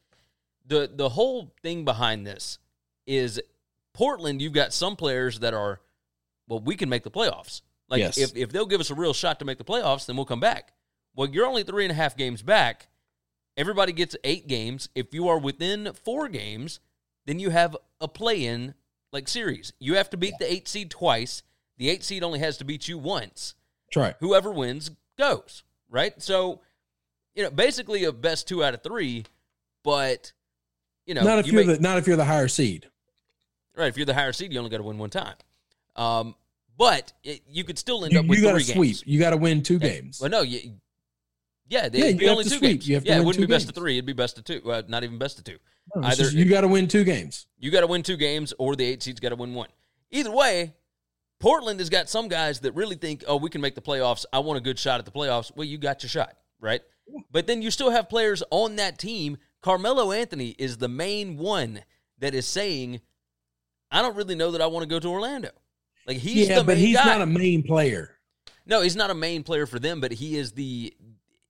the 0.71 0.89
the 0.91 1.09
whole 1.09 1.53
thing 1.61 1.83
behind 1.83 2.25
this 2.25 2.57
is 3.05 3.41
Portland. 3.93 4.41
You've 4.41 4.53
got 4.53 4.71
some 4.73 4.95
players 4.95 5.39
that 5.39 5.53
are, 5.53 5.81
well, 6.47 6.61
we 6.61 6.75
can 6.77 6.87
make 6.87 7.03
the 7.03 7.11
playoffs. 7.11 7.61
Like 7.89 7.99
Yes. 7.99 8.17
if 8.17 8.35
if 8.37 8.51
they'll 8.51 8.65
give 8.65 8.79
us 8.79 8.89
a 8.89 8.95
real 8.95 9.13
shot 9.13 9.37
to 9.39 9.45
make 9.45 9.57
the 9.57 9.65
playoffs, 9.65 10.05
then 10.05 10.15
we'll 10.15 10.25
come 10.25 10.39
back. 10.39 10.73
Well, 11.13 11.27
you're 11.29 11.45
only 11.45 11.63
three 11.63 11.83
and 11.83 11.91
a 11.91 11.95
half 11.95 12.15
games 12.15 12.41
back. 12.41 12.87
Everybody 13.57 13.91
gets 13.91 14.15
eight 14.23 14.47
games. 14.47 14.87
If 14.95 15.13
you 15.13 15.27
are 15.27 15.37
within 15.37 15.91
four 16.05 16.29
games, 16.29 16.79
then 17.25 17.37
you 17.37 17.49
have 17.49 17.75
a 17.99 18.07
play-in 18.07 18.73
like 19.11 19.27
series. 19.27 19.73
You 19.77 19.95
have 19.95 20.09
to 20.11 20.17
beat 20.17 20.35
the 20.39 20.49
eight 20.51 20.69
seed 20.69 20.89
twice. 20.89 21.43
The 21.77 21.89
eight 21.89 22.03
seed 22.05 22.23
only 22.23 22.39
has 22.39 22.57
to 22.59 22.63
beat 22.63 22.87
you 22.87 22.97
once. 22.97 23.55
That's 23.89 23.97
right. 23.97 24.15
Whoever 24.21 24.51
wins 24.51 24.91
goes. 25.17 25.63
Right. 25.89 26.13
So, 26.21 26.61
you 27.35 27.43
know, 27.43 27.51
basically 27.51 28.05
a 28.05 28.13
best 28.13 28.47
two 28.47 28.63
out 28.63 28.73
of 28.73 28.81
three. 28.83 29.25
But 29.83 30.31
you 31.11 31.15
know, 31.15 31.23
not 31.23 31.39
if 31.39 31.47
you 31.51 31.59
are 31.59 31.63
the 31.65 31.79
not 31.79 31.97
if 31.97 32.07
you're 32.07 32.15
the 32.15 32.23
higher 32.23 32.47
seed. 32.47 32.87
right. 33.75 33.87
If 33.87 33.97
you're 33.97 34.05
the 34.05 34.13
higher 34.13 34.31
seed, 34.31 34.53
you 34.53 34.59
only 34.59 34.71
got 34.71 34.77
to 34.77 34.83
win 34.83 34.97
one 34.97 35.09
time. 35.09 35.35
Um, 35.97 36.35
but 36.77 37.11
it, 37.21 37.41
you 37.49 37.65
could 37.65 37.77
still 37.77 38.05
end 38.05 38.13
You, 38.13 38.21
up 38.21 38.25
with 38.27 38.39
you 38.39 38.45
got 38.45 38.53
to 38.53 38.61
sweep. 38.63 38.75
games. 38.77 39.03
You 39.05 39.19
got 39.19 39.31
to 39.31 39.37
win 39.37 39.61
two 39.61 39.73
Yeah. 39.73 39.89
games. 39.89 40.21
Well, 40.21 40.29
no, 40.29 40.41
you, 40.41 40.59
yeah, 41.67 41.89
Yeah, 41.91 42.05
it'd 42.05 42.13
you 42.13 42.15
be 42.19 42.25
have 42.27 42.31
only 42.31 42.43
two 42.45 42.49
sweep. 42.51 42.61
games. 42.61 42.87
You 42.87 42.95
have 42.95 43.03
to 43.03 43.09
yeah, 43.09 43.17
it 43.17 43.25
wouldn't 43.25 43.35
two 43.43 43.47
be 43.47 43.53
best 43.53 43.67
of 43.67 43.75
three. 43.75 43.95
It'd 43.97 44.05
be 44.05 44.13
best 44.13 44.37
of 44.37 44.45
two. 44.45 44.61
Uh, 44.71 44.83
not 44.87 45.03
even 45.03 45.17
best 45.17 45.37
of 45.37 45.43
two. 45.43 45.57
No, 45.95 46.03
Either 46.07 46.23
just- 46.23 46.33
you 46.33 46.45
got 46.45 46.61
to 46.61 46.69
win 46.69 46.87
two 46.87 47.03
games. 47.03 47.45
you 47.59 47.71
got 47.71 47.81
to 47.81 47.87
win 47.87 48.03
two 48.03 48.15
games, 48.17 48.53
or 48.57 48.77
the 48.77 48.85
eight 48.85 49.03
seed's 49.03 49.19
got 49.19 49.29
to 49.29 49.35
win 49.35 49.53
one. 49.53 49.67
Either 50.11 50.31
way, 50.31 50.73
Portland 51.39 51.79
has 51.81 51.89
got 51.89 52.07
some 52.09 52.29
guys 52.29 52.61
that 52.61 52.71
really 52.73 52.95
think, 52.95 53.25
oh, 53.27 53.35
we 53.35 53.49
can 53.49 53.59
make 53.59 53.75
the 53.75 53.81
playoffs. 53.81 54.25
I 54.31 54.39
want 54.39 54.57
a 54.57 54.61
good 54.61 54.79
shot 54.79 54.99
at 54.99 55.05
the 55.05 55.11
playoffs. 55.11 55.51
Well, 55.55 55.65
you 55.65 55.77
got 55.77 56.03
your 56.03 56.09
shot, 56.09 56.35
right? 56.61 56.81
But 57.31 57.47
then 57.47 57.61
you 57.61 57.69
still 57.71 57.89
have 57.89 58.07
players 58.07 58.41
on 58.51 58.77
that 58.77 58.97
team. 58.97 59.37
Carmelo 59.61 60.11
Anthony 60.11 60.49
is 60.57 60.77
the 60.77 60.87
main 60.87 61.37
one 61.37 61.81
that 62.19 62.33
is 62.33 62.45
saying, 62.47 63.01
I 63.91 64.01
don't 64.01 64.15
really 64.15 64.35
know 64.35 64.51
that 64.51 64.61
I 64.61 64.67
want 64.67 64.83
to 64.83 64.87
go 64.87 64.99
to 64.99 65.07
Orlando. 65.07 65.49
Like 66.07 66.17
he's 66.17 66.49
yeah, 66.49 66.63
but 66.63 66.77
he's 66.77 66.97
guy. 66.97 67.05
not 67.05 67.21
a 67.21 67.25
main 67.25 67.61
player. 67.63 68.17
No, 68.65 68.81
he's 68.81 68.95
not 68.95 69.09
a 69.11 69.15
main 69.15 69.43
player 69.43 69.65
for 69.65 69.79
them, 69.79 70.01
but 70.01 70.11
he 70.11 70.37
is 70.37 70.51
the 70.53 70.93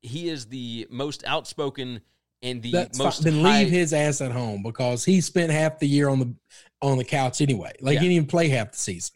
he 0.02 0.28
is 0.30 0.48
the 0.48 0.88
most 0.90 1.24
outspoken 1.26 2.02
and 2.42 2.62
the 2.62 2.72
That's 2.72 2.98
fine. 2.98 3.06
most 3.06 3.24
Then 3.24 3.40
high, 3.42 3.60
leave 3.64 3.72
his 3.72 3.94
ass 3.94 4.20
at 4.20 4.32
home 4.32 4.64
because 4.64 5.06
he 5.06 5.22
spent 5.22 5.52
half 5.52 5.80
the 5.80 5.88
year 5.88 6.10
on 6.10 6.20
the 6.20 6.36
on 6.82 6.98
the 6.98 7.04
couch 7.06 7.40
anyway. 7.42 7.72
Like 7.82 7.94
Yeah. 7.96 8.00
he 8.02 8.06
didn't 8.08 8.16
even 8.16 8.28
play 8.28 8.50
half 8.50 8.72
the 8.72 8.78
season. 8.78 9.16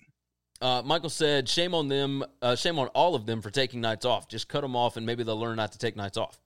Uh, 0.62 0.82
Michael 0.86 1.10
said, 1.10 1.50
"Shame 1.50 1.74
on 1.76 1.90
them. 1.90 2.24
Uh, 2.42 2.56
shame 2.56 2.80
on 2.80 2.88
all 2.90 3.14
of 3.14 3.26
them 3.26 3.42
for 3.42 3.50
taking 3.50 3.82
nights 3.82 4.06
off. 4.06 4.30
Just 4.30 4.48
cut 4.48 4.62
them 4.62 4.76
off, 4.76 4.96
and 4.96 5.06
maybe 5.06 5.24
they'll 5.24 5.40
learn 5.40 5.58
not 5.58 5.74
to 5.74 5.78
take 5.78 5.96
nights 5.98 6.18
off." 6.18 6.40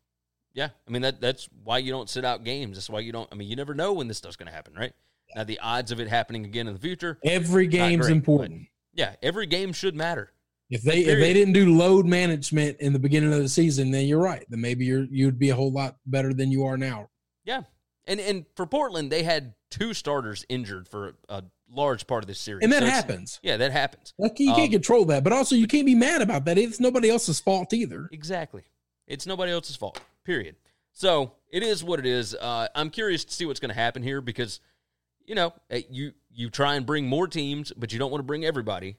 Yeah, 0.54 0.70
I 0.88 0.92
mean 0.92 1.02
that 1.04 1.22
that's 1.22 1.48
why 1.64 1.78
you 1.78 1.92
don't 1.92 2.10
sit 2.10 2.26
out 2.26 2.44
games. 2.44 2.78
That's 2.78 2.90
why 2.90 3.00
you 3.02 3.12
don't. 3.12 3.30
I 3.32 3.36
mean, 3.36 3.48
you 3.50 3.56
never 3.56 3.74
know 3.74 3.94
when 3.94 4.08
this 4.08 4.18
stuff's 4.18 4.36
going 4.36 4.48
to 4.48 4.54
happen, 4.54 4.74
right? 4.74 4.94
Now 5.36 5.44
the 5.44 5.60
odds 5.60 5.92
of 5.92 6.00
it 6.00 6.08
happening 6.08 6.46
again 6.46 6.68
in 6.68 6.74
the 6.74 6.80
future. 6.80 7.20
Every 7.24 7.68
game's 7.68 8.08
great, 8.08 8.16
important. 8.16 8.68
Yeah, 8.94 9.16
every 9.22 9.46
game 9.46 9.74
should 9.74 9.96
matter. 9.96 10.32
If 10.70 10.82
they 10.84 11.00
if 11.00 11.20
they 11.20 11.34
didn't 11.34 11.54
do 11.54 11.76
load 11.76 12.06
management 12.06 12.78
in 12.80 12.94
the 12.94 13.00
beginning 13.00 13.34
of 13.34 13.40
the 13.42 13.50
season, 13.50 13.92
then 13.92 14.06
you're 14.08 14.22
right. 14.22 14.46
Then 14.50 14.62
maybe 14.62 14.86
you're 14.86 15.06
you'd 15.10 15.40
be 15.40 15.50
a 15.50 15.56
whole 15.56 15.72
lot 15.72 15.98
better 16.06 16.34
than 16.34 16.52
you 16.52 16.66
are 16.66 16.78
now. 16.78 17.10
Yeah, 17.46 17.64
and 18.06 18.20
and 18.20 18.46
for 18.56 18.66
Portland, 18.66 19.12
they 19.12 19.24
had 19.24 19.54
two 19.70 19.94
starters 19.94 20.46
injured 20.50 20.88
for 20.88 21.14
a 21.30 21.44
large 21.72 22.08
part 22.08 22.24
of 22.24 22.28
this 22.28 22.40
series, 22.40 22.64
And 22.64 22.74
that 22.74 22.82
So 22.82 22.90
happens. 22.90 23.40
Yeah, 23.44 23.58
that 23.58 23.72
happens. 23.72 24.14
Like 24.18 24.40
you 24.40 24.48
can't 24.54 24.62
Um, 24.68 24.72
control 24.72 25.06
that, 25.06 25.24
but 25.24 25.32
also 25.32 25.56
you 25.56 25.68
can't 25.68 25.86
be 25.86 25.94
mad 25.94 26.24
about 26.24 26.46
that. 26.46 26.58
It's 26.58 26.80
nobody 26.80 27.10
else's 27.10 27.40
fault 27.40 27.72
either. 27.74 28.10
Exactly. 28.12 28.64
It's 29.08 29.28
nobody 29.28 29.52
else's 29.52 29.76
fault. 29.76 30.00
Period. 30.30 30.58
So 30.92 31.32
it 31.52 31.64
is 31.64 31.84
what 31.84 31.98
it 31.98 32.06
is. 32.06 32.36
Uh, 32.36 32.68
I'm 32.76 32.92
curious 32.92 33.26
to 33.26 33.34
see 33.34 33.48
what's 33.48 33.60
going 33.60 33.70
to 33.70 33.76
happen 33.76 34.04
here 34.04 34.22
because, 34.22 34.60
you 35.26 35.34
know, 35.34 35.54
eh, 35.72 35.82
you 35.90 36.12
you 36.30 36.52
try 36.52 36.76
and 36.76 36.86
bring 36.86 37.08
more 37.08 37.28
teams, 37.28 37.74
but 37.76 37.92
you 37.92 37.98
don't 37.98 38.12
want 38.12 38.20
to 38.20 38.28
bring 38.28 38.46
everybody. 38.46 38.98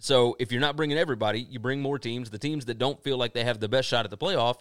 So 0.00 0.34
if 0.40 0.50
you're 0.50 0.60
not 0.60 0.74
bringing 0.74 0.98
everybody, 0.98 1.40
you 1.40 1.60
bring 1.60 1.80
more 1.80 2.00
teams. 2.00 2.30
The 2.30 2.38
teams 2.38 2.64
that 2.64 2.78
don't 2.78 3.00
feel 3.04 3.16
like 3.16 3.32
they 3.32 3.44
have 3.44 3.60
the 3.60 3.68
best 3.68 3.86
shot 3.86 4.04
at 4.04 4.10
the 4.10 4.18
playoff, 4.18 4.56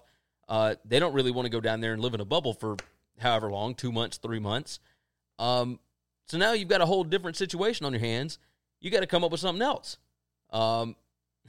uh, 0.47 0.75
they 0.86 0.99
don't 0.99 1.15
really 1.15 1.32
want 1.32 1.47
to 1.47 1.49
go 1.49 1.60
down 1.60 1.82
there 1.82 1.93
and 1.93 2.04
live 2.04 2.13
in 2.13 2.21
a 2.21 2.25
bubble 2.25 2.54
for 2.54 2.78
however 3.17 3.49
long, 3.49 3.73
two 3.73 3.91
months, 3.91 4.17
three 4.17 4.38
months. 4.38 4.80
Um, 5.39 5.80
so 6.28 6.38
now 6.38 6.54
you've 6.54 6.69
got 6.69 6.82
a 6.82 6.86
whole 6.86 7.04
different 7.04 7.36
situation 7.36 7.88
on 7.88 7.93
your 7.93 8.02
hands. 8.02 8.38
You 8.80 8.91
got 8.91 8.99
to 8.99 9.08
come 9.08 9.23
up 9.23 9.32
with 9.32 9.41
something 9.41 9.63
else. 9.63 9.97
Um, 10.52 10.95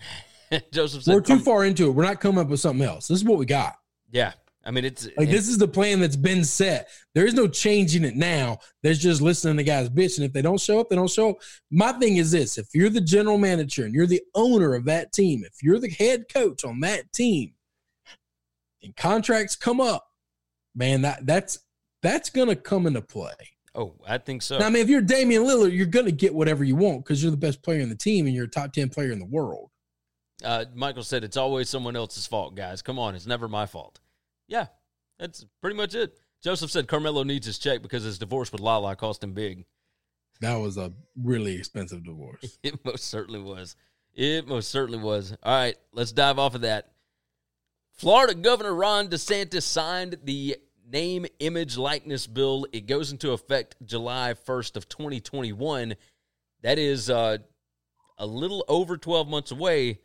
Joseph 0.72 1.02
said, 1.02 1.14
We're 1.14 1.20
too 1.20 1.40
far 1.40 1.62
into 1.62 1.88
it. 1.88 1.90
We're 1.90 2.04
not 2.04 2.20
coming 2.20 2.40
up 2.40 2.48
with 2.48 2.60
something 2.60 2.88
else. 2.88 3.06
This 3.06 3.18
is 3.18 3.24
what 3.26 3.38
we 3.38 3.44
got. 3.44 3.76
Yeah, 4.10 4.32
I 4.64 4.70
mean 4.70 4.84
it's 4.84 5.08
Like 5.16 5.30
this 5.30 5.48
is 5.48 5.58
the 5.58 5.68
plan 5.68 6.00
that's 6.00 6.16
been 6.16 6.44
set. 6.44 6.88
There 7.14 7.26
is 7.26 7.34
no 7.34 7.46
changing 7.46 8.04
it 8.04 8.16
now. 8.16 8.58
There's 8.82 8.98
just 8.98 9.20
listening 9.20 9.56
to 9.56 9.62
guys 9.62 9.88
bitch, 9.88 10.18
and 10.18 10.26
if 10.26 10.32
they 10.32 10.42
don't 10.42 10.60
show 10.60 10.80
up, 10.80 10.88
they 10.88 10.96
don't 10.96 11.10
show 11.10 11.30
up. 11.30 11.36
My 11.70 11.92
thing 11.92 12.16
is 12.16 12.30
this: 12.30 12.58
if 12.58 12.68
you're 12.74 12.90
the 12.90 13.00
general 13.00 13.38
manager 13.38 13.84
and 13.84 13.94
you're 13.94 14.06
the 14.06 14.22
owner 14.34 14.74
of 14.74 14.84
that 14.86 15.12
team, 15.12 15.42
if 15.44 15.62
you're 15.62 15.78
the 15.78 15.90
head 15.90 16.24
coach 16.32 16.64
on 16.64 16.80
that 16.80 17.12
team, 17.12 17.52
and 18.82 18.94
contracts 18.96 19.56
come 19.56 19.80
up, 19.80 20.06
man, 20.74 21.02
that 21.02 21.26
that's 21.26 21.58
that's 22.02 22.30
gonna 22.30 22.56
come 22.56 22.86
into 22.86 23.02
play. 23.02 23.32
Oh, 23.74 23.94
I 24.06 24.18
think 24.18 24.42
so. 24.42 24.58
Now, 24.58 24.66
I 24.66 24.70
mean, 24.70 24.82
if 24.82 24.88
you're 24.88 25.00
Damian 25.00 25.44
Lillard, 25.44 25.76
you're 25.76 25.86
gonna 25.86 26.10
get 26.10 26.34
whatever 26.34 26.64
you 26.64 26.74
want 26.76 27.04
because 27.04 27.22
you're 27.22 27.30
the 27.30 27.36
best 27.36 27.62
player 27.62 27.80
in 27.80 27.88
the 27.88 27.96
team 27.96 28.26
and 28.26 28.34
you're 28.34 28.46
a 28.46 28.50
top 28.50 28.72
ten 28.72 28.88
player 28.88 29.12
in 29.12 29.18
the 29.18 29.26
world. 29.26 29.69
Uh, 30.44 30.64
Michael 30.74 31.02
said 31.02 31.24
it's 31.24 31.36
always 31.36 31.68
someone 31.68 31.96
else's 31.96 32.26
fault, 32.26 32.54
guys. 32.54 32.82
Come 32.82 32.98
on, 32.98 33.14
it's 33.14 33.26
never 33.26 33.48
my 33.48 33.66
fault. 33.66 34.00
Yeah, 34.48 34.66
that's 35.18 35.44
pretty 35.60 35.76
much 35.76 35.94
it. 35.94 36.18
Joseph 36.42 36.70
said 36.70 36.88
Carmelo 36.88 37.22
needs 37.22 37.46
his 37.46 37.58
check 37.58 37.82
because 37.82 38.02
his 38.02 38.18
divorce 38.18 38.50
with 38.50 38.60
Lala 38.60 38.96
cost 38.96 39.22
him 39.22 39.32
big. 39.32 39.66
That 40.40 40.54
was 40.56 40.78
a 40.78 40.92
really 41.22 41.56
expensive 41.56 42.04
divorce. 42.04 42.58
It 42.62 42.82
most 42.84 43.04
certainly 43.04 43.40
was. 43.40 43.76
It 44.14 44.48
most 44.48 44.70
certainly 44.70 44.98
was. 44.98 45.36
All 45.42 45.54
right, 45.54 45.76
let's 45.92 46.12
dive 46.12 46.38
off 46.38 46.54
of 46.54 46.62
that. 46.62 46.92
Florida 47.92 48.34
Governor 48.34 48.74
Ron 48.74 49.08
DeSantis 49.08 49.62
signed 49.62 50.16
the 50.24 50.56
name, 50.90 51.26
image, 51.38 51.76
likeness 51.76 52.26
bill. 52.26 52.66
It 52.72 52.86
goes 52.86 53.12
into 53.12 53.32
effect 53.32 53.76
July 53.84 54.34
1st 54.46 54.76
of 54.76 54.88
2021. 54.88 55.94
That 56.62 56.78
is 56.78 57.10
uh, 57.10 57.38
a 58.18 58.26
little 58.26 58.64
over 58.68 58.96
12 58.96 59.28
months 59.28 59.50
away. 59.50 60.00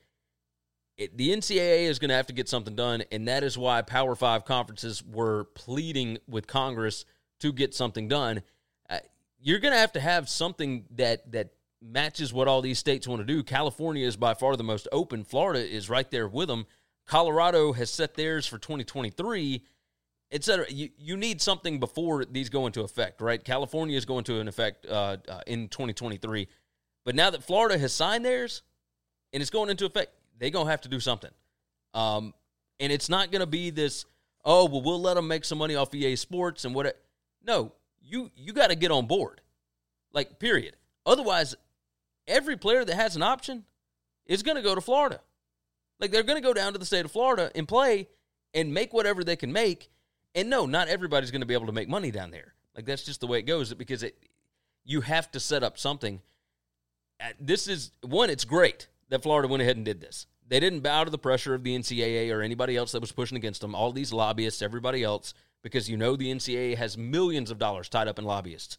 It, 0.97 1.17
the 1.17 1.29
NCAA 1.29 1.83
is 1.83 1.99
going 1.99 2.09
to 2.09 2.15
have 2.15 2.27
to 2.27 2.33
get 2.33 2.47
something 2.47 2.75
done, 2.75 3.03
and 3.11 3.27
that 3.27 3.43
is 3.43 3.57
why 3.57 3.81
Power 3.81 4.15
Five 4.15 4.45
conferences 4.45 5.03
were 5.03 5.45
pleading 5.55 6.19
with 6.27 6.47
Congress 6.47 7.05
to 7.39 7.51
get 7.51 7.73
something 7.73 8.07
done. 8.07 8.43
Uh, 8.89 8.99
you're 9.41 9.59
going 9.59 9.73
to 9.73 9.79
have 9.79 9.91
to 9.93 9.99
have 9.99 10.29
something 10.29 10.85
that 10.95 11.31
that 11.31 11.49
matches 11.81 12.33
what 12.33 12.47
all 12.47 12.61
these 12.61 12.79
states 12.79 13.07
want 13.07 13.19
to 13.19 13.25
do. 13.25 13.43
California 13.43 14.07
is 14.07 14.15
by 14.15 14.33
far 14.33 14.55
the 14.55 14.63
most 14.63 14.87
open. 14.91 15.23
Florida 15.23 15.59
is 15.59 15.89
right 15.89 16.09
there 16.09 16.27
with 16.27 16.47
them. 16.47 16.65
Colorado 17.05 17.73
has 17.73 17.91
set 17.91 18.15
theirs 18.15 18.47
for 18.47 18.57
2023 18.57 19.63
etc. 20.31 20.65
You 20.69 20.89
you 20.97 21.17
need 21.17 21.41
something 21.41 21.79
before 21.79 22.25
these 22.25 22.49
go 22.49 22.65
into 22.65 22.81
effect, 22.81 23.21
right? 23.21 23.43
California 23.43 23.97
is 23.97 24.05
going 24.05 24.23
to 24.25 24.39
an 24.39 24.47
effect 24.47 24.85
uh, 24.85 25.17
uh, 25.27 25.41
in 25.47 25.69
2023, 25.69 26.47
but 27.03 27.15
now 27.15 27.29
that 27.29 27.43
Florida 27.43 27.77
has 27.77 27.93
signed 27.93 28.25
theirs 28.25 28.61
and 29.33 29.41
it's 29.41 29.49
going 29.49 29.69
into 29.69 29.85
effect, 29.85 30.13
they're 30.39 30.49
gonna 30.49 30.69
have 30.69 30.81
to 30.81 30.89
do 30.89 30.99
something. 30.99 31.31
Um, 31.93 32.33
and 32.79 32.91
it's 32.91 33.09
not 33.09 33.31
gonna 33.31 33.45
be 33.45 33.69
this. 33.69 34.05
Oh 34.43 34.65
well, 34.65 34.81
we'll 34.81 35.01
let 35.01 35.15
them 35.15 35.27
make 35.27 35.45
some 35.45 35.57
money 35.57 35.75
off 35.75 35.93
EA 35.93 36.15
Sports 36.15 36.65
and 36.65 36.75
what. 36.75 37.01
No, 37.45 37.73
you 38.01 38.31
you 38.35 38.53
got 38.53 38.67
to 38.67 38.75
get 38.75 38.91
on 38.91 39.05
board, 39.07 39.41
like 40.13 40.39
period. 40.39 40.75
Otherwise, 41.05 41.55
every 42.27 42.57
player 42.57 42.83
that 42.83 42.95
has 42.95 43.15
an 43.15 43.23
option 43.23 43.63
is 44.25 44.43
going 44.43 44.57
to 44.57 44.63
go 44.63 44.73
to 44.73 44.81
Florida. 44.81 45.21
Like 45.99 46.11
they're 46.11 46.23
going 46.23 46.41
to 46.41 46.47
go 46.47 46.53
down 46.53 46.73
to 46.73 46.79
the 46.79 46.85
state 46.85 47.05
of 47.05 47.11
Florida 47.11 47.51
and 47.55 47.67
play 47.67 48.09
and 48.53 48.73
make 48.73 48.93
whatever 48.93 49.23
they 49.23 49.35
can 49.35 49.51
make 49.51 49.89
and 50.35 50.49
no, 50.49 50.65
not 50.65 50.89
everybody's 50.89 51.31
going 51.31 51.41
to 51.41 51.47
be 51.47 51.53
able 51.53 51.67
to 51.67 51.71
make 51.71 51.87
money 51.87 52.11
down 52.11 52.29
there. 52.29 52.53
Like 52.75 52.85
that's 52.85 53.03
just 53.03 53.21
the 53.21 53.27
way 53.27 53.39
it 53.39 53.43
goes 53.43 53.73
because 53.73 54.03
it 54.03 54.17
you 54.83 55.01
have 55.01 55.31
to 55.31 55.39
set 55.39 55.63
up 55.63 55.79
something. 55.79 56.21
This 57.39 57.67
is 57.67 57.91
one. 58.01 58.29
It's 58.29 58.43
great 58.43 58.89
that 59.09 59.23
Florida 59.23 59.47
went 59.47 59.61
ahead 59.61 59.77
and 59.77 59.85
did 59.85 60.01
this. 60.01 60.27
They 60.47 60.59
didn't 60.59 60.81
bow 60.81 61.03
to 61.03 61.09
the 61.09 61.17
pressure 61.17 61.53
of 61.53 61.63
the 61.63 61.77
NCAA 61.77 62.31
or 62.31 62.41
anybody 62.41 62.75
else 62.75 62.91
that 62.91 63.01
was 63.01 63.11
pushing 63.11 63.37
against 63.37 63.61
them. 63.61 63.73
All 63.73 63.91
these 63.91 64.13
lobbyists, 64.13 64.61
everybody 64.61 65.03
else, 65.03 65.33
because 65.63 65.89
you 65.89 65.97
know 65.97 66.15
the 66.15 66.31
NCAA 66.31 66.77
has 66.77 66.97
millions 66.97 67.49
of 67.49 67.57
dollars 67.57 67.89
tied 67.89 68.07
up 68.07 68.19
in 68.19 68.25
lobbyists. 68.25 68.77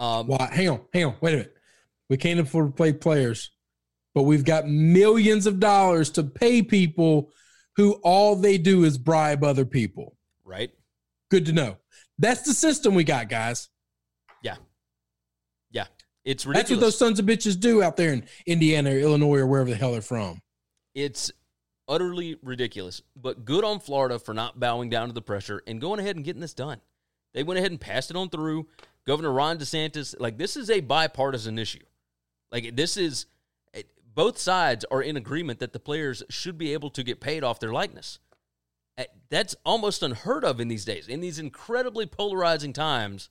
Um, 0.00 0.26
well, 0.26 0.48
hang 0.50 0.68
on, 0.68 0.80
hang 0.92 1.04
on, 1.06 1.14
wait 1.20 1.34
a 1.34 1.36
minute. 1.38 1.56
We 2.08 2.16
can't 2.16 2.40
afford 2.40 2.68
to 2.68 2.72
play 2.72 2.92
players, 2.92 3.50
but 4.14 4.22
we've 4.22 4.44
got 4.44 4.66
millions 4.66 5.46
of 5.46 5.60
dollars 5.60 6.10
to 6.10 6.24
pay 6.24 6.62
people 6.62 7.30
who 7.76 7.92
all 8.02 8.34
they 8.34 8.58
do 8.58 8.84
is 8.84 8.98
bribe 8.98 9.44
other 9.44 9.64
people. 9.64 10.16
Right. 10.44 10.70
Good 11.30 11.46
to 11.46 11.52
know. 11.52 11.76
That's 12.18 12.42
the 12.42 12.54
system 12.54 12.94
we 12.94 13.04
got, 13.04 13.28
guys. 13.28 13.68
It's 16.28 16.44
ridiculous. 16.44 16.68
That's 16.68 16.70
what 16.70 16.80
those 16.80 16.98
sons 16.98 17.18
of 17.18 17.24
bitches 17.24 17.58
do 17.58 17.82
out 17.82 17.96
there 17.96 18.12
in 18.12 18.26
Indiana 18.44 18.90
or 18.90 18.98
Illinois 18.98 19.38
or 19.38 19.46
wherever 19.46 19.70
the 19.70 19.76
hell 19.76 19.92
they're 19.92 20.02
from. 20.02 20.42
It's 20.94 21.32
utterly 21.88 22.36
ridiculous. 22.42 23.00
But 23.16 23.46
good 23.46 23.64
on 23.64 23.80
Florida 23.80 24.18
for 24.18 24.34
not 24.34 24.60
bowing 24.60 24.90
down 24.90 25.08
to 25.08 25.14
the 25.14 25.22
pressure 25.22 25.62
and 25.66 25.80
going 25.80 26.00
ahead 26.00 26.16
and 26.16 26.24
getting 26.26 26.42
this 26.42 26.52
done. 26.52 26.82
They 27.32 27.42
went 27.42 27.58
ahead 27.58 27.70
and 27.70 27.80
passed 27.80 28.10
it 28.10 28.16
on 28.16 28.28
through. 28.28 28.66
Governor 29.06 29.32
Ron 29.32 29.56
DeSantis, 29.58 30.14
like 30.20 30.36
this 30.36 30.54
is 30.54 30.68
a 30.68 30.80
bipartisan 30.80 31.58
issue. 31.58 31.84
Like 32.52 32.76
this 32.76 32.98
is 32.98 33.24
both 34.14 34.36
sides 34.36 34.84
are 34.90 35.00
in 35.00 35.16
agreement 35.16 35.60
that 35.60 35.72
the 35.72 35.80
players 35.80 36.22
should 36.28 36.58
be 36.58 36.74
able 36.74 36.90
to 36.90 37.02
get 37.02 37.20
paid 37.20 37.42
off 37.42 37.58
their 37.58 37.72
likeness. 37.72 38.18
Eh, 38.98 39.04
that's 39.30 39.56
almost 39.64 40.02
unheard 40.02 40.44
of 40.44 40.60
in 40.60 40.68
these 40.68 40.84
days. 40.84 41.08
In 41.08 41.20
these 41.20 41.38
incredibly 41.38 42.04
polarizing 42.04 42.74
times, 42.74 43.30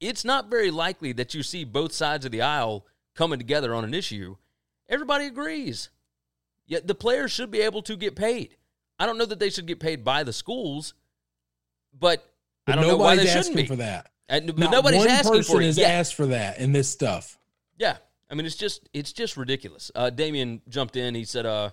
it's 0.00 0.24
not 0.24 0.50
very 0.50 0.70
likely 0.70 1.12
that 1.12 1.34
you 1.34 1.42
see 1.42 1.64
both 1.64 1.92
sides 1.92 2.24
of 2.24 2.32
the 2.32 2.42
aisle 2.42 2.86
coming 3.14 3.38
together 3.38 3.74
on 3.74 3.84
an 3.84 3.94
issue. 3.94 4.36
Everybody 4.88 5.26
agrees. 5.26 5.90
Yet 6.66 6.86
the 6.86 6.94
players 6.94 7.32
should 7.32 7.50
be 7.50 7.60
able 7.60 7.82
to 7.82 7.96
get 7.96 8.16
paid. 8.16 8.56
I 8.98 9.06
don't 9.06 9.18
know 9.18 9.26
that 9.26 9.38
they 9.38 9.50
should 9.50 9.66
get 9.66 9.80
paid 9.80 10.04
by 10.04 10.22
the 10.24 10.32
schools, 10.32 10.94
but, 11.98 12.24
but 12.64 12.72
I 12.72 12.76
don't 12.76 12.88
know 12.88 12.96
why 12.96 13.16
they 13.16 13.26
shouldn't 13.26 13.56
be 13.56 13.66
for 13.66 13.76
that. 13.76 14.10
And, 14.28 14.46
but 14.46 14.58
Not 14.58 14.72
nobody's 14.72 15.00
one 15.00 15.08
asking 15.08 15.32
person 15.32 15.54
for 15.54 15.60
it. 15.60 15.66
has 15.66 15.78
yeah. 15.78 15.88
asked 15.88 16.14
for 16.14 16.26
that 16.26 16.58
in 16.58 16.72
this 16.72 16.88
stuff. 16.88 17.38
Yeah, 17.76 17.96
I 18.30 18.34
mean 18.34 18.46
it's 18.46 18.56
just 18.56 18.88
it's 18.94 19.12
just 19.12 19.36
ridiculous. 19.36 19.90
Uh, 19.94 20.08
Damien 20.08 20.62
jumped 20.68 20.96
in. 20.96 21.14
He 21.14 21.24
said, 21.24 21.44
uh, 21.44 21.70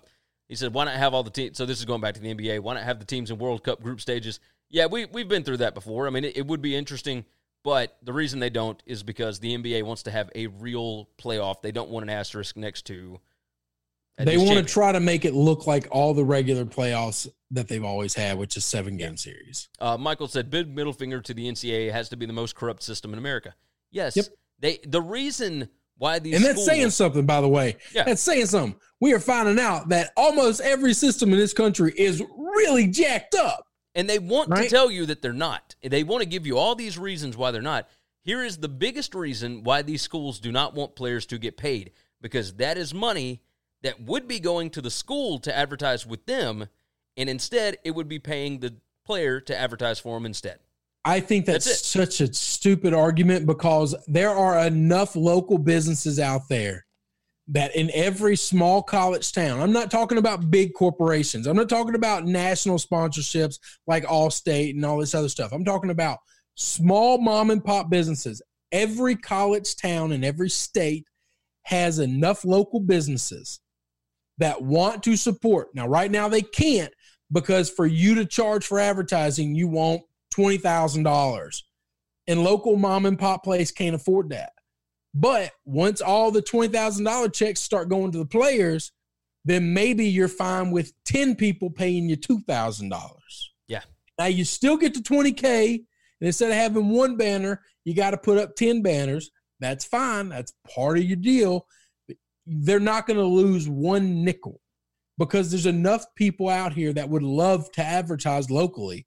he 0.49 0.55
said, 0.55 0.73
why 0.73 0.83
not 0.83 0.95
have 0.95 1.13
all 1.13 1.23
the 1.23 1.29
teams? 1.29 1.57
So 1.57 1.65
this 1.65 1.79
is 1.79 1.85
going 1.85 2.01
back 2.01 2.15
to 2.15 2.19
the 2.19 2.33
NBA. 2.33 2.59
Why 2.59 2.73
not 2.73 2.83
have 2.83 2.99
the 2.99 3.05
teams 3.05 3.31
in 3.31 3.37
World 3.37 3.63
Cup 3.63 3.81
group 3.81 4.01
stages? 4.01 4.41
Yeah, 4.69 4.87
we, 4.87 5.05
we've 5.05 5.27
been 5.27 5.43
through 5.43 5.57
that 5.57 5.73
before. 5.73 6.07
I 6.07 6.09
mean, 6.09 6.25
it, 6.25 6.35
it 6.35 6.47
would 6.47 6.61
be 6.61 6.75
interesting, 6.75 7.23
but 7.63 7.97
the 8.01 8.13
reason 8.13 8.39
they 8.39 8.49
don't 8.49 8.81
is 8.85 9.03
because 9.03 9.39
the 9.39 9.57
NBA 9.57 9.83
wants 9.83 10.03
to 10.03 10.11
have 10.11 10.29
a 10.35 10.47
real 10.47 11.09
playoff. 11.17 11.61
They 11.61 11.71
don't 11.71 11.89
want 11.89 12.03
an 12.03 12.09
asterisk 12.09 12.57
next 12.57 12.83
to. 12.87 13.19
They 14.17 14.37
want 14.37 14.59
to 14.59 14.63
try 14.63 14.91
to 14.91 14.99
make 14.99 15.25
it 15.25 15.33
look 15.33 15.65
like 15.65 15.87
all 15.89 16.13
the 16.13 16.23
regular 16.23 16.65
playoffs 16.65 17.27
that 17.51 17.67
they've 17.67 17.83
always 17.83 18.13
had, 18.13 18.37
which 18.37 18.55
is 18.55 18.65
seven 18.65 18.97
game 18.97 19.17
series. 19.17 19.69
Uh, 19.79 19.97
Michael 19.97 20.27
said, 20.27 20.49
"Big 20.49 20.67
middle 20.67 20.93
finger 20.93 21.21
to 21.21 21.33
the 21.33 21.47
NCAA 21.47 21.91
has 21.91 22.09
to 22.09 22.17
be 22.17 22.25
the 22.25 22.33
most 22.33 22.55
corrupt 22.55 22.83
system 22.83 23.13
in 23.13 23.19
America." 23.19 23.55
Yes, 23.89 24.15
yep. 24.15 24.25
they 24.59 24.79
the 24.85 25.01
reason 25.01 25.69
why 25.97 26.19
these 26.19 26.35
and 26.35 26.43
that's 26.43 26.53
schools, 26.53 26.67
saying 26.67 26.89
something 26.89 27.25
by 27.27 27.41
the 27.41 27.47
way 27.47 27.77
yeah. 27.93 28.03
that's 28.03 28.23
saying 28.23 28.47
something 28.47 28.75
we 28.99 29.13
are 29.13 29.19
finding 29.19 29.59
out 29.59 29.89
that 29.89 30.11
almost 30.17 30.59
every 30.61 30.95
system 30.95 31.31
in 31.31 31.37
this 31.37 31.53
country 31.53 31.93
is 31.95 32.23
really 32.35 32.87
jacked 32.87 33.35
up 33.35 33.67
and 33.95 34.09
they 34.09 34.19
want 34.19 34.49
right? 34.49 34.63
to 34.63 34.69
tell 34.69 34.89
you 34.89 35.05
that 35.07 35.21
they're 35.21 35.33
not. 35.33 35.75
They 35.83 36.03
want 36.03 36.21
to 36.21 36.29
give 36.29 36.45
you 36.45 36.57
all 36.57 36.75
these 36.75 36.97
reasons 36.97 37.37
why 37.37 37.51
they're 37.51 37.61
not. 37.61 37.89
Here 38.23 38.43
is 38.43 38.57
the 38.57 38.69
biggest 38.69 39.15
reason 39.15 39.63
why 39.63 39.81
these 39.81 40.01
schools 40.01 40.39
do 40.39 40.51
not 40.51 40.73
want 40.73 40.95
players 40.95 41.25
to 41.27 41.37
get 41.37 41.57
paid 41.57 41.91
because 42.21 42.53
that 42.53 42.77
is 42.77 42.93
money 42.93 43.41
that 43.81 44.01
would 44.01 44.27
be 44.27 44.39
going 44.39 44.69
to 44.71 44.81
the 44.81 44.91
school 44.91 45.39
to 45.39 45.55
advertise 45.55 46.05
with 46.05 46.25
them 46.25 46.67
and 47.17 47.29
instead 47.29 47.77
it 47.83 47.91
would 47.91 48.07
be 48.07 48.19
paying 48.19 48.59
the 48.59 48.75
player 49.05 49.39
to 49.41 49.57
advertise 49.57 49.99
for 49.99 50.15
them 50.15 50.25
instead. 50.25 50.59
I 51.03 51.19
think 51.19 51.47
that's, 51.47 51.65
that's 51.65 51.85
such 51.85 52.21
a 52.21 52.31
stupid 52.31 52.93
argument 52.93 53.47
because 53.47 53.95
there 54.07 54.29
are 54.29 54.59
enough 54.67 55.15
local 55.15 55.57
businesses 55.57 56.19
out 56.19 56.47
there 56.47 56.85
that 57.51 57.75
in 57.75 57.91
every 57.93 58.37
small 58.37 58.81
college 58.81 59.31
town, 59.33 59.59
I'm 59.59 59.73
not 59.73 59.91
talking 59.91 60.17
about 60.17 60.49
big 60.49 60.73
corporations. 60.73 61.47
I'm 61.47 61.57
not 61.57 61.67
talking 61.69 61.95
about 61.95 62.25
national 62.25 62.77
sponsorships 62.77 63.59
like 63.87 64.05
Allstate 64.05 64.71
and 64.71 64.85
all 64.85 64.97
this 64.97 65.13
other 65.13 65.27
stuff. 65.29 65.51
I'm 65.51 65.65
talking 65.65 65.89
about 65.89 66.19
small 66.55 67.17
mom 67.17 67.51
and 67.51 67.63
pop 67.63 67.89
businesses. 67.89 68.41
Every 68.71 69.17
college 69.17 69.75
town 69.75 70.13
in 70.13 70.23
every 70.23 70.49
state 70.49 71.05
has 71.63 71.99
enough 71.99 72.45
local 72.45 72.79
businesses 72.79 73.59
that 74.37 74.61
want 74.61 75.03
to 75.03 75.17
support. 75.17 75.75
Now, 75.75 75.87
right 75.87 76.09
now, 76.09 76.29
they 76.29 76.41
can't 76.41 76.93
because 77.33 77.69
for 77.69 77.85
you 77.85 78.15
to 78.15 78.25
charge 78.25 78.65
for 78.65 78.79
advertising, 78.79 79.55
you 79.55 79.67
want 79.67 80.03
$20,000. 80.33 81.61
And 82.27 82.43
local 82.43 82.77
mom 82.77 83.05
and 83.05 83.19
pop 83.19 83.43
place 83.43 83.71
can't 83.71 83.95
afford 83.95 84.29
that. 84.29 84.53
But 85.13 85.51
once 85.65 86.01
all 86.01 86.31
the 86.31 86.41
$20,000 86.41 87.33
checks 87.33 87.59
start 87.59 87.89
going 87.89 88.11
to 88.11 88.17
the 88.17 88.25
players, 88.25 88.91
then 89.43 89.73
maybe 89.73 90.05
you're 90.05 90.27
fine 90.27 90.71
with 90.71 90.93
10 91.05 91.35
people 91.35 91.69
paying 91.69 92.07
you 92.07 92.15
$2,000. 92.15 93.09
Yeah. 93.67 93.81
Now 94.17 94.25
you 94.25 94.45
still 94.45 94.77
get 94.77 94.93
to 94.93 95.01
20K. 95.01 95.75
And 95.75 96.27
instead 96.27 96.51
of 96.51 96.57
having 96.57 96.89
one 96.89 97.17
banner, 97.17 97.61
you 97.83 97.95
got 97.95 98.11
to 98.11 98.17
put 98.17 98.37
up 98.37 98.55
10 98.55 98.81
banners. 98.81 99.31
That's 99.59 99.85
fine. 99.85 100.29
That's 100.29 100.53
part 100.73 100.97
of 100.97 101.03
your 101.03 101.17
deal. 101.17 101.65
They're 102.45 102.79
not 102.79 103.07
going 103.07 103.19
to 103.19 103.25
lose 103.25 103.67
one 103.67 104.23
nickel 104.23 104.61
because 105.17 105.51
there's 105.51 105.65
enough 105.65 106.05
people 106.15 106.47
out 106.49 106.73
here 106.73 106.93
that 106.93 107.09
would 107.09 107.23
love 107.23 107.71
to 107.73 107.83
advertise 107.83 108.49
locally 108.49 109.05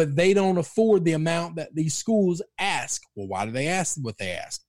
but 0.00 0.16
they 0.16 0.32
don't 0.32 0.56
afford 0.56 1.04
the 1.04 1.12
amount 1.12 1.56
that 1.56 1.74
these 1.74 1.92
schools 1.92 2.40
ask. 2.58 3.02
Well, 3.14 3.28
why 3.28 3.44
do 3.44 3.52
they 3.52 3.68
ask 3.68 3.98
what 4.00 4.16
they 4.16 4.32
ask? 4.32 4.62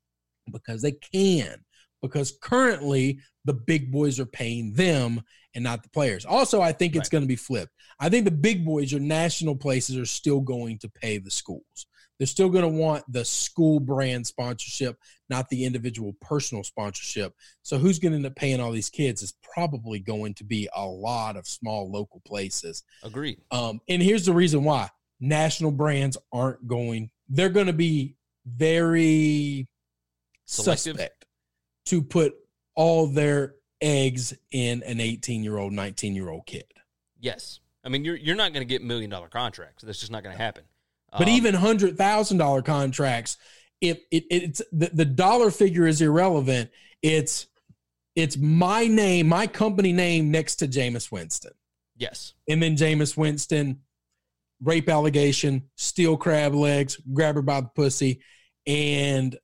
Because 0.51 0.81
they 0.81 0.93
can. 0.93 1.63
Because 2.01 2.37
currently 2.41 3.19
the 3.45 3.53
big 3.53 3.91
boys 3.91 4.19
are 4.19 4.25
paying 4.25 4.73
them 4.73 5.21
and 5.53 5.63
not 5.63 5.83
the 5.83 5.89
players. 5.89 6.25
Also, 6.25 6.61
I 6.61 6.71
think 6.71 6.95
it's 6.95 7.07
right. 7.07 7.11
going 7.11 7.23
to 7.23 7.27
be 7.27 7.35
flipped. 7.35 7.73
I 7.99 8.09
think 8.09 8.25
the 8.25 8.31
big 8.31 8.65
boys 8.65 8.93
or 8.93 8.99
national 8.99 9.55
places 9.55 9.97
are 9.97 10.05
still 10.05 10.39
going 10.39 10.79
to 10.79 10.89
pay 10.89 11.17
the 11.17 11.31
schools. 11.31 11.85
They're 12.17 12.27
still 12.27 12.49
going 12.49 12.63
to 12.63 12.67
want 12.67 13.03
the 13.11 13.25
school 13.25 13.79
brand 13.79 14.27
sponsorship, 14.27 14.95
not 15.29 15.49
the 15.49 15.65
individual 15.65 16.15
personal 16.21 16.63
sponsorship. 16.63 17.33
So, 17.63 17.79
who's 17.79 17.97
going 17.97 18.11
to 18.11 18.17
end 18.17 18.25
up 18.27 18.35
paying 18.35 18.59
all 18.59 18.71
these 18.71 18.91
kids 18.91 19.23
is 19.23 19.33
probably 19.41 19.99
going 19.99 20.35
to 20.35 20.43
be 20.43 20.69
a 20.75 20.85
lot 20.85 21.35
of 21.35 21.47
small 21.47 21.91
local 21.91 22.21
places. 22.27 22.83
Agreed. 23.03 23.41
Um, 23.49 23.81
and 23.89 24.03
here's 24.03 24.25
the 24.25 24.33
reason 24.33 24.63
why 24.63 24.89
national 25.19 25.71
brands 25.71 26.15
aren't 26.31 26.67
going, 26.67 27.09
they're 27.27 27.49
going 27.49 27.65
to 27.65 27.73
be 27.73 28.17
very 28.45 29.67
Selective. 30.51 30.97
suspect 30.97 31.25
to 31.87 32.01
put 32.01 32.35
all 32.75 33.07
their 33.07 33.55
eggs 33.79 34.33
in 34.51 34.83
an 34.83 34.99
18 34.99 35.43
year 35.43 35.57
old, 35.57 35.73
19 35.73 36.15
year 36.15 36.29
old 36.29 36.45
kid. 36.45 36.65
Yes. 37.19 37.59
I 37.83 37.89
mean, 37.89 38.05
you're, 38.05 38.15
you're 38.15 38.35
not 38.35 38.53
going 38.53 38.61
to 38.61 38.71
get 38.71 38.83
million 38.83 39.09
dollar 39.09 39.27
contracts. 39.27 39.83
That's 39.83 39.99
just 39.99 40.11
not 40.11 40.23
going 40.23 40.35
to 40.35 40.41
happen. 40.41 40.63
But 41.11 41.27
um, 41.27 41.29
even 41.29 41.55
hundred 41.55 41.97
thousand 41.97 42.37
dollar 42.37 42.61
contracts, 42.61 43.37
if 43.81 43.99
it, 44.11 44.25
it's 44.29 44.61
the, 44.71 44.89
the 44.93 45.05
dollar 45.05 45.51
figure 45.51 45.87
is 45.87 46.01
irrelevant, 46.01 46.69
it's 47.01 47.47
It's 48.15 48.37
my 48.37 48.87
name, 48.87 49.27
my 49.27 49.47
company 49.47 49.93
name 49.93 50.31
next 50.31 50.57
to 50.57 50.67
Jameis 50.67 51.11
Winston. 51.11 51.53
Yes. 51.97 52.33
And 52.47 52.61
then 52.61 52.75
Jameis 52.75 53.15
Winston, 53.17 53.81
rape 54.61 54.89
allegation, 54.89 55.69
steal 55.75 56.17
crab 56.17 56.53
legs, 56.53 56.99
grab 57.13 57.35
her 57.35 57.41
by 57.41 57.61
the 57.61 57.69
pussy, 57.69 58.21
and 58.67 59.37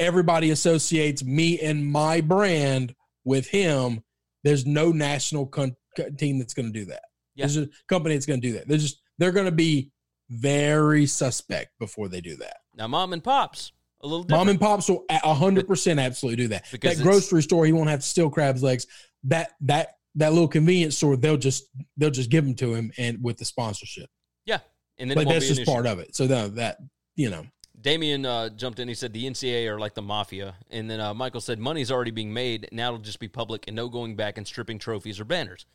everybody 0.00 0.50
associates 0.50 1.22
me 1.22 1.60
and 1.60 1.86
my 1.86 2.20
brand 2.20 2.94
with 3.24 3.46
him. 3.46 4.02
There's 4.42 4.66
no 4.66 4.90
national 4.90 5.46
con- 5.46 5.76
team 6.16 6.38
that's 6.38 6.54
going 6.54 6.72
to 6.72 6.76
do 6.76 6.86
that. 6.86 7.02
Yeah. 7.36 7.46
There's 7.46 7.56
a 7.58 7.68
company 7.88 8.14
that's 8.16 8.26
going 8.26 8.40
to 8.40 8.46
do 8.46 8.54
that. 8.54 8.66
They're 8.66 8.78
just 8.78 9.00
they're 9.18 9.32
going 9.32 9.46
to 9.46 9.52
be 9.52 9.92
very 10.30 11.06
suspect 11.06 11.78
before 11.78 12.08
they 12.08 12.20
do 12.20 12.36
that. 12.36 12.56
Now, 12.74 12.88
mom 12.88 13.12
and 13.12 13.22
pops, 13.22 13.72
a 14.00 14.06
little 14.06 14.22
different. 14.24 14.40
Mom 14.40 14.48
and 14.48 14.60
pops 14.60 14.88
will 14.88 15.04
a 15.10 15.34
hundred 15.34 15.68
percent 15.68 16.00
absolutely 16.00 16.44
do 16.44 16.48
that. 16.48 16.64
Because 16.72 16.98
that 16.98 17.04
grocery 17.04 17.42
store, 17.42 17.66
he 17.66 17.72
won't 17.72 17.90
have 17.90 18.00
to 18.00 18.06
steal 18.06 18.30
crabs 18.30 18.62
legs. 18.62 18.86
That 19.24 19.52
that 19.60 19.96
that 20.14 20.32
little 20.32 20.48
convenience 20.48 20.96
store, 20.96 21.16
they'll 21.16 21.36
just 21.36 21.64
they'll 21.96 22.10
just 22.10 22.30
give 22.30 22.44
them 22.44 22.54
to 22.56 22.74
him 22.74 22.90
and 22.98 23.22
with 23.22 23.36
the 23.36 23.44
sponsorship. 23.44 24.08
yeah. 24.46 24.58
And 24.98 25.10
then 25.10 25.16
But 25.16 25.28
that's 25.28 25.48
just 25.48 25.64
part 25.64 25.86
of 25.86 25.98
it. 25.98 26.14
So 26.16 26.26
that 26.26 26.54
that 26.56 26.78
you 27.16 27.30
know, 27.30 27.44
Damien 27.80 28.26
uh, 28.26 28.48
jumped 28.50 28.78
in. 28.78 28.88
He 28.88 28.94
said 28.94 29.12
the 29.12 29.24
NCAA 29.26 29.68
are 29.68 29.78
like 29.78 29.94
the 29.94 30.02
mafia. 30.02 30.54
And 30.70 30.90
then 30.90 31.00
uh, 31.00 31.14
Michael 31.14 31.40
said 31.40 31.58
money's 31.58 31.90
already 31.90 32.10
being 32.10 32.32
made. 32.32 32.68
Now 32.72 32.88
it'll 32.88 32.98
just 32.98 33.20
be 33.20 33.28
public 33.28 33.64
and 33.66 33.76
no 33.76 33.88
going 33.88 34.16
back 34.16 34.38
and 34.38 34.46
stripping 34.46 34.78
trophies 34.78 35.20
or 35.20 35.24
banners. 35.24 35.66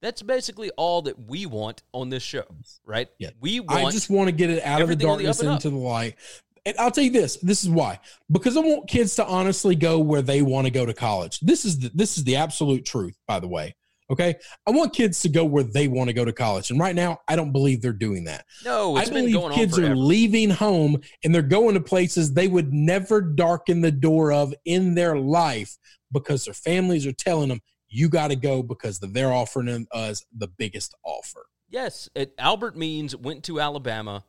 That's 0.00 0.22
basically 0.22 0.70
all 0.76 1.02
that 1.02 1.18
we 1.28 1.46
want 1.46 1.82
on 1.92 2.08
this 2.08 2.22
show, 2.22 2.44
right? 2.84 3.08
Yeah. 3.18 3.30
We 3.40 3.60
want. 3.60 3.86
I 3.86 3.90
just 3.90 4.10
want 4.10 4.28
to 4.28 4.32
get 4.32 4.48
it 4.48 4.62
out 4.62 4.80
of 4.80 4.88
the 4.88 4.94
the 4.94 5.04
darkness 5.04 5.42
up. 5.42 5.54
into 5.54 5.70
the 5.70 5.76
light. 5.76 6.14
And 6.64 6.76
I'll 6.78 6.92
tell 6.92 7.02
you 7.02 7.10
this: 7.10 7.36
this 7.38 7.64
is 7.64 7.70
why. 7.70 7.98
Because 8.30 8.56
I 8.56 8.60
want 8.60 8.88
kids 8.88 9.16
to 9.16 9.26
honestly 9.26 9.74
go 9.74 9.98
where 9.98 10.22
they 10.22 10.42
want 10.42 10.66
to 10.66 10.70
go 10.70 10.86
to 10.86 10.94
college. 10.94 11.40
This 11.40 11.64
is 11.64 11.80
the, 11.80 11.90
this 11.94 12.16
is 12.16 12.24
the 12.24 12.36
absolute 12.36 12.84
truth, 12.84 13.16
by 13.26 13.40
the 13.40 13.48
way. 13.48 13.74
Okay, 14.10 14.36
I 14.66 14.70
want 14.70 14.94
kids 14.94 15.20
to 15.20 15.28
go 15.28 15.44
where 15.44 15.62
they 15.62 15.86
want 15.86 16.08
to 16.08 16.14
go 16.14 16.24
to 16.24 16.32
college, 16.32 16.70
and 16.70 16.80
right 16.80 16.94
now, 16.94 17.18
I 17.28 17.36
don't 17.36 17.52
believe 17.52 17.82
they're 17.82 17.92
doing 17.92 18.24
that. 18.24 18.46
no, 18.64 18.96
I 18.96 19.04
believe 19.04 19.52
kids 19.52 19.78
are 19.78 19.94
leaving 19.94 20.48
home 20.50 21.00
and 21.22 21.34
they're 21.34 21.42
going 21.42 21.74
to 21.74 21.80
places 21.80 22.32
they 22.32 22.48
would 22.48 22.72
never 22.72 23.20
darken 23.20 23.82
the 23.82 23.92
door 23.92 24.32
of 24.32 24.54
in 24.64 24.94
their 24.94 25.18
life 25.18 25.76
because 26.10 26.46
their 26.46 26.54
families 26.54 27.06
are 27.06 27.12
telling 27.12 27.48
them 27.50 27.60
you 27.88 28.08
got 28.08 28.28
to 28.28 28.36
go 28.36 28.62
because 28.62 28.98
they're 28.98 29.32
offering 29.32 29.86
us 29.92 30.24
the 30.36 30.48
biggest 30.48 30.94
offer. 31.04 31.46
Yes, 31.68 32.08
it, 32.14 32.34
Albert 32.38 32.76
Means 32.76 33.14
went 33.14 33.44
to 33.44 33.60
Alabama 33.60 34.24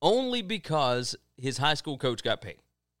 only 0.00 0.42
because 0.42 1.16
his 1.36 1.58
high 1.58 1.74
school 1.74 1.98
coach 1.98 2.22
got 2.22 2.40
paid. 2.40 2.58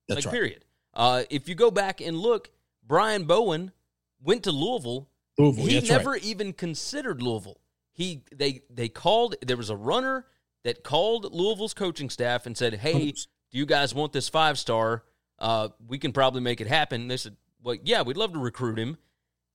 That's 0.08 0.24
like 0.24 0.32
right. 0.32 0.38
period. 0.38 0.64
Uh, 0.94 1.22
if 1.30 1.48
you 1.48 1.54
go 1.54 1.70
back 1.70 2.00
and 2.00 2.16
look, 2.16 2.50
Brian 2.86 3.24
Bowen 3.24 3.72
went 4.20 4.44
to 4.44 4.52
Louisville. 4.52 5.08
Louisville, 5.38 5.66
he 5.66 5.74
that's 5.74 5.90
right. 5.90 5.96
never 5.98 6.16
even 6.16 6.52
considered 6.52 7.22
Louisville. 7.22 7.60
He 7.92 8.24
they 8.34 8.62
they 8.70 8.88
called. 8.88 9.36
There 9.44 9.56
was 9.56 9.70
a 9.70 9.76
runner 9.76 10.26
that 10.64 10.84
called 10.84 11.32
Louisville's 11.32 11.74
coaching 11.74 12.10
staff 12.10 12.46
and 12.46 12.56
said, 12.56 12.74
"Hey, 12.74 13.12
do 13.12 13.58
you 13.58 13.66
guys 13.66 13.94
want 13.94 14.12
this 14.12 14.28
five 14.28 14.58
star? 14.58 15.04
Uh, 15.38 15.68
we 15.86 15.98
can 15.98 16.12
probably 16.12 16.40
make 16.40 16.60
it 16.60 16.66
happen." 16.66 17.08
They 17.08 17.16
said, 17.16 17.36
"Well, 17.62 17.76
yeah, 17.82 18.02
we'd 18.02 18.16
love 18.16 18.32
to 18.32 18.38
recruit 18.38 18.78
him." 18.78 18.98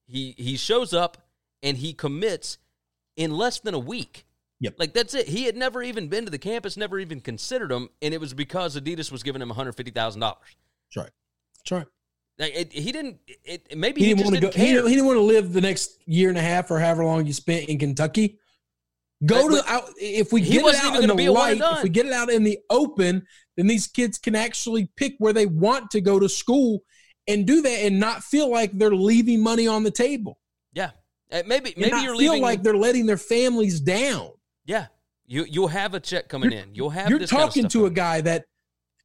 He 0.06 0.36
he 0.38 0.58
shows 0.58 0.94
up 0.94 1.18
and 1.62 1.78
he 1.78 1.94
commits 1.94 2.58
in 3.16 3.32
less 3.32 3.60
than 3.60 3.74
a 3.74 3.80
week. 3.80 4.26
Yep. 4.60 4.76
Like 4.78 4.94
that's 4.94 5.14
it. 5.14 5.28
He 5.28 5.44
had 5.46 5.58
never 5.58 5.84
even 5.84 6.08
been 6.08 6.26
to 6.26 6.32
the 6.32 6.38
campus, 6.38 6.78
never 6.78 7.00
even 7.00 7.20
considered 7.20 7.72
him, 7.72 7.90
and 8.02 8.14
it 8.14 8.22
was 8.22 8.34
because 8.34 8.80
Adidas 8.80 9.12
was 9.12 9.24
giving 9.24 9.42
him 9.42 9.50
one 9.50 9.56
hundred 9.56 9.74
fifty 9.74 9.92
thousand 9.92 10.22
dollars. 10.22 10.56
That's 10.88 11.06
right. 11.06 11.12
That's 11.58 11.72
right. 11.72 11.88
Like 12.40 12.54
it, 12.56 12.74
he 12.74 12.92
didn't. 12.92 13.20
It, 13.46 13.78
maybe 13.78 14.02
He 14.02 14.08
he, 14.08 14.14
didn't 14.16 14.26
want 14.26 14.36
to 14.36 14.42
go. 14.42 14.50
He 14.52 14.74
didn't, 14.74 14.88
he 14.88 14.96
didn't 14.96 15.06
want 15.08 15.18
to 15.18 15.24
live 15.24 15.54
the 15.54 15.62
next 15.62 16.02
year 16.08 16.30
and 16.30 16.38
a 16.38 16.42
half 16.42 16.72
or 16.72 16.80
however 16.80 17.06
long 17.06 17.26
you 17.26 17.34
spent 17.34 17.70
in 17.70 17.78
Kentucky. 17.78 18.40
Go 19.26 19.48
But- 19.50 19.64
to 19.66 19.72
out 19.72 19.84
if 19.98 20.34
we 20.34 20.42
get 20.42 20.66
it 20.66 20.76
out 20.84 21.02
in 21.02 21.08
the 21.08 21.16
be 21.16 21.26
a 21.26 21.32
one 21.32 21.52
and 21.52 21.60
light. 21.60 21.78
If 21.78 21.84
we 21.84 21.90
get 21.90 22.06
it 22.08 22.12
out 22.12 22.30
in 22.30 22.44
the 22.44 22.60
open, 22.70 23.26
then 23.56 23.68
these 23.68 23.88
kids 23.88 24.18
can 24.18 24.36
actually 24.36 24.90
pick 24.98 25.14
where 25.20 25.32
they 25.34 25.46
want 25.46 25.92
to 25.92 26.02
go 26.02 26.20
to 26.20 26.28
school 26.28 26.84
and 27.28 27.46
do 27.48 27.62
that, 27.62 27.70
and 27.86 28.00
not 28.02 28.22
feel 28.24 28.50
like 28.52 28.78
they're 28.78 28.94
leaving 28.94 29.42
money 29.42 29.66
on 29.66 29.84
the 29.84 29.92
table. 29.92 30.40
yeah, 30.74 30.92
Uh, 31.32 31.42
maybe 31.46 31.74
maybe 31.78 31.92
not 31.92 32.04
you're 32.04 32.18
feel 32.18 32.32
leaving. 32.34 32.42
like 32.42 32.64
they're 32.64 32.76
letting 32.76 33.06
their 33.06 33.16
families 33.18 33.80
down. 33.80 34.32
yeah, 34.66 34.88
you 35.26 35.46
you'll 35.50 35.70
have 35.70 35.94
a 35.94 36.02
check 36.02 36.28
coming 36.28 36.52
in. 36.52 36.74
You'll 36.76 36.90
have. 36.90 37.10
You're 37.10 37.20
this 37.20 37.30
kind 37.30 37.44
of 37.44 37.50
talking 37.50 37.70
to 37.70 37.86
a 37.86 37.90
guy 37.92 38.20
that 38.22 38.44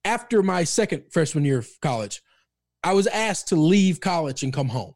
after 0.05 0.43
my 0.43 0.65
second 0.65 1.05
freshman 1.13 1.45
year 1.45 1.59
of 1.59 1.69
college, 1.81 2.21
I 2.83 2.93
was 2.93 3.07
asked 3.09 3.49
to 3.49 3.57
leave 3.57 4.01
college 4.01 4.43
and 4.43 4.53
come 4.53 4.69
home 4.69 4.95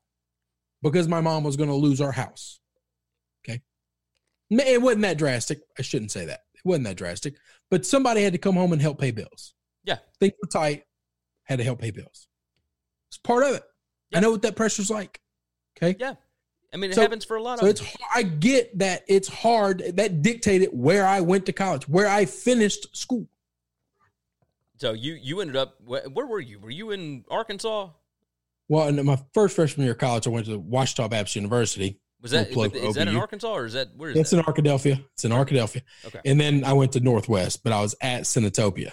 because 0.83 1.09
my 1.09 1.21
mom 1.21 1.45
was 1.45 1.57
going 1.57 1.69
to 1.69 1.75
lose 1.75 2.01
our 2.01 2.13
house. 2.13 2.61
Okay. 3.45 3.61
It 4.51 4.81
wasn't 4.81 5.03
that 5.03 5.19
drastic. 5.19 5.61
I 5.79 5.83
shouldn't 5.83 6.11
say 6.13 6.27
that. 6.27 6.41
It 6.55 6.63
wasn't 6.65 6.87
that 6.87 6.97
drastic, 6.97 7.35
but 7.71 7.85
somebody 7.85 8.23
had 8.23 8.33
to 8.35 8.39
come 8.39 8.55
home 8.55 8.73
and 8.73 8.81
help 8.81 9.01
pay 9.01 9.11
bills. 9.11 9.55
Yeah. 9.85 9.99
Things 10.21 10.35
were 10.41 10.49
tight, 10.49 10.85
had 11.45 11.59
to 11.59 11.65
help 11.65 11.81
pay 11.81 11.91
bills. 11.91 12.29
It's 13.09 13.19
part 13.19 13.43
of 13.45 13.55
it. 13.57 13.63
Yeah. 14.11 14.19
I 14.19 14.21
know 14.21 14.31
what 14.31 14.43
that 14.43 14.55
pressure's 14.57 14.91
like. 14.91 15.21
Okay. 15.77 15.97
Yeah, 15.99 16.15
I 16.73 16.77
mean 16.77 16.91
it 16.91 16.95
So- 16.95 17.01
happens 17.03 17.25
for 17.25 17.37
a 17.37 17.43
lot 17.43 17.59
So 17.59 17.65
of. 17.65 17.71
it's 17.71 17.83
I 18.15 18.23
get 18.23 18.79
that 18.79 19.05
it's 19.09 19.27
hard. 19.29 19.83
That 19.97 20.23
dictated 20.23 20.69
where 20.73 21.05
I 21.07 21.21
went 21.21 21.47
to 21.47 21.53
college, 21.53 21.89
where 21.89 22.07
I 22.07 22.27
finished 22.27 22.95
school. 22.97 23.27
So 24.83 24.95
you 24.95 25.13
you 25.15 25.41
ended 25.41 25.55
up 25.55 25.77
where, 25.85 26.03
where 26.11 26.27
were 26.27 26.41
you? 26.41 26.59
Were 26.59 26.69
you 26.69 26.91
in 26.91 27.25
Arkansas? 27.31 27.91
Well, 28.69 28.89
in 28.89 29.07
my 29.07 29.17
first 29.33 29.55
freshman 29.55 29.85
year 29.85 29.93
of 29.93 29.99
college, 29.99 30.27
I 30.27 30.31
went 30.31 30.47
to 30.47 30.59
Ouachita 30.59 31.09
Baptist 31.09 31.37
University. 31.37 32.01
Was 32.21 32.33
that 32.33 32.49
is 32.49 32.55
for 32.55 32.69
that 32.69 33.07
in 33.07 33.17
Arkansas 33.17 33.53
or 33.55 33.65
is 33.67 33.75
that 33.75 33.91
where 33.97 34.11
is 34.11 34.17
It's 34.17 34.31
that? 34.31 34.39
in 34.39 34.43
Arkadelphia. 34.43 35.05
It's 35.13 35.25
in 35.25 35.31
Arkadelphia. 35.31 35.83
Okay. 36.05 36.19
And 36.25 36.41
then 36.41 36.65
I 36.65 36.73
went 36.73 36.91
to 36.93 37.01
Northwest, 37.01 37.63
but 37.63 37.73
I 37.73 37.81
was 37.81 37.95
at 38.01 38.23
Senatobia. 38.23 38.91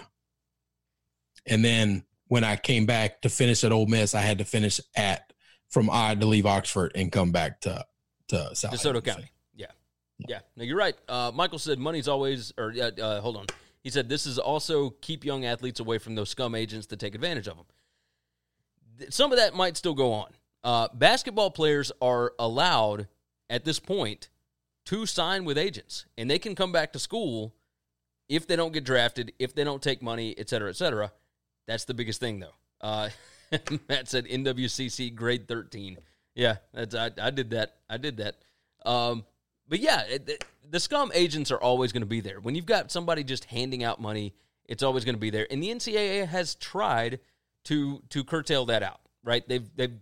And 1.44 1.64
then 1.64 2.04
when 2.28 2.44
I 2.44 2.54
came 2.54 2.86
back 2.86 3.22
to 3.22 3.28
finish 3.28 3.64
at 3.64 3.72
Ole 3.72 3.86
Miss, 3.86 4.14
I 4.14 4.20
had 4.20 4.38
to 4.38 4.44
finish 4.44 4.80
at 4.94 5.32
from 5.70 5.90
I 5.90 6.14
to 6.14 6.24
leave 6.24 6.46
Oxford 6.46 6.92
and 6.94 7.10
come 7.10 7.32
back 7.32 7.62
to 7.62 7.84
to 8.28 8.54
South 8.54 8.74
DeSoto. 8.74 9.04
County. 9.04 9.32
Yeah. 9.56 9.66
Yeah. 10.18 10.38
No, 10.54 10.62
you're 10.62 10.78
right. 10.78 10.94
Uh, 11.08 11.32
Michael 11.34 11.58
said 11.58 11.80
money's 11.80 12.06
always, 12.06 12.52
or 12.56 12.72
uh, 12.80 12.90
uh, 13.02 13.20
hold 13.20 13.38
on. 13.38 13.46
He 13.82 13.90
said 13.90 14.08
this 14.08 14.26
is 14.26 14.38
also 14.38 14.90
keep 14.90 15.24
young 15.24 15.44
athletes 15.44 15.80
away 15.80 15.98
from 15.98 16.14
those 16.14 16.30
scum 16.30 16.54
agents 16.54 16.86
that 16.88 16.98
take 16.98 17.14
advantage 17.14 17.48
of 17.48 17.56
them. 17.56 17.66
Some 19.08 19.32
of 19.32 19.38
that 19.38 19.54
might 19.54 19.76
still 19.76 19.94
go 19.94 20.12
on. 20.12 20.30
Uh, 20.62 20.88
basketball 20.92 21.50
players 21.50 21.90
are 22.02 22.34
allowed 22.38 23.08
at 23.48 23.64
this 23.64 23.80
point 23.80 24.28
to 24.86 25.06
sign 25.06 25.44
with 25.44 25.56
agents, 25.56 26.04
and 26.18 26.30
they 26.30 26.38
can 26.38 26.54
come 26.54 26.72
back 26.72 26.92
to 26.92 26.98
school 26.98 27.54
if 28.28 28.46
they 28.46 28.56
don't 28.56 28.72
get 28.72 28.84
drafted, 28.84 29.32
if 29.38 29.54
they 29.54 29.64
don't 29.64 29.82
take 29.82 30.02
money, 30.02 30.34
et 30.36 30.48
cetera, 30.48 30.68
et 30.68 30.76
cetera. 30.76 31.12
That's 31.66 31.84
the 31.84 31.94
biggest 31.94 32.20
thing, 32.20 32.40
though. 32.40 32.54
Uh, 32.80 33.08
Matt 33.88 34.08
said 34.08 34.26
NWCC 34.26 35.14
grade 35.14 35.48
13. 35.48 35.98
Yeah, 36.34 36.56
that's, 36.72 36.94
I, 36.94 37.10
I 37.20 37.30
did 37.30 37.50
that. 37.50 37.76
I 37.88 37.96
did 37.96 38.18
that. 38.18 38.36
Um, 38.84 39.24
but 39.70 39.80
yeah, 39.80 40.02
it, 40.02 40.28
it- 40.28 40.44
the 40.70 40.78
scum 40.78 41.10
agents 41.14 41.50
are 41.50 41.60
always 41.60 41.90
going 41.90 42.02
to 42.02 42.06
be 42.06 42.20
there. 42.20 42.38
When 42.38 42.54
you've 42.54 42.64
got 42.66 42.92
somebody 42.92 43.24
just 43.24 43.46
handing 43.46 43.82
out 43.82 44.00
money, 44.00 44.34
it's 44.66 44.84
always 44.84 45.04
going 45.04 45.16
to 45.16 45.20
be 45.20 45.30
there. 45.30 45.48
And 45.50 45.60
the 45.60 45.68
NCAA 45.70 46.28
has 46.28 46.54
tried 46.54 47.18
to 47.64 48.00
to 48.10 48.22
curtail 48.22 48.66
that 48.66 48.82
out. 48.84 49.00
Right? 49.24 49.42
They've 49.48 49.68
they've 49.74 49.96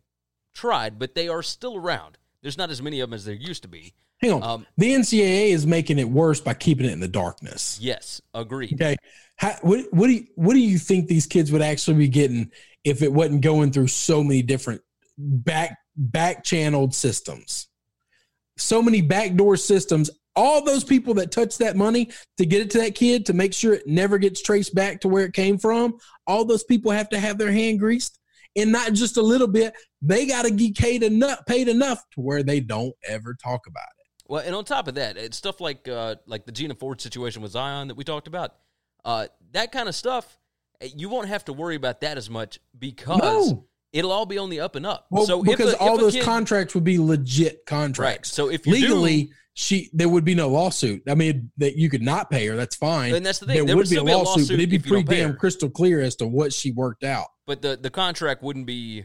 tried, 0.55 0.99
but 0.99 1.15
they 1.15 1.29
are 1.29 1.43
still 1.43 1.77
around. 1.77 2.19
There's 2.43 2.59
not 2.59 2.69
as 2.69 2.83
many 2.83 3.01
of 3.01 3.09
them 3.09 3.15
as 3.15 3.25
there 3.25 3.35
used 3.35 3.63
to 3.63 3.69
be. 3.69 3.95
Hang 4.21 4.33
on. 4.33 4.43
Um, 4.43 4.67
the 4.77 4.93
NCAA 4.93 5.51
is 5.53 5.67
making 5.67 5.99
it 5.99 6.09
worse 6.09 6.41
by 6.41 6.53
keeping 6.53 6.85
it 6.85 6.93
in 6.93 7.01
the 7.01 7.09
darkness. 7.09 7.79
Yes, 7.81 8.21
agreed. 8.35 8.75
Okay. 8.75 8.97
How, 9.37 9.55
what 9.63 9.87
what 9.93 10.09
do 10.09 10.13
you, 10.13 10.27
what 10.35 10.53
do 10.53 10.61
you 10.61 10.79
think 10.79 11.07
these 11.09 11.27
kids 11.27 11.51
would 11.51 11.63
actually 11.63 11.97
be 11.97 12.09
getting 12.09 12.51
if 12.85 13.01
it 13.01 13.11
wasn't 13.13 13.41
going 13.41 13.73
through 13.73 13.89
so 13.89 14.23
many 14.23 14.43
different 14.43 14.83
back 15.17 15.79
back 15.97 16.45
channeled 16.45 16.95
systems? 16.95 17.69
So 18.59 18.83
many 18.83 19.01
backdoor 19.01 19.57
systems. 19.57 20.11
All 20.37 20.65
those 20.65 20.85
people 20.85 21.15
that 21.15 21.33
touch 21.33 21.59
that 21.59 21.77
money 21.77 22.11
to 22.37 22.47
get 22.47 22.63
it 22.63 22.71
to 22.71 22.79
that 22.79 22.95
kid 22.95 23.27
to 23.27 23.33
make 23.33 23.53
sure 23.53 23.75
it 23.75 23.87
never 23.87 24.19
gets 24.19 24.41
traced 24.41 24.75
back 24.75 25.01
to 25.01 25.09
where 25.09 25.25
it 25.25 25.33
came 25.33 25.59
from. 25.59 25.99
All 26.27 26.45
those 26.45 26.65
people 26.65 26.93
have 26.93 27.09
to 27.09 27.19
have 27.19 27.39
their 27.39 27.51
hand 27.51 27.81
greased, 27.81 28.19
and 28.55 28.71
not 28.71 28.93
just 28.93 29.17
a 29.17 29.23
little 29.23 29.49
bit. 29.49 29.75
They 30.01 30.27
got 30.27 30.45
to 30.45 30.51
get 30.51 30.77
paid 30.77 31.03
enough, 31.03 31.45
paid 31.47 31.69
enough 31.69 32.05
to 32.13 32.21
where 32.21 32.43
they 32.43 32.61
don't 32.61 32.95
ever 33.09 33.35
talk 33.43 33.67
about 33.67 33.83
it. 33.83 34.07
Well, 34.29 34.43
and 34.45 34.55
on 34.55 34.65
top 34.65 34.87
of 34.89 34.95
that, 34.97 35.17
it's 35.17 35.37
stuff 35.37 35.61
like 35.61 35.89
uh, 35.89 36.17
like 36.27 36.45
the 36.45 36.53
Gina 36.53 36.75
Ford 36.75 37.01
situation 37.01 37.43
with 37.43 37.53
Zion 37.53 37.89
that 37.89 37.97
we 37.97 38.05
talked 38.05 38.29
about. 38.29 38.55
Uh, 39.05 39.27
that 39.53 39.73
kind 39.73 39.89
of 39.89 39.95
stuff, 39.95 40.39
eh, 40.81 40.89
you 40.95 41.09
won't 41.09 41.29
have 41.29 41.45
to 41.47 41.53
worry 41.53 41.77
about 41.77 42.03
that 42.03 42.19
as 42.19 42.29
much 42.29 42.61
because 42.79 43.51
No. 43.51 43.68
It'll 43.93 44.13
all 44.13 44.27
be 44.27 44.39
on 44.39 44.51
the 44.51 44.61
up 44.61 44.75
and 44.77 44.87
up. 44.87 45.07
Well, 45.11 45.25
so 45.27 45.41
if 45.41 45.47
because 45.57 45.75
a- 45.75 45.79
all 45.79 45.97
those 45.99 46.13
kid- 46.15 46.25
contracts 46.25 46.75
would 46.75 46.85
be 46.85 46.99
legit 46.99 47.53
right? 47.53 47.67
contracts. 47.67 48.33
So 48.33 48.49
if 48.51 48.67
you 48.67 48.73
legally, 48.73 49.25
do, 49.25 49.33
she 49.55 49.91
there 49.93 50.09
would 50.09 50.25
be 50.25 50.35
no 50.35 50.49
lawsuit. 50.49 51.03
I 51.09 51.15
mean, 51.15 51.51
that 51.59 51.77
you 51.77 51.91
could 51.91 52.03
not 52.03 52.31
pay 52.31 52.47
her. 52.47 52.57
That's 52.57 52.77
fine. 52.77 53.15
And 53.15 53.25
that's 53.27 53.39
the 53.39 53.47
thing, 53.47 53.57
There, 53.57 53.65
there 53.67 53.77
would 53.77 53.85
would 53.87 53.91
be 53.91 53.97
a 53.97 53.99
still 53.99 54.05
be 54.05 54.13
a 54.13 54.19
lawsuit, 54.19 54.31
lawsuit 54.43 54.49
but 54.49 54.55
it'd 54.61 54.71
be 54.71 54.77
if 54.77 54.87
you 54.87 54.93
don't 54.93 55.07
pretty 55.07 55.23
damn 55.23 55.37
crystal 55.37 55.71
clear 55.71 56.01
as 56.01 56.17
to 56.17 56.27
what 56.27 56.53
she 56.53 56.71
worked 56.73 57.05
out. 57.05 57.27
but 57.47 57.63
the 57.63 57.77
the 57.81 57.91
contract 57.91 58.43
wouldn't 58.43 58.67
be. 58.67 59.05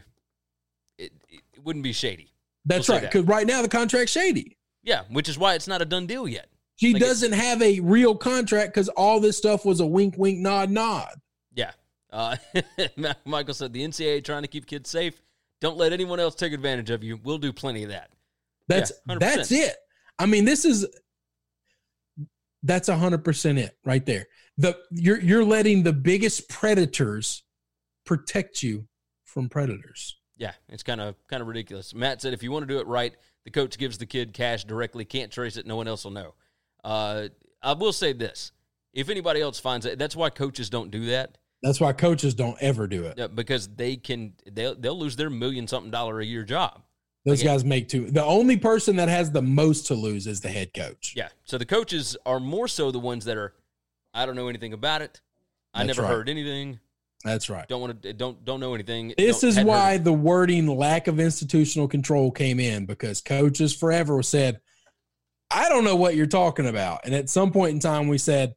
It, 0.98 1.12
it 1.28 1.64
wouldn't 1.64 1.82
be 1.82 1.92
shady. 1.92 2.32
That's 2.64 2.88
We'll 2.88 2.96
right. 2.96 3.00
say 3.02 3.06
that. 3.06 3.12
Because 3.12 3.26
right 3.26 3.46
now 3.46 3.62
the 3.62 3.68
contract's 3.68 4.12
shady. 4.12 4.56
Yeah, 4.84 5.02
which 5.10 5.28
is 5.28 5.36
why 5.38 5.54
it's 5.54 5.66
not 5.66 5.82
a 5.82 5.84
done 5.84 6.06
deal 6.06 6.28
yet. 6.28 6.46
She 6.76 6.92
Like 6.92 7.02
doesn't 7.02 7.32
have 7.32 7.60
a 7.62 7.80
real 7.80 8.14
contract 8.16 8.74
because 8.74 8.88
all 8.90 9.18
this 9.20 9.36
stuff 9.36 9.64
was 9.64 9.80
a 9.80 9.86
wink, 9.86 10.14
wink, 10.18 10.38
nod, 10.40 10.70
nod. 10.70 11.08
Uh, 12.14 12.36
Michael 13.24 13.54
said 13.54 13.72
the 13.72 13.82
NCAA 13.84 14.24
trying 14.24 14.42
to 14.42 14.48
keep 14.48 14.66
kids 14.66 14.88
safe. 14.88 15.20
Don't 15.60 15.76
let 15.76 15.92
anyone 15.92 16.20
else 16.20 16.36
take 16.36 16.52
advantage 16.52 16.90
of 16.90 17.02
you. 17.02 17.18
We'll 17.22 17.38
do 17.38 17.52
plenty 17.52 17.82
of 17.82 17.88
that. 17.90 18.10
That's 18.68 18.92
Yeah, 19.08 19.16
that's 19.18 19.50
it. 19.50 19.74
I 20.18 20.26
mean, 20.26 20.44
this 20.44 20.64
is 20.64 20.86
that's 22.62 22.88
hundred 22.88 23.24
percent 23.24 23.58
it 23.58 23.76
right 23.84 24.06
there. 24.06 24.26
The 24.58 24.78
you're 24.92 25.20
you're 25.20 25.44
letting 25.44 25.82
the 25.82 25.92
biggest 25.92 26.48
predators 26.48 27.42
protect 28.06 28.62
you 28.62 28.86
from 29.24 29.48
predators. 29.48 30.16
Yeah, 30.36 30.52
it's 30.68 30.84
kind 30.84 31.00
of 31.00 31.16
kind 31.28 31.42
of 31.42 31.48
ridiculous. 31.48 31.94
Matt 31.94 32.22
said 32.22 32.32
if 32.32 32.44
you 32.44 32.52
want 32.52 32.62
to 32.62 32.72
do 32.72 32.78
it 32.78 32.86
right, 32.86 33.14
the 33.44 33.50
coach 33.50 33.76
gives 33.76 33.98
the 33.98 34.06
kid 34.06 34.32
cash 34.32 34.64
directly. 34.64 35.04
Can't 35.04 35.32
trace 35.32 35.56
it. 35.56 35.66
No 35.66 35.76
one 35.76 35.88
else 35.88 36.04
will 36.04 36.12
know. 36.12 36.34
Uh, 36.84 37.28
I 37.60 37.72
will 37.72 37.92
say 37.92 38.12
this: 38.12 38.52
if 38.92 39.08
anybody 39.08 39.40
else 39.40 39.58
finds 39.58 39.84
it, 39.84 39.98
that's 39.98 40.14
why 40.14 40.30
coaches 40.30 40.70
don't 40.70 40.92
do 40.92 41.06
that 41.06 41.38
That's 41.64 41.80
why 41.80 41.92
coaches 41.94 42.34
don't 42.34 42.56
ever 42.60 42.86
do 42.86 43.06
it. 43.06 43.18
uh, 43.18 43.26
because 43.28 43.66
they 43.68 43.96
can 43.96 44.34
they'll 44.52 44.74
they'll 44.76 44.98
lose 44.98 45.16
their 45.16 45.30
million 45.30 45.66
something 45.66 45.90
dollar 45.90 46.20
a 46.20 46.24
year 46.24 46.44
job. 46.44 46.82
Those 47.24 47.40
Like, 47.42 47.52
guys 47.54 47.64
make 47.64 47.88
two. 47.88 48.10
The 48.10 48.22
only 48.22 48.58
person 48.58 48.96
that 48.96 49.08
has 49.08 49.30
the 49.32 49.40
most 49.42 49.86
to 49.86 49.94
lose 49.94 50.26
is 50.26 50.42
the 50.42 50.50
head 50.50 50.74
coach. 50.74 51.14
Yeah. 51.16 51.28
So 51.44 51.56
the 51.56 51.64
coaches 51.64 52.16
are 52.26 52.38
more 52.38 52.68
so 52.68 52.90
the 52.90 52.98
ones 52.98 53.24
that 53.24 53.38
are, 53.38 53.54
I 54.12 54.26
don't 54.26 54.36
know 54.36 54.48
anything 54.48 54.74
about 54.74 55.00
it. 55.00 55.22
I 55.72 55.78
That's 55.86 55.96
never 55.96 56.02
right. 56.06 56.14
heard 56.14 56.28
anything. 56.28 56.80
That's 57.24 57.48
right. 57.48 57.66
Don't 57.66 57.80
want 57.80 58.02
to. 58.02 58.12
Don't 58.12 58.44
don't 58.44 58.60
know 58.60 58.74
anything. 58.74 59.14
This 59.16 59.40
don't- 59.40 59.48
is 59.48 59.60
why 59.60 59.96
the 59.96 60.12
wording 60.12 60.66
lack 60.66 61.06
of 61.08 61.18
institutional 61.18 61.88
control 61.88 62.30
came 62.30 62.60
in 62.60 62.84
because 62.84 63.22
coaches 63.22 63.74
forever 63.74 64.22
said, 64.22 64.60
I 65.50 65.70
don't 65.70 65.84
know 65.84 65.96
what 65.96 66.16
you're 66.16 66.26
talking 66.26 66.66
about. 66.66 67.00
And 67.06 67.14
at 67.14 67.30
some 67.30 67.50
point 67.50 67.72
in 67.72 67.80
time, 67.80 68.08
we 68.08 68.18
said, 68.18 68.54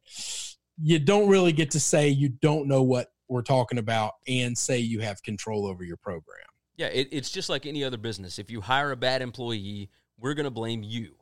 you 0.82 0.98
don't 0.98 1.28
really 1.28 1.52
get 1.52 1.70
to 1.72 1.80
say 1.80 2.08
you 2.08 2.28
don't 2.28 2.66
know 2.68 2.82
what 2.82 3.08
we're 3.28 3.42
talking 3.42 3.78
about 3.78 4.12
and 4.26 4.56
say 4.56 4.78
you 4.78 5.00
have 5.00 5.22
control 5.22 5.66
over 5.66 5.84
your 5.84 5.96
program. 5.98 6.38
Yeah, 6.76 6.86
it, 6.86 7.08
it's 7.10 7.30
just 7.30 7.48
like 7.48 7.66
any 7.66 7.82
other 7.84 7.96
business. 7.96 8.38
If 8.38 8.50
you 8.50 8.60
hire 8.60 8.92
a 8.92 8.96
bad 8.96 9.20
employee, 9.20 9.90
we're 10.18 10.34
going 10.34 10.44
to 10.44 10.50
blame 10.50 10.82
you. 10.82 11.14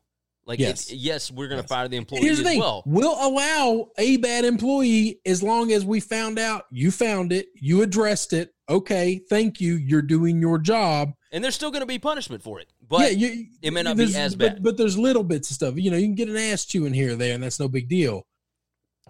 Like, 0.45 0.61
Yes. 0.61 0.91
yes, 0.93 1.01
yes, 1.01 1.31
we're 1.33 1.49
going 1.49 1.61
to 1.61 1.67
fire 1.67 1.89
the 1.89 1.97
employee 1.97 2.21
Here's 2.21 2.39
the 2.39 2.45
as 2.45 2.49
thing 2.51 2.61
well. 2.61 2.85
we'll 2.87 3.17
allow 3.27 3.89
a 3.99 4.17
bad 4.19 4.45
employee 4.45 5.19
as 5.27 5.43
long 5.43 5.73
as 5.73 5.85
we 5.85 5.99
found 5.99 6.39
out 6.39 6.67
you 6.71 6.93
found 6.93 7.33
it, 7.33 7.49
you 7.55 7.83
addressed 7.83 8.33
it. 8.33 8.51
Okay, 8.69 9.21
thank 9.29 9.61
you. 9.61 9.75
You're 9.75 10.03
doing 10.03 10.41
your 10.41 10.59
job. 10.59 11.13
And 11.33 11.43
there's 11.43 11.55
still 11.57 11.71
going 11.73 11.81
to 11.81 11.87
be 11.87 11.99
punishment 11.99 12.43
for 12.43 12.61
it, 12.61 12.69
but 12.89 13.17
yeah, 13.17 13.29
you, 13.29 13.47
it 13.63 13.73
may 13.73 13.83
not 13.83 13.97
be 13.97 14.05
there's- 14.05 14.17
as 14.17 14.37
but, 14.37 14.55
bad. 14.55 14.63
But 14.63 14.77
there's 14.77 14.97
little 14.97 15.25
bits 15.25 15.51
of 15.51 15.55
stuff. 15.57 15.75
You 15.77 15.91
know, 15.91 15.97
you 15.97 16.07
can 16.07 16.15
get 16.15 16.29
an 16.29 16.37
ass 16.37 16.65
chewing 16.65 16.93
here 16.95 17.13
or 17.15 17.17
there, 17.17 17.35
and 17.35 17.43
that's 17.43 17.59
no 17.59 17.69
big 17.69 17.89
deal. 17.89 18.26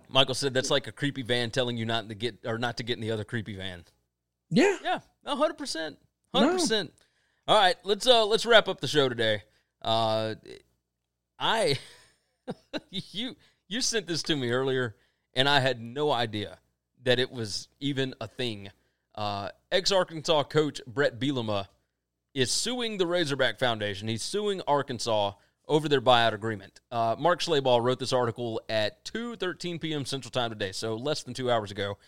Michael 0.09 0.35
said 0.35 0.55
that's 0.55 0.71
like 0.71 0.87
a 0.87 0.93
creepy 0.93 1.23
van 1.23 1.51
telling 1.51 1.77
you 1.77 1.85
not 1.85 2.09
to 2.09 2.15
get 2.15 2.39
or 2.45 2.59
not 2.59 2.77
to 2.79 2.83
get 2.83 2.95
in 2.95 3.01
the 3.01 3.11
other 3.11 3.25
creepy 3.25 3.57
van. 3.57 3.85
Yeah. 4.51 4.77
Yeah, 4.83 5.01
hundred 5.27 5.59
percent, 5.59 5.99
hundred 6.35 6.53
percent. 6.53 6.93
All 7.49 7.57
right, 7.57 7.77
let's 7.85 8.07
uh 8.07 8.27
let's 8.27 8.47
wrap 8.47 8.69
up 8.69 8.81
the 8.81 8.89
show 8.89 9.09
today. 9.09 9.43
Uh, 9.83 10.35
I 11.39 11.79
you 12.91 13.37
you 13.69 13.81
sent 13.81 14.07
this 14.07 14.23
to 14.25 14.37
me 14.37 14.51
earlier, 14.51 14.97
and 15.35 15.49
I 15.49 15.61
had 15.61 15.81
no 15.81 16.11
idea 16.11 16.59
that 17.05 17.19
it 17.19 17.31
was 17.31 17.69
even 17.81 18.15
a 18.21 18.27
thing. 18.27 18.71
Uh, 19.15 19.51
Ex 19.71 19.93
Arkansas 19.93 20.45
coach 20.45 20.81
Bret 20.87 21.19
Bielema 21.19 21.69
is 22.35 22.51
suing 22.51 22.99
the 22.99 23.07
Razorback 23.07 23.59
Foundation. 23.59 24.09
He's 24.09 24.23
suing 24.23 24.61
Arkansas 24.67 25.33
over 25.69 25.89
their 25.89 26.01
buyout 26.01 26.33
agreement. 26.33 26.81
Uh, 26.91 27.17
Mark 27.19 27.41
Schlabach 27.41 27.83
wrote 27.83 27.99
this 27.99 28.13
article 28.13 28.61
at 28.69 29.05
2:13 29.05 29.81
p.m. 29.81 30.05
Central 30.05 30.31
Time 30.31 30.51
today, 30.51 30.73
so 30.73 30.95
less 30.97 31.23
than 31.23 31.35
two 31.35 31.51
hours 31.51 31.71
ago. 31.71 31.99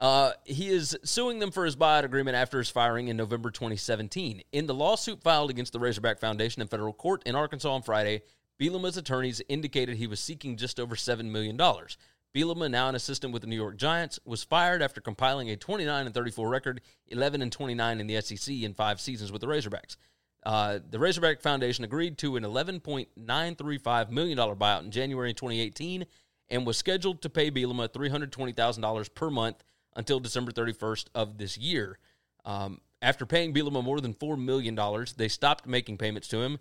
Uh, 0.00 0.32
he 0.44 0.68
is 0.68 0.98
suing 1.04 1.38
them 1.38 1.52
for 1.52 1.64
his 1.64 1.76
buyout 1.76 2.02
agreement 2.02 2.36
after 2.36 2.58
his 2.58 2.68
firing 2.68 3.06
in 3.06 3.16
November 3.16 3.52
2017. 3.52 4.42
In 4.50 4.66
the 4.66 4.74
lawsuit 4.74 5.22
filed 5.22 5.48
against 5.48 5.72
the 5.72 5.78
Razorback 5.78 6.18
Foundation 6.18 6.60
in 6.60 6.66
federal 6.66 6.92
court 6.92 7.22
in 7.24 7.36
Arkansas 7.36 7.72
on 7.72 7.82
Friday, 7.82 8.22
Bielema's 8.60 8.96
attorneys 8.96 9.40
indicated 9.48 9.96
he 9.96 10.08
was 10.08 10.18
seeking 10.18 10.56
just 10.56 10.80
over 10.80 10.96
$7 10.96 11.26
million. 11.26 11.56
Bielema, 11.56 12.70
now 12.70 12.88
an 12.88 12.94
assistant 12.94 13.32
with 13.32 13.42
the 13.42 13.48
New 13.48 13.56
York 13.56 13.76
Giants, 13.76 14.18
was 14.24 14.42
fired 14.42 14.82
after 14.82 15.00
compiling 15.00 15.50
a 15.50 15.56
29 15.56 16.06
and 16.06 16.14
34 16.14 16.48
record, 16.48 16.80
11 17.08 17.42
and 17.42 17.52
29 17.52 18.00
in 18.00 18.06
the 18.06 18.20
SEC 18.20 18.54
in 18.54 18.74
five 18.74 19.00
seasons 19.00 19.30
with 19.30 19.40
the 19.40 19.46
Razorbacks. 19.46 19.96
Uh, 20.42 20.80
the 20.90 20.98
Razorback 20.98 21.40
Foundation 21.40 21.84
agreed 21.84 22.18
to 22.18 22.36
an 22.36 22.42
$11.935 22.42 24.10
million 24.10 24.38
buyout 24.38 24.84
in 24.84 24.90
January 24.90 25.32
2018 25.32 26.04
and 26.50 26.66
was 26.66 26.76
scheduled 26.76 27.22
to 27.22 27.30
pay 27.30 27.50
Bielema 27.50 27.88
$320,000 27.88 29.14
per 29.14 29.30
month 29.30 29.62
until 29.94 30.20
December 30.20 30.50
31st 30.50 31.06
of 31.14 31.38
this 31.38 31.56
year. 31.56 31.98
Um, 32.44 32.80
after 33.00 33.24
paying 33.24 33.54
Bielema 33.54 33.82
more 33.84 34.00
than 34.00 34.14
$4 34.14 34.38
million, 34.38 34.78
they 35.16 35.28
stopped 35.28 35.66
making 35.66 35.98
payments 35.98 36.28
to 36.28 36.40
him 36.40 36.58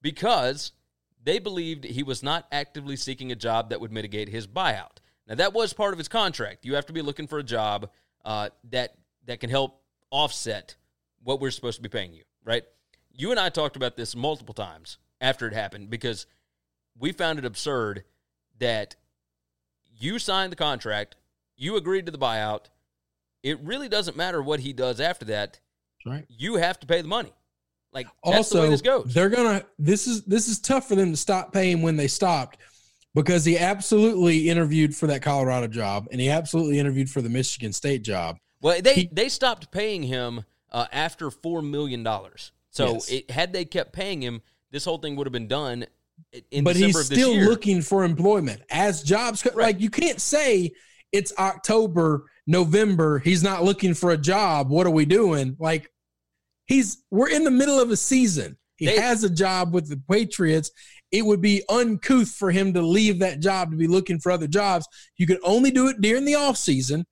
because 0.00 0.72
they 1.22 1.38
believed 1.38 1.84
he 1.84 2.02
was 2.02 2.22
not 2.22 2.46
actively 2.52 2.96
seeking 2.96 3.32
a 3.32 3.36
job 3.36 3.70
that 3.70 3.80
would 3.80 3.92
mitigate 3.92 4.28
his 4.28 4.46
buyout. 4.46 4.98
Now, 5.26 5.36
that 5.36 5.54
was 5.54 5.72
part 5.72 5.92
of 5.92 5.98
his 5.98 6.08
contract. 6.08 6.64
You 6.64 6.74
have 6.74 6.86
to 6.86 6.92
be 6.92 7.02
looking 7.02 7.26
for 7.26 7.38
a 7.38 7.44
job 7.44 7.90
uh, 8.24 8.50
that, 8.70 8.94
that 9.26 9.40
can 9.40 9.50
help 9.50 9.80
offset 10.10 10.76
what 11.22 11.40
we're 11.40 11.50
supposed 11.50 11.76
to 11.76 11.82
be 11.82 11.88
paying 11.88 12.12
you, 12.12 12.24
right? 12.44 12.64
You 13.16 13.30
and 13.30 13.38
I 13.38 13.48
talked 13.48 13.76
about 13.76 13.96
this 13.96 14.16
multiple 14.16 14.54
times 14.54 14.98
after 15.20 15.46
it 15.46 15.54
happened 15.54 15.88
because 15.88 16.26
we 16.98 17.12
found 17.12 17.38
it 17.38 17.44
absurd 17.44 18.04
that 18.58 18.96
you 19.96 20.18
signed 20.18 20.52
the 20.52 20.56
contract, 20.56 21.16
you 21.56 21.76
agreed 21.76 22.06
to 22.06 22.12
the 22.12 22.18
buyout. 22.18 22.66
It 23.42 23.60
really 23.60 23.88
doesn't 23.88 24.16
matter 24.16 24.42
what 24.42 24.60
he 24.60 24.72
does 24.72 25.00
after 25.00 25.26
that. 25.26 25.60
Right. 26.04 26.24
You 26.28 26.56
have 26.56 26.80
to 26.80 26.86
pay 26.86 27.00
the 27.00 27.08
money. 27.08 27.32
Like 27.92 28.08
that's 28.24 28.50
the 28.50 28.56
way 28.56 28.60
also, 28.62 28.70
this 28.70 28.82
goes. 28.82 29.14
they're 29.14 29.28
gonna. 29.28 29.64
This 29.78 30.08
is 30.08 30.24
this 30.24 30.48
is 30.48 30.58
tough 30.58 30.88
for 30.88 30.96
them 30.96 31.12
to 31.12 31.16
stop 31.16 31.52
paying 31.52 31.80
when 31.80 31.96
they 31.96 32.08
stopped, 32.08 32.58
because 33.14 33.44
he 33.44 33.56
absolutely 33.56 34.48
interviewed 34.50 34.96
for 34.96 35.06
that 35.06 35.22
Colorado 35.22 35.68
job, 35.68 36.08
and 36.10 36.20
he 36.20 36.28
absolutely 36.28 36.80
interviewed 36.80 37.08
for 37.08 37.22
the 37.22 37.28
Michigan 37.28 37.72
State 37.72 38.02
job. 38.02 38.36
Well, 38.60 38.82
they 38.82 39.08
they 39.12 39.28
stopped 39.28 39.70
paying 39.70 40.02
him 40.02 40.44
uh, 40.72 40.86
after 40.92 41.30
four 41.30 41.62
million 41.62 42.02
dollars. 42.02 42.50
So 42.74 42.94
Yes. 42.94 43.08
it, 43.08 43.30
had 43.30 43.52
they 43.52 43.64
kept 43.64 43.92
paying 43.92 44.20
him, 44.22 44.42
this 44.70 44.84
whole 44.84 44.98
thing 44.98 45.14
would 45.16 45.26
have 45.26 45.32
been 45.32 45.48
done 45.48 45.86
in 46.50 46.64
but 46.64 46.74
December 46.74 46.86
he's 46.86 46.96
of 47.00 47.08
this 47.08 47.18
still 47.18 47.32
year. 47.34 47.44
looking 47.48 47.80
for 47.80 48.04
employment 48.04 48.62
as 48.70 49.02
jobs. 49.02 49.42
co- 49.42 49.56
Like 49.56 49.80
you 49.80 49.90
can't 49.90 50.20
say 50.20 50.72
it's 51.12 51.32
October, 51.38 52.24
November. 52.46 53.20
He's 53.20 53.42
not 53.44 53.62
looking 53.62 53.94
for 53.94 54.10
a 54.10 54.16
job. 54.18 54.68
What 54.70 54.86
are 54.86 54.90
we 54.90 55.04
doing? 55.04 55.56
Like 55.60 55.90
he's 56.66 56.98
we're 57.10 57.28
in 57.30 57.44
the 57.44 57.50
middle 57.52 57.78
of 57.80 57.90
a 57.90 57.96
season. 57.96 58.56
He 58.76 58.86
They- 58.86 58.98
has 59.00 59.22
a 59.22 59.30
job 59.30 59.72
with 59.72 59.88
the 59.88 60.00
Patriots. 60.10 60.72
It 61.12 61.24
would 61.24 61.40
be 61.40 61.62
uncouth 61.68 62.30
for 62.30 62.50
him 62.50 62.72
to 62.74 62.82
leave 62.82 63.20
that 63.20 63.38
job 63.38 63.70
to 63.70 63.76
be 63.76 63.86
looking 63.86 64.18
for 64.18 64.32
other 64.32 64.48
jobs. 64.48 64.88
You 65.16 65.28
can 65.28 65.38
only 65.44 65.70
do 65.70 65.86
it 65.86 66.00
during 66.00 66.24
the 66.24 66.34
off 66.34 66.56
season. 66.56 67.06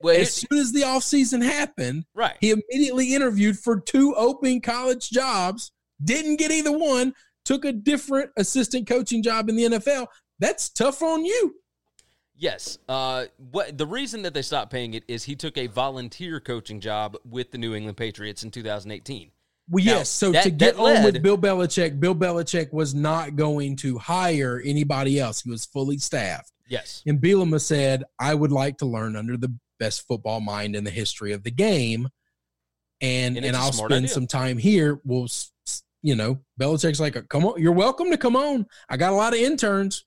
Well, 0.00 0.16
as 0.20 0.34
soon 0.34 0.58
as 0.58 0.72
the 0.72 0.84
off 0.84 1.02
season 1.04 1.40
happened, 1.40 2.04
Right. 2.14 2.36
he 2.40 2.50
immediately 2.50 3.14
interviewed 3.14 3.58
for 3.58 3.80
two 3.80 4.14
open 4.14 4.60
college 4.60 5.10
jobs, 5.10 5.72
didn't 6.04 6.36
get 6.36 6.50
either 6.50 6.76
one, 6.76 7.14
took 7.44 7.64
a 7.64 7.72
different 7.72 8.30
assistant 8.36 8.86
coaching 8.86 9.22
job 9.22 9.48
in 9.48 9.56
the 9.56 9.64
NFL. 9.64 10.08
That's 10.38 10.68
tough 10.68 11.02
on 11.02 11.24
you. 11.24 11.54
Yes. 12.38 12.76
Uh, 12.88 13.26
what 13.50 13.78
the 13.78 13.86
reason 13.86 14.22
that 14.22 14.34
they 14.34 14.42
stopped 14.42 14.70
paying 14.70 14.92
it 14.94 15.04
is 15.08 15.24
he 15.24 15.34
took 15.34 15.56
a 15.56 15.68
volunteer 15.68 16.38
coaching 16.40 16.80
job 16.80 17.16
with 17.24 17.50
the 17.50 17.56
New 17.58 17.74
England 17.74 17.96
Patriots 17.96 18.42
in 18.42 18.50
2018. 18.50 19.30
Well, 19.68 19.84
Now, 19.84 19.90
yes. 19.92 20.10
So 20.10 20.32
that- 20.32 20.42
to 20.44 20.50
get 20.50 20.76
that 20.76 20.80
on 20.82 21.02
with 21.04 21.22
Bill 21.22 21.38
Belichick, 21.38 21.98
Bill 21.98 22.14
Belichick 22.14 22.72
was 22.72 22.94
not 22.94 23.36
going 23.36 23.76
to 23.76 23.96
hire 23.98 24.60
anybody 24.64 25.18
else. 25.18 25.42
He 25.42 25.50
was 25.50 25.64
fully 25.64 25.98
staffed. 25.98 26.52
Yes. 26.68 27.02
And 27.06 27.20
Bielema 27.20 27.60
said, 27.60 28.04
I 28.18 28.34
would 28.34 28.52
like 28.52 28.76
to 28.78 28.86
learn 28.86 29.16
under 29.16 29.36
the 29.36 29.52
best 29.78 30.06
football 30.06 30.40
mind 30.40 30.76
in 30.76 30.84
the 30.84 30.90
history 30.90 31.32
of 31.32 31.42
the 31.42 31.50
game. 31.50 32.08
And 33.00 33.36
And 33.36 33.46
and, 33.46 33.56
I'll 33.56 33.72
spend 33.72 33.92
idea. 33.92 34.08
some 34.08 34.26
time 34.26 34.58
here. 34.58 35.00
We'll, 35.04 35.28
you 36.02 36.14
know, 36.16 36.40
Belichick's 36.60 37.00
like, 37.00 37.28
come 37.28 37.44
on, 37.44 37.60
you're 37.60 37.72
welcome 37.72 38.10
to 38.10 38.16
come 38.16 38.36
on. 38.36 38.66
I 38.88 38.96
got 38.96 39.12
a 39.12 39.16
lot 39.16 39.34
of 39.34 39.40
interns. 39.40 40.04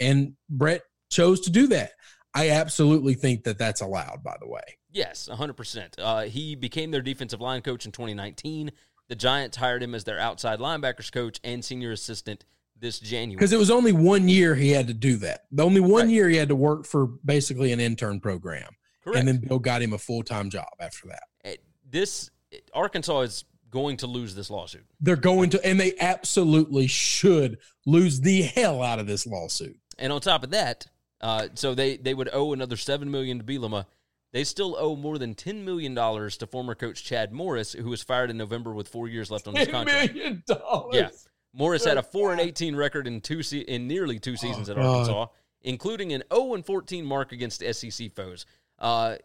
And 0.00 0.34
Bret 0.48 0.82
chose 1.10 1.40
to 1.42 1.50
do 1.50 1.68
that. 1.68 1.92
I 2.34 2.50
absolutely 2.50 3.14
think 3.14 3.44
that 3.44 3.58
that's 3.58 3.80
allowed, 3.80 4.24
by 4.24 4.36
the 4.40 4.48
way. 4.48 4.62
Yes, 4.90 5.28
100%. 5.32 5.94
Uh, 5.98 6.22
he 6.22 6.56
became 6.56 6.90
their 6.90 7.02
defensive 7.02 7.40
line 7.40 7.62
coach 7.62 7.86
in 7.86 7.92
2019. 7.92 8.72
The 9.08 9.14
Giants 9.14 9.56
hired 9.56 9.82
him 9.82 9.94
as 9.94 10.02
their 10.04 10.18
outside 10.18 10.58
linebackers 10.58 11.12
coach 11.12 11.38
and 11.44 11.64
senior 11.64 11.92
assistant 11.92 12.44
this 12.80 12.98
January. 12.98 13.36
Because 13.36 13.52
it 13.52 13.58
was 13.58 13.70
only 13.70 13.92
one 13.92 14.28
year 14.28 14.54
he 14.54 14.70
had 14.70 14.88
to 14.88 14.94
do 14.94 15.16
that. 15.18 15.42
The 15.52 15.64
only 15.64 15.80
one 15.80 16.10
year 16.10 16.28
he 16.28 16.36
had 16.36 16.48
to 16.48 16.56
work 16.56 16.86
for 16.86 17.06
basically 17.24 17.70
an 17.72 17.78
intern 17.80 18.18
program. 18.18 18.70
Correct. 19.04 19.18
And 19.18 19.28
then 19.28 19.38
Bill 19.38 19.58
got 19.58 19.82
him 19.82 19.92
a 19.92 19.98
full 19.98 20.22
time 20.22 20.50
job 20.50 20.66
after 20.80 21.08
that. 21.08 21.22
Uh, 21.44 21.50
this 21.90 22.30
Arkansas 22.72 23.20
is 23.20 23.44
going 23.70 23.96
to 23.98 24.06
lose 24.06 24.34
this 24.34 24.50
lawsuit. 24.50 24.84
They're 25.00 25.16
going 25.16 25.50
to, 25.50 25.64
and 25.66 25.78
they 25.78 25.94
absolutely 26.00 26.86
should 26.86 27.58
lose 27.86 28.20
the 28.20 28.42
hell 28.42 28.82
out 28.82 28.98
of 28.98 29.06
this 29.06 29.26
lawsuit. 29.26 29.76
And 29.98 30.12
on 30.12 30.20
top 30.20 30.42
of 30.44 30.50
that, 30.50 30.86
uh, 31.20 31.48
so 31.54 31.74
they 31.74 31.96
they 31.96 32.14
would 32.14 32.28
owe 32.32 32.52
another 32.52 32.76
seven 32.76 33.10
million 33.10 33.38
to 33.38 33.44
Bielema. 33.44 33.86
They 34.32 34.42
still 34.44 34.74
owe 34.78 34.96
more 34.96 35.18
than 35.18 35.34
ten 35.34 35.64
million 35.64 35.94
dollars 35.94 36.36
to 36.38 36.46
former 36.46 36.74
coach 36.74 37.04
Chad 37.04 37.32
Morris, 37.32 37.72
who 37.72 37.90
was 37.90 38.02
fired 38.02 38.30
in 38.30 38.36
November 38.36 38.72
with 38.72 38.88
four 38.88 39.06
years 39.08 39.30
left 39.30 39.46
on 39.46 39.54
his 39.54 39.68
contract. 39.68 40.14
million 40.14 40.42
dollars. 40.46 40.94
Yeah, 40.94 41.08
Morris 41.52 41.84
had 41.84 41.98
a 41.98 42.02
four 42.02 42.32
and 42.32 42.40
eighteen 42.40 42.74
record 42.74 43.06
in 43.06 43.20
two 43.20 43.42
se- 43.42 43.58
in 43.68 43.86
nearly 43.86 44.18
two 44.18 44.36
seasons 44.36 44.68
at 44.68 44.76
Oh, 44.76 44.80
God. 44.82 44.88
Arkansas, 44.90 45.26
including 45.62 46.12
an 46.12 46.22
zero 46.32 46.54
and 46.54 46.66
fourteen 46.66 47.04
mark 47.04 47.30
against 47.32 47.62
SEC 47.74 48.12
foes. 48.14 48.44
Uh, 48.78 49.16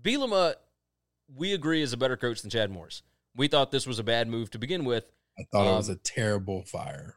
Bielema, 0.00 0.54
we 1.34 1.52
agree, 1.52 1.82
is 1.82 1.92
a 1.92 1.96
better 1.96 2.16
coach 2.16 2.42
than 2.42 2.50
Chad 2.50 2.70
Morris. 2.70 3.02
We 3.36 3.48
thought 3.48 3.70
this 3.70 3.86
was 3.86 3.98
a 3.98 4.02
bad 4.04 4.28
move 4.28 4.50
to 4.50 4.58
begin 4.58 4.84
with. 4.84 5.04
I 5.38 5.44
thought 5.52 5.66
it 5.66 5.70
Um, 5.70 5.76
was 5.76 5.88
a 5.88 5.96
terrible 5.96 6.62
fire. 6.64 7.16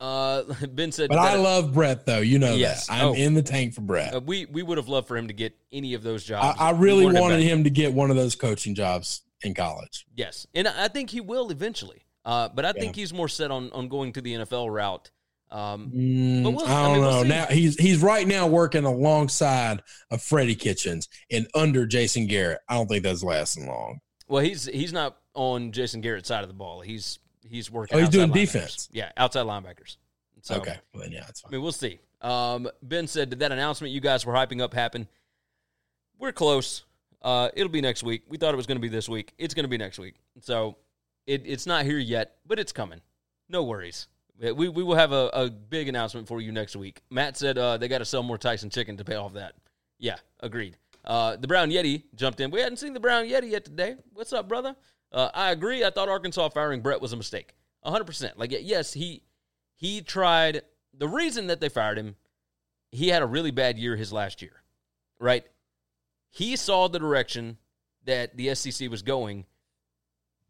Uh, 0.00 0.42
ben 0.68 0.90
said, 0.90 1.08
But 1.08 1.18
I 1.18 1.36
love 1.36 1.74
Bret, 1.74 2.06
though. 2.06 2.20
You 2.20 2.38
know 2.38 2.54
Yes. 2.54 2.86
that. 2.86 2.94
I'm 2.94 3.08
Oh. 3.08 3.14
in 3.14 3.34
the 3.34 3.42
tank 3.42 3.74
for 3.74 3.82
Bret. 3.82 4.14
Uh, 4.14 4.20
we 4.20 4.46
we 4.46 4.62
would 4.62 4.78
have 4.78 4.88
loved 4.88 5.06
for 5.06 5.16
him 5.16 5.28
to 5.28 5.34
get 5.34 5.54
any 5.70 5.94
of 5.94 6.02
those 6.02 6.24
jobs. 6.24 6.58
I 6.60 6.72
We 6.72 6.78
really 6.80 7.06
wanted 7.20 7.40
him 7.42 7.64
to 7.64 7.70
get 7.70 7.92
one 7.92 8.10
of 8.10 8.16
those 8.16 8.34
coaching 8.34 8.74
jobs 8.74 9.22
in 9.42 9.54
college. 9.54 10.06
Yes, 10.16 10.46
and 10.54 10.66
I 10.66 10.84
I 10.84 10.88
think 10.88 11.10
he 11.10 11.20
will 11.20 11.50
eventually. 11.50 12.04
Uh, 12.24 12.48
but 12.48 12.64
I 12.64 12.68
Yeah. 12.74 12.80
think 12.80 12.96
he's 12.96 13.12
more 13.12 13.28
set 13.28 13.50
on 13.52 13.70
on 13.72 13.88
going 13.88 14.12
to 14.14 14.20
the 14.20 14.32
NFL 14.34 14.70
route. 14.70 15.10
Um, 15.52 15.90
Mm, 15.94 16.42
But 16.44 16.50
we'll- 16.52 16.66
I 16.66 16.70
I 16.72 16.82
don't 16.82 16.92
mean, 16.92 17.00
we'll 17.02 17.10
know. 17.12 17.22
see. 17.24 17.28
now 17.28 17.46
he's 17.46 17.76
he's 17.78 17.98
right 18.02 18.26
now 18.26 18.46
working 18.46 18.84
alongside 18.84 19.82
of 20.10 20.22
Freddie 20.22 20.54
Kitchens 20.54 21.08
and 21.30 21.46
under 21.54 21.84
Jason 21.86 22.26
Garrett. 22.26 22.60
I 22.68 22.74
don't 22.74 22.88
think 22.88 23.02
that's 23.04 23.22
lasting 23.22 23.66
long. 23.66 24.00
well, 24.28 24.42
he's 24.42 24.64
he's 24.64 24.92
not 24.94 25.18
on 25.34 25.70
Jason 25.72 26.00
Garrett's 26.00 26.28
side 26.28 26.42
of 26.42 26.48
the 26.48 26.54
ball. 26.54 26.80
He's 26.80 27.18
he's 27.46 27.70
working. 27.70 27.96
Oh, 27.96 28.00
he's 28.00 28.08
doing 28.08 28.30
linebackers. 28.30 28.34
defense. 28.34 28.88
Yeah, 28.92 29.12
outside 29.16 29.44
linebackers. 29.46 29.96
So, 30.40 30.56
okay, 30.56 30.78
well, 30.94 31.06
yeah, 31.08 31.20
that's 31.20 31.42
I 31.44 31.48
fine. 31.48 31.52
mean, 31.52 31.62
we'll 31.62 31.72
see. 31.72 32.00
Um, 32.22 32.68
ben 32.82 33.06
said, 33.06 33.28
"Did 33.30 33.40
that 33.40 33.52
announcement 33.52 33.92
you 33.92 34.00
guys 34.00 34.24
were 34.24 34.32
hyping 34.32 34.60
up 34.62 34.72
happen?" 34.74 35.06
We're 36.18 36.32
close. 36.32 36.84
Uh, 37.20 37.50
it'll 37.54 37.68
be 37.70 37.80
next 37.80 38.02
week. 38.02 38.22
We 38.28 38.38
thought 38.38 38.54
it 38.54 38.56
was 38.56 38.66
going 38.66 38.76
to 38.78 38.82
be 38.82 38.88
this 38.88 39.08
week. 39.08 39.32
It's 39.38 39.54
going 39.54 39.64
to 39.64 39.68
be 39.68 39.78
next 39.78 39.98
week. 39.98 40.14
So 40.40 40.76
it, 41.26 41.42
it's 41.44 41.66
not 41.66 41.84
here 41.84 41.98
yet, 41.98 42.36
but 42.46 42.58
it's 42.58 42.72
coming. 42.72 43.00
No 43.48 43.62
worries. 43.64 44.08
We, 44.38 44.68
we 44.68 44.82
will 44.82 44.96
have 44.96 45.12
a, 45.12 45.30
a 45.32 45.50
big 45.50 45.88
announcement 45.88 46.26
for 46.26 46.40
you 46.40 46.52
next 46.52 46.74
week. 46.74 47.02
Matt 47.10 47.36
said 47.36 47.58
uh, 47.58 47.76
they 47.76 47.86
got 47.86 47.98
to 47.98 48.04
sell 48.04 48.22
more 48.22 48.38
Tyson 48.38 48.70
chicken 48.70 48.96
to 48.96 49.04
pay 49.04 49.14
off 49.14 49.34
that. 49.34 49.54
Yeah, 49.98 50.16
agreed. 50.40 50.76
Uh, 51.04 51.36
the 51.36 51.46
Brown 51.46 51.70
Yeti 51.70 52.04
jumped 52.14 52.40
in. 52.40 52.50
We 52.50 52.60
hadn't 52.60 52.78
seen 52.78 52.92
the 52.92 53.00
Brown 53.00 53.24
Yeti 53.24 53.50
yet 53.50 53.64
today. 53.64 53.96
What's 54.12 54.32
up, 54.32 54.48
brother? 54.48 54.74
Uh, 55.12 55.28
I 55.34 55.50
agree. 55.50 55.84
I 55.84 55.90
thought 55.90 56.08
Arkansas 56.08 56.48
firing 56.50 56.80
Bret 56.80 57.00
was 57.00 57.12
a 57.12 57.16
mistake. 57.16 57.54
100%. 57.84 58.32
Like, 58.36 58.52
yes, 58.52 58.92
he 58.92 59.22
he 59.76 60.00
tried. 60.00 60.62
The 60.96 61.08
reason 61.08 61.48
that 61.48 61.60
they 61.60 61.68
fired 61.68 61.98
him, 61.98 62.16
he 62.90 63.08
had 63.08 63.22
a 63.22 63.26
really 63.26 63.50
bad 63.50 63.78
year 63.78 63.96
his 63.96 64.12
last 64.12 64.42
year, 64.42 64.62
right? 65.18 65.44
He 66.30 66.56
saw 66.56 66.88
the 66.88 66.98
direction 66.98 67.58
that 68.04 68.36
the 68.36 68.54
SEC 68.54 68.88
was 68.90 69.02
going. 69.02 69.44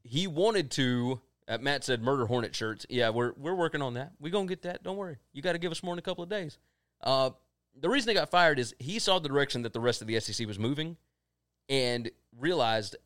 He 0.03 0.27
wanted 0.27 0.71
to. 0.73 1.21
Uh, 1.53 1.59
Matt 1.61 1.85
said 1.85 2.03
murder 2.03 2.25
hornet 2.25 2.55
shirts. 2.55 2.87
Yeah, 2.89 3.11
we're 3.11 3.33
we're 3.37 3.55
working 3.55 3.83
on 3.83 3.95
that. 3.95 4.13
We're 4.19 4.33
gonna 4.33 4.47
get 4.47 4.63
that. 4.63 4.83
Don't 4.83 4.97
worry. 4.97 5.19
You 5.35 5.43
got 5.43 5.53
to 5.53 5.59
give 5.59 5.71
us 5.71 5.83
more 5.83 5.93
in 5.93 5.99
a 5.99 6.03
couple 6.03 6.25
of 6.25 6.31
days. 6.31 6.57
Uh, 7.03 7.31
the 7.79 7.91
reason 7.91 8.07
they 8.07 8.15
got 8.15 8.31
fired 8.31 8.59
is 8.59 8.75
he 8.79 8.99
saw 8.99 9.19
the 9.19 9.29
direction 9.29 9.63
that 9.63 9.75
the 9.75 9.81
rest 9.81 10.01
of 10.01 10.07
the 10.07 10.19
SEC 10.19 10.47
was 10.47 10.59
moving, 10.59 10.97
and 11.69 12.11
realized, 12.39 12.97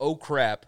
oh 0.00 0.16
crap, 0.16 0.66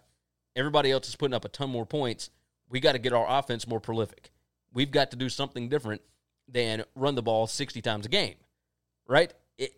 everybody 0.55 0.89
else 0.89 1.07
is 1.07 1.15
putting 1.15 1.35
up 1.35 1.45
a 1.45 1.49
ton 1.49 1.69
more 1.69 1.85
points. 1.85 2.31
We 2.69 2.79
got 2.79 2.93
to 2.93 2.99
get 2.99 3.13
our 3.13 3.25
offense 3.39 3.67
more 3.67 3.79
prolific. 3.79 4.31
We've 4.73 4.91
got 4.91 5.11
to 5.11 5.17
do 5.17 5.29
something 5.29 5.69
different 5.69 6.01
than 6.47 6.85
run 6.95 7.13
the 7.13 7.21
ball 7.21 7.45
sixty 7.45 7.83
times 7.83 8.07
a 8.07 8.09
game, 8.09 8.35
right? 9.07 9.31
It, 9.59 9.73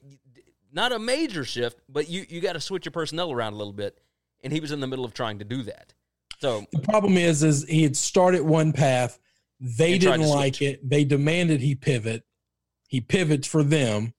not 0.71 0.93
a 0.93 0.99
major 0.99 1.43
shift, 1.43 1.81
but 1.89 2.09
you 2.09 2.25
you 2.29 2.39
got 2.39 2.53
to 2.53 2.61
switch 2.61 2.85
your 2.85 2.93
personnel 2.93 3.33
around 3.33 3.51
a 3.51 3.57
little 3.57 3.73
bit, 3.73 3.99
and 4.41 4.53
he 4.53 4.61
was 4.61 4.71
in 4.71 4.79
the 4.79 4.87
middle 4.87 5.03
of 5.03 5.13
trying 5.13 5.39
to 5.39 5.45
do 5.45 5.63
that. 5.63 5.93
So 6.39 6.65
The 6.71 6.79
problem 6.79 7.17
is, 7.17 7.43
is 7.43 7.65
he 7.65 7.83
had 7.83 7.95
started 7.97 8.41
one 8.41 8.71
path. 8.71 9.19
They 9.59 9.97
didn't 9.97 10.21
like 10.21 10.55
switch. 10.55 10.73
it. 10.73 10.89
They 10.89 11.03
demanded 11.03 11.61
he 11.61 11.75
pivot. 11.75 12.23
He 12.87 13.01
pivots 13.01 13.47
for 13.47 13.61
them, 13.61 14.13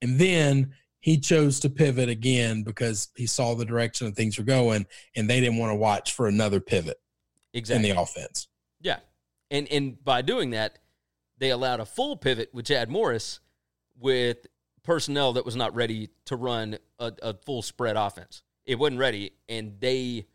and 0.00 0.18
then 0.18 0.72
he 1.00 1.18
chose 1.18 1.60
to 1.60 1.70
pivot 1.70 2.08
again 2.08 2.62
because 2.62 3.08
he 3.16 3.26
saw 3.26 3.54
the 3.54 3.64
direction 3.64 4.06
that 4.06 4.16
things 4.16 4.38
were 4.38 4.44
going, 4.44 4.86
and 5.14 5.28
they 5.28 5.40
didn't 5.40 5.58
want 5.58 5.70
to 5.70 5.76
watch 5.76 6.12
for 6.12 6.26
another 6.26 6.60
pivot 6.60 6.98
exactly, 7.52 7.90
in 7.90 7.96
the 7.96 8.00
offense. 8.00 8.48
Yeah. 8.80 8.98
And 9.50 9.68
and 9.70 10.02
by 10.02 10.22
doing 10.22 10.50
that, 10.50 10.78
they 11.38 11.50
allowed 11.50 11.80
a 11.80 11.86
full 11.86 12.16
pivot 12.16 12.50
with 12.52 12.66
Chad 12.66 12.88
Morris 12.88 13.40
with 13.98 14.46
personnel 14.82 15.34
that 15.34 15.44
was 15.44 15.56
not 15.56 15.74
ready 15.74 16.08
to 16.26 16.36
run 16.36 16.78
a, 16.98 17.12
a 17.22 17.34
full 17.34 17.62
spread 17.62 17.96
offense. 17.96 18.42
It 18.64 18.78
wasn't 18.78 18.98
ready, 18.98 19.32
and 19.48 19.78
they, 19.80 20.26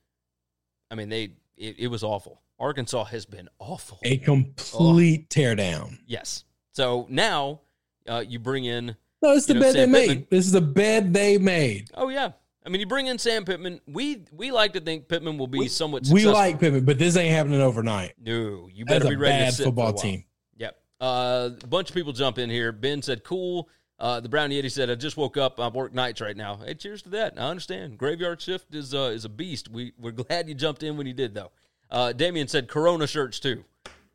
I 0.91 0.95
mean, 0.95 1.09
they 1.09 1.31
it, 1.57 1.79
it 1.79 1.87
was 1.87 2.03
awful. 2.03 2.41
Arkansas 2.59 3.05
has 3.05 3.25
been 3.25 3.49
awful. 3.57 3.99
A 4.03 4.17
complete 4.17 5.29
teardown. 5.29 5.97
Yes. 6.05 6.43
So 6.73 7.07
now 7.09 7.61
uh, 8.07 8.23
you 8.27 8.37
bring 8.37 8.65
in. 8.65 8.95
No, 9.21 9.33
it's 9.33 9.45
the 9.45 9.55
know, 9.55 9.61
bed 9.61 9.75
they 9.75 9.79
Sam 9.83 9.91
made. 9.91 10.29
This 10.29 10.45
is 10.45 10.51
the 10.51 10.61
bed 10.61 11.13
they 11.13 11.37
made. 11.37 11.89
Oh 11.95 12.09
yeah. 12.09 12.33
I 12.63 12.69
mean, 12.69 12.79
you 12.79 12.85
bring 12.85 13.07
in 13.07 13.17
Sam 13.17 13.43
Pittman. 13.43 13.81
We 13.87 14.25
we 14.31 14.51
like 14.51 14.73
to 14.73 14.79
think 14.79 15.07
Pittman 15.07 15.37
will 15.37 15.47
be 15.47 15.67
somewhat. 15.67 16.05
We 16.11 16.27
like 16.27 16.59
Pittman, 16.59 16.85
but 16.85 16.99
this 16.99 17.17
ain't 17.17 17.33
happening 17.33 17.61
overnight. 17.61 18.13
No, 18.23 18.69
you 18.71 18.85
That's 18.85 19.03
better 19.03 19.07
a 19.07 19.09
be 19.09 19.15
ready 19.15 19.37
to 19.37 19.43
bad 19.45 19.53
sit 19.53 19.63
for 19.63 19.63
a 19.63 19.65
football 19.67 19.93
team. 19.93 20.25
Yep. 20.57 20.77
Uh, 20.99 21.49
a 21.63 21.67
bunch 21.67 21.89
of 21.89 21.95
people 21.95 22.13
jump 22.13 22.37
in 22.37 22.49
here. 22.51 22.71
Ben 22.71 23.01
said, 23.01 23.23
"Cool." 23.23 23.67
Uh, 24.01 24.19
the 24.19 24.27
Brown 24.27 24.49
Yeti 24.49 24.71
said, 24.71 24.89
"I 24.89 24.95
just 24.95 25.15
woke 25.15 25.37
up. 25.37 25.59
I 25.59 25.67
work 25.67 25.93
nights 25.93 26.21
right 26.21 26.35
now." 26.35 26.55
Hey, 26.57 26.73
cheers 26.73 27.03
to 27.03 27.09
that. 27.09 27.35
I 27.37 27.43
understand. 27.43 27.99
Graveyard 27.99 28.41
shift 28.41 28.73
is 28.73 28.95
uh, 28.95 29.11
is 29.13 29.25
a 29.25 29.29
beast. 29.29 29.69
We 29.69 29.93
we're 29.99 30.11
glad 30.11 30.49
you 30.49 30.55
jumped 30.55 30.81
in 30.81 30.97
when 30.97 31.05
you 31.05 31.13
did, 31.13 31.35
though. 31.35 31.51
Uh, 31.91 32.11
Damien 32.11 32.47
said, 32.47 32.67
"Corona 32.67 33.05
shirts 33.05 33.39
too." 33.39 33.63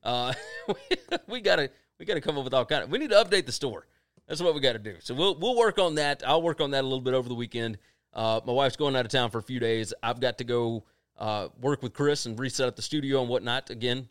Uh, 0.03 0.35
we 1.29 1.41
gotta 1.41 1.71
we 2.01 2.05
gotta 2.05 2.21
come 2.21 2.37
up 2.37 2.43
with 2.43 2.53
all 2.53 2.65
kind 2.65 2.83
of. 2.83 2.91
We 2.91 2.99
need 2.99 3.11
to 3.11 3.17
update 3.17 3.47
the 3.47 3.53
store. 3.53 3.87
That's 4.27 4.43
what 4.43 4.57
we 4.57 4.61
got 4.61 4.73
to 4.73 4.81
do. 4.81 4.97
So 4.99 5.15
we'll 5.15 5.39
we'll 5.39 5.57
work 5.57 5.79
on 5.79 5.95
that. 5.95 6.25
I'll 6.27 6.43
work 6.43 6.61
on 6.61 6.73
that 6.73 6.81
a 6.81 6.89
little 6.89 7.01
bit 7.01 7.15
over 7.15 7.29
the 7.29 7.37
weekend. 7.37 7.79
Uh, 8.13 8.41
my 8.45 8.53
wife's 8.53 8.75
going 8.77 8.97
out 8.97 9.05
of 9.05 9.13
town 9.13 9.31
for 9.31 9.39
a 9.39 9.43
few 9.43 9.61
days. 9.61 9.95
I've 10.03 10.19
got 10.19 10.39
to 10.39 10.45
go 10.45 10.83
uh, 11.17 11.49
work 11.61 11.81
with 11.85 11.93
Chris 11.93 12.27
and 12.27 12.37
reset 12.37 12.67
up 12.67 12.75
the 12.75 12.83
studio 12.83 13.21
and 13.21 13.29
whatnot. 13.29 13.71
Again, 13.71 14.09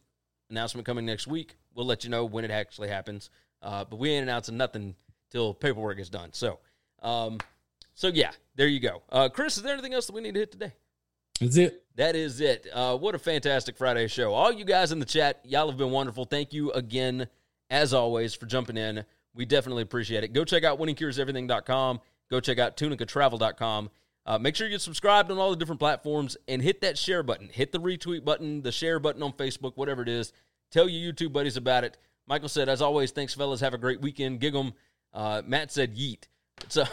announcement 0.50 0.86
coming 0.86 1.06
next 1.06 1.28
week. 1.28 1.58
We'll 1.74 1.86
let 1.86 2.06
you 2.06 2.10
know 2.10 2.24
when 2.24 2.46
it 2.46 2.52
actually 2.52 2.88
happens. 2.88 3.30
Uh, 3.62 3.84
but 3.84 3.98
we 3.98 4.12
ain't 4.12 4.24
announcing 4.24 4.56
nothing 4.56 4.96
till 5.36 5.54
paperwork 5.54 6.00
is 6.00 6.10
done. 6.10 6.30
So, 6.32 6.60
um, 7.02 7.40
so 7.94 8.08
yeah, 8.08 8.32
there 8.56 8.68
you 8.68 8.80
go. 8.80 9.04
Uh, 9.10 9.28
Chris, 9.28 9.58
is 9.58 9.64
there 9.64 9.74
anything 9.74 9.94
else 9.94 10.06
that 10.08 10.14
we 10.14 10.22
need 10.22 10.34
to 10.36 10.40
hit 10.40 10.52
today? 10.54 10.72
That's 11.42 11.58
it. 11.58 11.84
That 11.96 12.16
is 12.16 12.40
it. 12.40 12.68
Uh, 12.72 12.98
what 12.98 13.16
a 13.16 13.20
fantastic 13.20 13.78
Friday 13.78 14.08
show. 14.08 14.34
All 14.34 14.54
you 14.54 14.64
guys 14.64 14.94
in 14.94 15.00
the 15.00 15.06
chat, 15.06 15.42
y'all 15.44 15.68
have 15.68 15.78
been 15.78 15.92
wonderful. 15.92 16.24
Thank 16.24 16.54
you 16.54 16.72
again, 16.72 17.28
as 17.70 17.94
always, 17.94 18.34
for 18.34 18.46
jumping 18.46 18.78
in. 18.78 19.04
We 19.34 19.44
definitely 19.44 19.84
appreciate 19.84 20.24
it. 20.24 20.32
Go 20.32 20.46
check 20.46 20.64
out 20.64 20.80
winningcureseverything.com. 20.80 22.00
Go 22.32 22.40
check 22.40 22.58
out 22.58 22.78
tunicatravel.com. 22.78 23.90
Uh, 24.26 24.40
make 24.40 24.56
sure 24.56 24.68
you 24.68 24.74
get 24.74 24.82
subscribed 24.82 25.30
on 25.30 25.38
all 25.38 25.50
the 25.50 25.58
different 25.58 25.80
platforms 25.80 26.38
and 26.48 26.62
hit 26.62 26.80
that 26.82 26.98
share 26.98 27.24
button. 27.24 27.50
Hit 27.52 27.74
the 27.74 27.80
retweet 27.80 28.24
button, 28.24 28.62
the 28.62 28.72
share 28.72 29.00
button 29.00 29.22
on 29.22 29.34
Facebook, 29.34 29.74
whatever 29.76 30.02
it 30.02 30.10
is. 30.10 30.32
Tell 30.72 30.88
your 30.88 31.14
YouTube 31.14 31.34
buddies 31.34 31.58
about 31.58 31.84
it. 31.84 31.98
Michael 32.26 32.50
said, 32.50 32.70
as 32.70 32.82
always, 32.82 33.12
thanks, 33.12 33.34
fellas. 33.34 33.60
Have 33.60 33.74
a 33.74 33.78
great 33.78 34.02
weekend. 34.02 34.40
Gig 34.40 34.56
'em. 34.56 34.74
Uh, 35.16 35.42
Matt 35.46 35.72
said, 35.72 35.96
yeet. 35.96 36.26
So 36.68 36.84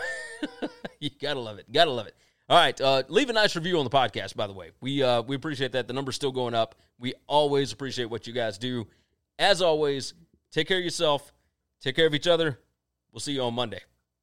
you 1.01 1.11
gotta 1.21 1.41
love 1.41 1.59
it. 1.59 1.71
Gotta 1.71 1.91
love 1.91 2.07
it. 2.07 2.15
All 2.49 2.59
right, 2.59 2.79
uh, 2.81 3.03
leave 3.09 3.31
a 3.31 3.33
nice 3.33 3.57
review 3.57 3.79
on 3.79 3.85
the 3.85 3.91
podcast. 3.91 4.37
By 4.37 4.47
the 4.47 4.53
way, 4.53 4.71
we 4.81 5.03
uh, 5.03 5.23
we 5.23 5.37
appreciate 5.37 5.73
that. 5.73 5.87
The 5.89 5.95
number's 5.95 6.17
still 6.17 6.33
going 6.33 6.55
up. 6.55 6.75
We 6.99 7.15
always 7.27 7.73
appreciate 7.73 8.07
what 8.07 8.27
you 8.27 8.33
guys 8.33 8.59
do. 8.59 8.87
As 9.39 9.63
always, 9.63 10.15
take 10.51 10.69
care 10.69 10.79
of 10.79 10.85
yourself. 10.85 11.33
Take 11.81 11.97
care 11.97 12.07
of 12.07 12.15
each 12.15 12.27
other. 12.27 12.59
We'll 13.13 13.21
see 13.21 13.33
you 13.33 13.43
on 13.43 13.55
Monday. 13.55 13.81